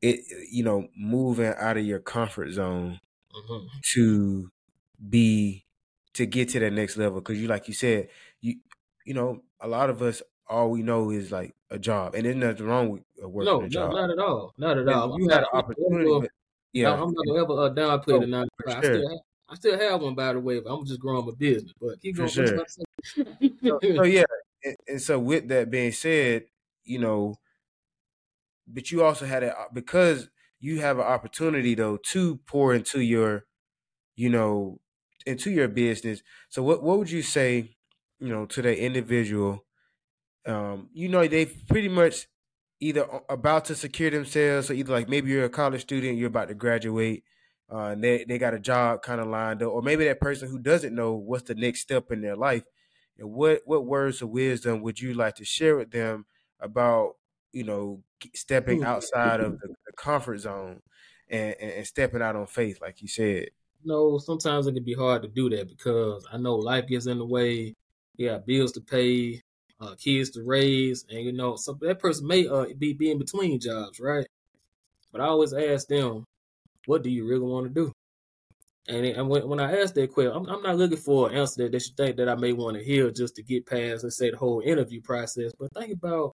it, 0.00 0.20
you 0.50 0.64
know, 0.64 0.88
moving 0.96 1.52
out 1.58 1.76
of 1.76 1.84
your 1.84 1.98
comfort 1.98 2.52
zone 2.52 3.00
mm-hmm. 3.34 3.66
to 3.94 4.50
be 5.08 5.66
to 6.14 6.26
get 6.26 6.50
to 6.50 6.60
that 6.60 6.72
next 6.72 6.96
level 6.96 7.20
because 7.20 7.40
you 7.40 7.48
like 7.48 7.68
you 7.68 7.74
said 7.74 8.08
you 8.40 8.56
you 9.04 9.14
know 9.14 9.40
a 9.60 9.66
lot 9.66 9.90
of 9.90 10.02
us 10.02 10.22
all 10.48 10.70
we 10.70 10.82
know 10.82 11.10
is 11.10 11.32
like 11.32 11.54
a 11.70 11.78
job 11.78 12.14
and 12.14 12.26
there's 12.26 12.36
nothing 12.36 12.66
wrong 12.66 12.90
with 12.90 13.02
working 13.22 13.52
no, 13.52 13.62
a 13.62 13.68
job. 13.68 13.92
No, 13.92 14.00
not 14.00 14.10
at 14.10 14.18
all, 14.18 14.54
not 14.58 14.78
at 14.78 14.88
all. 14.88 15.18
You 15.18 15.28
had 15.28 15.40
an 15.40 15.44
opportunity, 15.52 16.20
but, 16.20 16.30
yeah. 16.72 16.92
I'm 16.92 17.12
not 17.12 17.24
gonna 17.26 17.42
ever 17.42 17.52
uh, 17.52 17.70
downplay 17.70 18.14
oh, 18.14 18.20
the 18.20 18.26
nine. 18.26 18.48
Sure. 18.60 18.76
I 18.76 18.80
still 18.80 19.08
have, 19.08 19.18
I 19.48 19.54
still 19.54 19.78
have 19.78 20.02
one 20.02 20.14
by 20.14 20.32
the 20.32 20.40
way, 20.40 20.60
but 20.60 20.74
I'm 20.74 20.84
just 20.84 21.00
growing 21.00 21.26
my 21.26 21.32
business. 21.38 21.72
But 21.80 22.00
keep 22.00 22.16
going. 22.16 22.28
Sure. 22.28 22.46
so, 22.46 23.24
so, 23.62 24.02
yeah, 24.04 24.24
and, 24.64 24.76
and 24.88 25.02
so 25.02 25.18
with 25.18 25.48
that 25.48 25.70
being 25.70 25.92
said, 25.92 26.44
you 26.84 26.98
know, 26.98 27.36
but 28.66 28.90
you 28.90 29.04
also 29.04 29.26
had 29.26 29.42
it 29.42 29.54
because 29.72 30.28
you 30.60 30.80
have 30.80 30.98
an 30.98 31.04
opportunity 31.04 31.74
though 31.74 31.98
to 32.10 32.36
pour 32.46 32.74
into 32.74 33.00
your, 33.00 33.44
you 34.16 34.30
know, 34.30 34.80
into 35.26 35.50
your 35.50 35.68
business. 35.68 36.22
So 36.48 36.62
what 36.62 36.82
what 36.82 36.98
would 36.98 37.10
you 37.10 37.22
say, 37.22 37.76
you 38.20 38.28
know, 38.28 38.46
to 38.46 38.62
the 38.62 38.78
individual? 38.78 39.64
Um, 40.46 40.90
you 40.92 41.08
know, 41.08 41.26
they 41.26 41.46
pretty 41.46 41.88
much 41.88 42.28
either 42.80 43.06
about 43.28 43.66
to 43.66 43.74
secure 43.74 44.10
themselves, 44.10 44.70
or 44.70 44.74
either 44.74 44.92
like 44.92 45.08
maybe 45.08 45.30
you're 45.30 45.44
a 45.44 45.50
college 45.50 45.82
student, 45.82 46.18
you're 46.18 46.28
about 46.28 46.48
to 46.48 46.54
graduate, 46.54 47.24
uh, 47.72 47.88
and 47.88 48.02
they 48.04 48.24
they 48.24 48.38
got 48.38 48.54
a 48.54 48.60
job 48.60 49.02
kind 49.02 49.20
of 49.20 49.28
lined 49.28 49.62
up, 49.62 49.72
or 49.72 49.82
maybe 49.82 50.04
that 50.04 50.20
person 50.20 50.48
who 50.48 50.58
doesn't 50.58 50.94
know 50.94 51.14
what's 51.14 51.44
the 51.44 51.54
next 51.54 51.80
step 51.80 52.10
in 52.10 52.20
their 52.22 52.36
life. 52.36 52.64
And 53.18 53.32
what 53.32 53.62
what 53.66 53.86
words 53.86 54.22
of 54.22 54.30
wisdom 54.30 54.82
would 54.82 55.00
you 55.00 55.14
like 55.14 55.36
to 55.36 55.44
share 55.44 55.76
with 55.76 55.90
them 55.90 56.26
about 56.60 57.16
you 57.52 57.64
know 57.64 58.04
stepping 58.34 58.82
outside 58.82 59.40
of 59.40 59.58
the, 59.60 59.68
the 59.86 59.92
comfort 59.92 60.38
zone 60.38 60.82
and, 61.28 61.54
and 61.60 61.86
stepping 61.86 62.22
out 62.22 62.36
on 62.36 62.46
faith, 62.46 62.80
like 62.80 63.02
you 63.02 63.08
said? 63.08 63.50
Know, 63.84 64.18
sometimes 64.18 64.66
it 64.66 64.74
can 64.74 64.84
be 64.84 64.94
hard 64.94 65.22
to 65.22 65.28
do 65.28 65.50
that 65.50 65.68
because 65.68 66.26
I 66.32 66.38
know 66.38 66.54
life 66.56 66.86
gets 66.86 67.06
in 67.06 67.18
the 67.18 67.24
way. 67.24 67.74
You 68.16 68.28
got 68.30 68.46
bills 68.46 68.72
to 68.72 68.80
pay. 68.80 69.40
uh, 69.82 69.94
kids 69.96 70.30
to 70.30 70.42
raise, 70.44 71.04
and 71.10 71.24
you 71.24 71.32
know, 71.32 71.56
so 71.56 71.76
that 71.80 71.98
person 71.98 72.26
may 72.26 72.46
uh, 72.46 72.66
be 72.78 72.92
be 72.92 73.10
in 73.10 73.18
between 73.18 73.58
jobs, 73.58 73.98
right? 73.98 74.26
But 75.10 75.20
I 75.20 75.24
always 75.26 75.52
ask 75.52 75.88
them, 75.88 76.24
what 76.86 77.02
do 77.02 77.10
you 77.10 77.26
really 77.26 77.46
want 77.46 77.66
to 77.66 77.70
do? 77.70 77.92
And, 78.88 79.04
and 79.06 79.28
when, 79.28 79.48
when 79.48 79.60
I 79.60 79.80
ask 79.80 79.94
that 79.94 80.12
question, 80.12 80.32
I'm, 80.34 80.46
I'm, 80.48 80.62
not 80.62 80.76
looking 80.76 80.96
for 80.96 81.28
an 81.28 81.36
answer 81.36 81.62
that 81.62 81.72
they 81.72 81.78
should 81.78 81.96
think 81.96 82.16
that 82.16 82.28
I 82.28 82.34
may 82.34 82.52
want 82.52 82.76
to 82.76 82.82
hear 82.82 83.10
just 83.10 83.36
to 83.36 83.42
get 83.42 83.66
past, 83.66 84.02
let's 84.02 84.16
say, 84.16 84.30
the 84.30 84.36
whole 84.36 84.60
interview 84.60 85.00
process. 85.00 85.52
But 85.58 85.72
think 85.74 85.92
about 85.92 86.32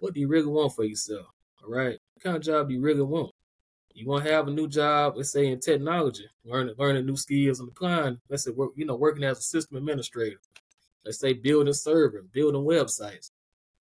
what 0.00 0.12
do 0.12 0.20
you 0.20 0.28
really 0.28 0.48
want 0.48 0.74
for 0.74 0.84
yourself? 0.84 1.26
All 1.62 1.70
right, 1.70 1.98
what 2.14 2.22
kind 2.22 2.36
of 2.36 2.42
job 2.42 2.68
do 2.68 2.74
you 2.74 2.80
really 2.80 3.02
want? 3.02 3.30
You 3.96 4.06
want 4.06 4.26
to 4.26 4.32
have 4.32 4.46
a 4.46 4.50
new 4.50 4.68
job, 4.68 5.14
let's 5.16 5.32
say 5.32 5.46
in 5.46 5.58
technology, 5.58 6.26
learning 6.44 6.74
learning 6.76 7.06
new 7.06 7.16
skills 7.16 7.60
and 7.60 7.70
applying. 7.70 8.20
Let's 8.28 8.44
say 8.44 8.50
work, 8.50 8.72
you 8.76 8.84
know, 8.84 8.94
working 8.94 9.24
as 9.24 9.38
a 9.38 9.42
system 9.42 9.78
administrator. 9.78 10.36
Let's 11.02 11.18
say 11.18 11.32
building 11.32 11.72
server, 11.72 12.22
building 12.30 12.60
websites. 12.60 13.30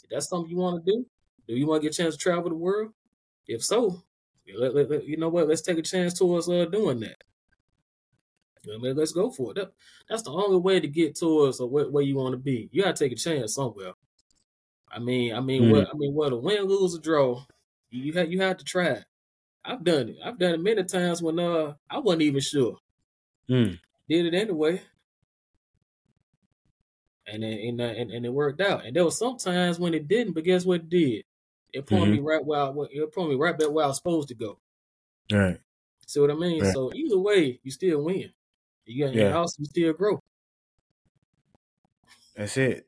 If 0.06 0.10
that's 0.10 0.30
something 0.30 0.50
you 0.50 0.56
want 0.56 0.86
to 0.86 0.90
do, 0.90 1.06
do 1.50 1.56
you 1.56 1.68
want 1.68 1.82
to 1.82 1.90
get 1.90 1.94
a 1.94 2.02
chance 2.02 2.16
to 2.16 2.22
travel 2.22 2.50
the 2.50 2.56
world? 2.56 2.94
If 3.46 3.62
so, 3.62 4.04
let, 4.58 4.74
let, 4.74 4.90
let, 4.90 5.06
you 5.06 5.18
know 5.18 5.28
what? 5.28 5.50
Let's 5.50 5.62
take 5.62 5.80
a 5.80 5.82
chance 5.82 6.14
towards 6.14 6.48
uh, 6.48 6.64
doing 6.72 7.02
that. 7.02 7.22
I 8.74 8.78
mean, 8.78 8.96
let's 8.96 9.12
go 9.12 9.32
for 9.32 9.52
it. 9.52 9.56
That, 9.56 9.72
that's 10.10 10.24
the 10.24 10.32
only 10.32 10.58
way 10.58 10.80
to 10.80 10.88
get 10.88 11.18
towards 11.18 11.60
where, 11.60 11.90
where 11.90 12.04
you 12.04 12.16
want 12.16 12.32
to 12.32 12.38
be. 12.38 12.70
You 12.72 12.84
gotta 12.84 12.96
take 12.96 13.12
a 13.12 13.16
chance 13.16 13.54
somewhere. 13.54 13.92
I 14.90 15.00
mean, 15.00 15.36
I 15.36 15.42
mean, 15.42 15.64
mm. 15.64 15.72
what 15.72 15.90
I 15.94 15.98
mean, 15.98 16.14
whether 16.14 16.38
win, 16.38 16.64
lose, 16.64 16.96
or 16.96 17.02
draw, 17.02 17.44
you 17.90 18.14
have 18.14 18.32
you 18.32 18.40
have 18.40 18.56
to 18.58 18.64
try. 18.64 18.86
It. 18.86 19.06
I've 19.66 19.84
done 19.84 20.10
it. 20.10 20.18
I've 20.24 20.38
done 20.38 20.54
it 20.54 20.62
many 20.62 20.84
times 20.84 21.22
when 21.22 21.40
uh 21.40 21.74
I 21.90 22.00
wasn't 22.00 22.24
even 22.24 22.42
sure. 22.42 22.78
Mm. 23.50 23.80
Did 24.10 24.26
it 24.28 24.34
anyway. 24.34 24.82
And 27.28 27.42
then 27.42 27.54
and, 27.54 27.82
uh, 27.82 27.86
and, 27.86 28.12
and 28.12 28.26
it 28.26 28.34
worked 28.34 28.62
out. 28.62 28.86
And 28.86 28.96
there 28.96 29.06
was 29.06 29.18
sometimes 29.18 29.80
when 29.80 29.94
it 29.94 30.08
didn't, 30.08 30.34
but 30.34 30.44
guess 30.44 30.66
what 30.66 30.82
it 30.82 30.90
did? 30.90 31.24
It 31.74 31.86
pulled 31.86 32.04
mm-hmm. 32.04 32.12
me 32.12 32.20
right 32.20 32.46
where 32.46 32.62
I, 32.62 32.72
it 32.92 33.12
pulled 33.12 33.30
me 33.30 33.36
right 33.36 33.58
back 33.58 33.72
where 33.72 33.86
I 33.86 33.88
was 33.88 33.98
supposed 33.98 34.28
to 34.30 34.36
go. 34.36 34.60
All 35.34 35.40
right. 35.40 35.60
See 36.06 36.20
what 36.20 36.30
I 36.30 36.36
mean? 36.36 36.62
Right. 36.62 36.74
So 36.74 36.92
either 36.94 37.18
way, 37.18 37.60
you 37.64 37.72
still 37.72 38.04
win. 38.04 38.32
You 38.86 39.06
got 39.06 39.16
yeah. 39.16 39.24
your 39.24 39.32
house, 39.32 39.58
you 39.58 39.66
still 39.66 39.94
grow. 39.94 40.22
That's 42.36 42.58
it. 42.58 42.88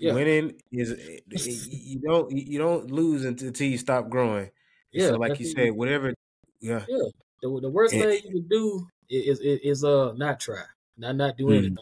Yeah. 0.00 0.14
Winning 0.14 0.60
is 0.72 1.68
you 1.70 2.00
don't 2.00 2.32
you 2.32 2.58
don't 2.58 2.90
lose 2.90 3.24
until 3.24 3.68
you 3.68 3.78
stop 3.78 4.08
growing. 4.08 4.50
Yeah, 4.92 5.08
so 5.08 5.16
like 5.16 5.38
you 5.38 5.46
said, 5.46 5.72
whatever. 5.72 6.14
Yeah, 6.60 6.84
yeah. 6.88 6.98
The, 7.42 7.60
the 7.60 7.70
worst 7.70 7.94
and, 7.94 8.02
thing 8.02 8.20
you 8.24 8.30
can 8.30 8.48
do 8.48 8.86
is, 9.08 9.40
is 9.40 9.60
is 9.62 9.84
uh 9.84 10.12
not 10.16 10.40
try, 10.40 10.62
not 10.96 11.16
not 11.16 11.36
do 11.36 11.46
mm, 11.46 11.58
anything. 11.58 11.76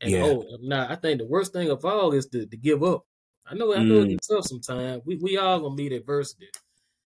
And 0.00 0.10
yeah. 0.10 0.22
oh, 0.24 0.44
nah, 0.60 0.90
I 0.90 0.96
think 0.96 1.18
the 1.18 1.26
worst 1.26 1.52
thing 1.52 1.70
of 1.70 1.84
all 1.84 2.12
is 2.12 2.26
to, 2.28 2.46
to 2.46 2.56
give 2.56 2.82
up. 2.82 3.06
I 3.46 3.54
know, 3.54 3.74
I 3.74 3.82
know 3.82 3.96
mm. 3.96 4.06
it 4.06 4.08
gets 4.10 4.28
tough 4.28 4.44
sometimes. 4.44 5.02
We 5.04 5.16
we 5.16 5.36
all 5.36 5.60
gonna 5.60 5.74
meet 5.74 5.92
adversity, 5.92 6.48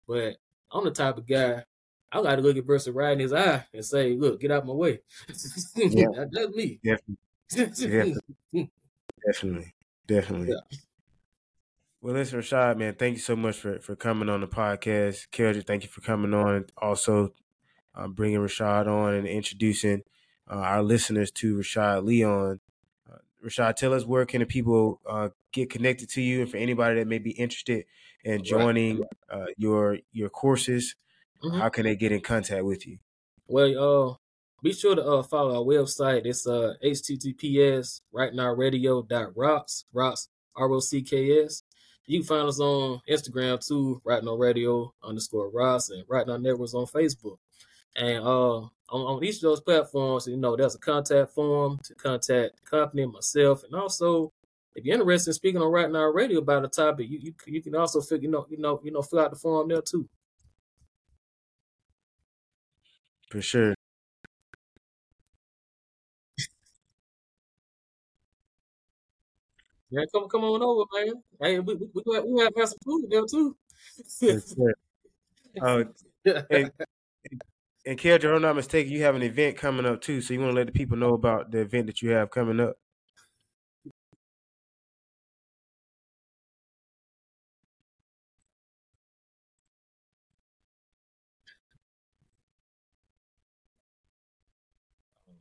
but 0.06 0.36
I'm 0.72 0.84
the 0.84 0.90
type 0.90 1.18
of 1.18 1.26
guy. 1.26 1.64
I 2.12 2.22
got 2.22 2.36
to 2.36 2.42
look 2.42 2.56
at 2.56 2.58
adversity 2.58 2.90
right 2.90 3.12
in 3.12 3.20
his 3.20 3.32
eye 3.32 3.64
and 3.72 3.84
say, 3.84 4.14
"Look, 4.14 4.40
get 4.40 4.50
out 4.50 4.62
of 4.62 4.66
my 4.66 4.72
way." 4.72 5.00
yeah. 5.76 6.06
That's 6.32 6.54
me. 6.54 6.80
Definitely. 6.82 7.16
Definitely. 7.48 8.14
Definitely. 9.26 9.74
Definitely. 10.06 10.48
Yeah. 10.48 10.78
Well, 12.02 12.14
listen, 12.14 12.40
Rashad, 12.40 12.78
man, 12.78 12.94
thank 12.94 13.16
you 13.16 13.20
so 13.20 13.36
much 13.36 13.58
for, 13.58 13.78
for 13.80 13.94
coming 13.94 14.30
on 14.30 14.40
the 14.40 14.46
podcast. 14.48 15.28
Keldrick, 15.32 15.66
thank 15.66 15.82
you 15.82 15.90
for 15.90 16.00
coming 16.00 16.32
on. 16.32 16.64
Also, 16.78 17.34
uh, 17.94 18.08
bringing 18.08 18.38
Rashad 18.38 18.86
on 18.86 19.14
and 19.14 19.26
introducing 19.26 20.02
uh, 20.50 20.54
our 20.54 20.82
listeners 20.82 21.30
to 21.32 21.58
Rashad 21.58 22.04
Leon. 22.04 22.60
Uh, 23.06 23.18
Rashad, 23.44 23.76
tell 23.76 23.92
us 23.92 24.06
where 24.06 24.24
can 24.24 24.40
the 24.40 24.46
people 24.46 24.98
uh, 25.06 25.28
get 25.52 25.68
connected 25.68 26.08
to 26.10 26.22
you, 26.22 26.40
and 26.40 26.50
for 26.50 26.56
anybody 26.56 27.00
that 27.00 27.06
may 27.06 27.18
be 27.18 27.32
interested 27.32 27.84
in 28.24 28.44
joining 28.44 29.02
uh, 29.30 29.46
your 29.58 29.98
your 30.10 30.30
courses, 30.30 30.96
mm-hmm. 31.44 31.58
how 31.58 31.68
can 31.68 31.84
they 31.84 31.96
get 31.96 32.12
in 32.12 32.20
contact 32.20 32.64
with 32.64 32.86
you? 32.86 32.96
Well, 33.46 34.10
uh, 34.10 34.14
be 34.62 34.72
sure 34.72 34.94
to 34.94 35.04
uh, 35.04 35.22
follow 35.22 35.56
our 35.58 35.64
website. 35.64 36.24
It's 36.24 36.46
uh, 36.46 36.74
https 36.82 38.00
right 38.10 38.32
now 38.32 38.54
radio 38.54 39.02
dot 39.02 39.36
rocks 39.36 39.84
rocks 39.92 40.28
r 40.56 40.70
o 40.70 40.80
c 40.80 41.02
k 41.02 41.44
s. 41.44 41.62
You 42.06 42.20
can 42.20 42.26
find 42.26 42.48
us 42.48 42.60
on 42.60 43.00
Instagram 43.08 43.64
too, 43.66 44.00
Rite 44.04 44.24
Now 44.24 44.34
Radio 44.34 44.92
underscore 45.02 45.50
Ross 45.50 45.90
and 45.90 46.04
Rite 46.08 46.26
Now 46.26 46.36
Networks 46.36 46.74
on 46.74 46.86
Facebook. 46.86 47.38
And 47.96 48.18
uh, 48.18 48.58
on, 48.58 48.70
on 48.90 49.24
each 49.24 49.36
of 49.36 49.42
those 49.42 49.60
platforms, 49.60 50.26
you 50.26 50.36
know, 50.36 50.56
there's 50.56 50.74
a 50.74 50.78
contact 50.78 51.34
form 51.34 51.78
to 51.84 51.94
contact 51.94 52.56
the 52.56 52.70
company, 52.70 53.06
myself, 53.06 53.62
and 53.64 53.74
also 53.74 54.32
if 54.74 54.84
you're 54.84 54.94
interested 54.94 55.30
in 55.30 55.34
speaking 55.34 55.60
on 55.60 55.70
Rite 55.70 55.90
Now 55.90 56.04
Radio 56.04 56.38
about 56.38 56.64
a 56.64 56.68
topic, 56.68 57.08
you 57.08 57.18
you, 57.20 57.34
you 57.46 57.62
can 57.62 57.74
also 57.74 58.00
fill, 58.00 58.18
you 58.18 58.28
know, 58.28 58.46
you 58.48 58.58
know, 58.58 58.80
you 58.84 58.92
know, 58.92 59.02
fill 59.02 59.20
out 59.20 59.30
the 59.30 59.36
form 59.36 59.68
there 59.68 59.82
too. 59.82 60.08
For 63.30 63.42
sure. 63.42 63.74
Yeah, 69.90 70.04
come 70.12 70.28
come 70.28 70.44
on 70.44 70.62
over, 70.62 70.84
man. 70.94 71.22
Hey, 71.40 71.58
we 71.58 71.74
we, 71.74 71.88
we, 71.94 72.20
we 72.20 72.40
have, 72.42 72.52
have 72.56 72.68
some 72.68 72.78
food 72.84 73.06
there 73.10 73.24
too. 73.26 73.56
uh, 75.62 75.84
and, 76.50 76.70
and 77.86 78.00
if 78.04 78.24
I'm 78.24 78.42
not 78.42 78.56
mistaken, 78.56 78.92
you 78.92 79.02
have 79.02 79.16
an 79.16 79.22
event 79.22 79.56
coming 79.56 79.86
up 79.86 80.00
too. 80.00 80.20
So 80.20 80.32
you 80.34 80.40
want 80.40 80.52
to 80.52 80.56
let 80.56 80.66
the 80.66 80.72
people 80.72 80.96
know 80.96 81.14
about 81.14 81.50
the 81.50 81.60
event 81.60 81.86
that 81.86 82.02
you 82.02 82.10
have 82.10 82.30
coming 82.30 82.60
up? 82.60 82.76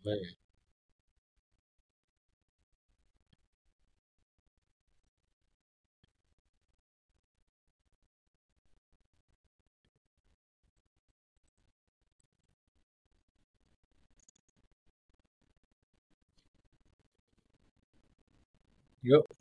man. 0.06 0.49
Yep. 19.04 19.39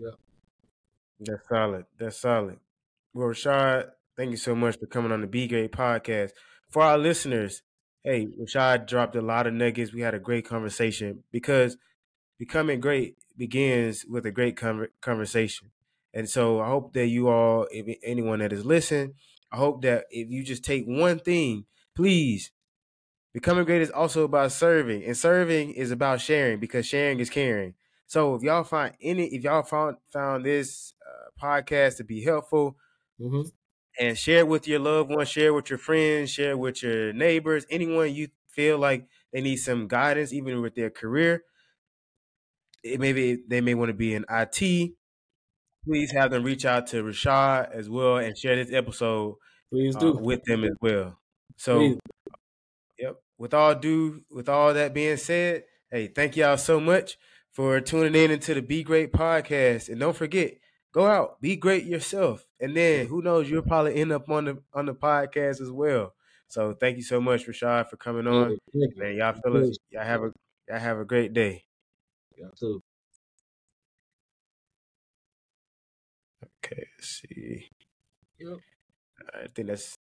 Yeah. 0.00 0.10
That's 1.20 1.48
solid. 1.48 1.84
That's 1.98 2.20
solid. 2.20 2.58
Well, 3.14 3.28
Rashad, 3.28 3.90
thank 4.16 4.30
you 4.30 4.36
so 4.36 4.54
much 4.54 4.78
for 4.78 4.86
coming 4.86 5.12
on 5.12 5.20
the 5.20 5.26
Be 5.26 5.48
Great 5.48 5.72
podcast. 5.72 6.30
For 6.70 6.82
our 6.82 6.98
listeners, 6.98 7.62
hey, 8.04 8.28
Rashad 8.40 8.86
dropped 8.86 9.16
a 9.16 9.22
lot 9.22 9.46
of 9.46 9.54
nuggets. 9.54 9.92
We 9.92 10.00
had 10.02 10.14
a 10.14 10.20
great 10.20 10.46
conversation 10.46 11.24
because 11.32 11.76
becoming 12.38 12.80
great 12.80 13.16
begins 13.36 14.04
with 14.08 14.26
a 14.26 14.32
great 14.32 14.58
conversation. 15.02 15.70
And 16.14 16.28
so 16.28 16.60
I 16.60 16.68
hope 16.68 16.94
that 16.94 17.08
you 17.08 17.28
all, 17.28 17.68
if 17.72 17.98
anyone 18.04 18.40
that 18.40 18.52
is 18.52 18.66
listening, 18.66 19.14
I 19.52 19.58
hope 19.58 19.82
that 19.82 20.06
if 20.10 20.30
you 20.30 20.44
just 20.44 20.64
take 20.64 20.84
one 20.86 21.18
thing, 21.20 21.66
please, 21.96 22.52
becoming 23.34 23.64
great 23.66 23.82
is 23.82 23.90
also 23.90 24.24
about 24.24 24.52
serving, 24.52 25.04
and 25.04 25.16
serving 25.16 25.72
is 25.72 25.90
about 25.92 26.20
sharing 26.20 26.60
because 26.60 26.86
sharing 26.86 27.20
is 27.20 27.30
caring. 27.30 27.74
So 28.10 28.34
if 28.34 28.42
y'all 28.42 28.64
find 28.64 28.92
any, 29.00 29.28
if 29.28 29.44
y'all 29.44 29.62
found 29.62 29.98
found 30.12 30.44
this 30.44 30.94
uh, 31.06 31.30
podcast 31.40 31.98
to 31.98 32.04
be 32.04 32.24
helpful, 32.24 32.76
mm-hmm. 33.20 33.42
and 34.00 34.18
share 34.18 34.44
with 34.44 34.66
your 34.66 34.80
loved 34.80 35.14
ones, 35.14 35.28
share 35.28 35.54
with 35.54 35.70
your 35.70 35.78
friends, 35.78 36.32
share 36.32 36.56
with 36.56 36.82
your 36.82 37.12
neighbors, 37.12 37.66
anyone 37.70 38.12
you 38.12 38.26
feel 38.48 38.78
like 38.78 39.06
they 39.32 39.40
need 39.40 39.58
some 39.58 39.86
guidance, 39.86 40.32
even 40.32 40.60
with 40.60 40.74
their 40.74 40.90
career. 40.90 41.44
It 42.82 42.98
maybe 42.98 43.44
they 43.46 43.60
may 43.60 43.74
want 43.74 43.90
to 43.90 43.94
be 43.94 44.12
in 44.12 44.24
IT. 44.28 44.90
Please 45.84 46.10
have 46.10 46.32
them 46.32 46.42
reach 46.42 46.64
out 46.64 46.88
to 46.88 47.04
Rashad 47.04 47.70
as 47.72 47.88
well 47.88 48.16
and 48.16 48.36
share 48.36 48.56
this 48.56 48.74
episode 48.74 49.36
Please 49.72 49.94
do. 49.94 50.18
Uh, 50.18 50.20
with 50.20 50.42
them 50.42 50.64
as 50.64 50.74
well. 50.80 51.16
So, 51.58 51.78
Please. 51.78 51.98
yep. 52.98 53.22
With 53.38 53.54
all 53.54 53.76
due, 53.76 54.22
with 54.32 54.48
all 54.48 54.74
that 54.74 54.94
being 54.94 55.16
said, 55.16 55.62
hey, 55.92 56.08
thank 56.08 56.36
y'all 56.36 56.56
so 56.56 56.80
much 56.80 57.16
for 57.52 57.80
tuning 57.80 58.14
in 58.14 58.30
into 58.30 58.54
the 58.54 58.62
Be 58.62 58.82
Great 58.82 59.12
podcast. 59.12 59.88
And 59.88 60.00
don't 60.00 60.16
forget, 60.16 60.54
go 60.92 61.06
out, 61.06 61.40
be 61.40 61.56
great 61.56 61.84
yourself. 61.84 62.46
And 62.60 62.76
then 62.76 63.06
who 63.06 63.22
knows, 63.22 63.50
you'll 63.50 63.62
probably 63.62 63.96
end 63.96 64.12
up 64.12 64.28
on 64.30 64.44
the 64.44 64.62
on 64.72 64.86
the 64.86 64.94
podcast 64.94 65.60
as 65.60 65.70
well. 65.70 66.14
So 66.48 66.74
thank 66.74 66.96
you 66.96 67.02
so 67.02 67.20
much, 67.20 67.46
Rashad, 67.46 67.88
for 67.90 67.96
coming 67.96 68.26
on. 68.26 68.58
Man, 68.74 69.16
y'all 69.16 69.34
fellas, 69.34 69.78
y'all 69.90 70.04
have 70.04 70.22
a 70.22 70.32
y'all 70.68 70.78
have 70.78 70.98
a 70.98 71.04
great 71.04 71.32
day. 71.32 71.64
Y'all 72.36 72.50
too. 72.58 72.82
Okay, 76.64 76.86
let's 76.96 77.22
see. 77.22 77.68
Yep. 78.38 78.58
I 79.34 79.46
think 79.54 79.68
that's 79.68 79.96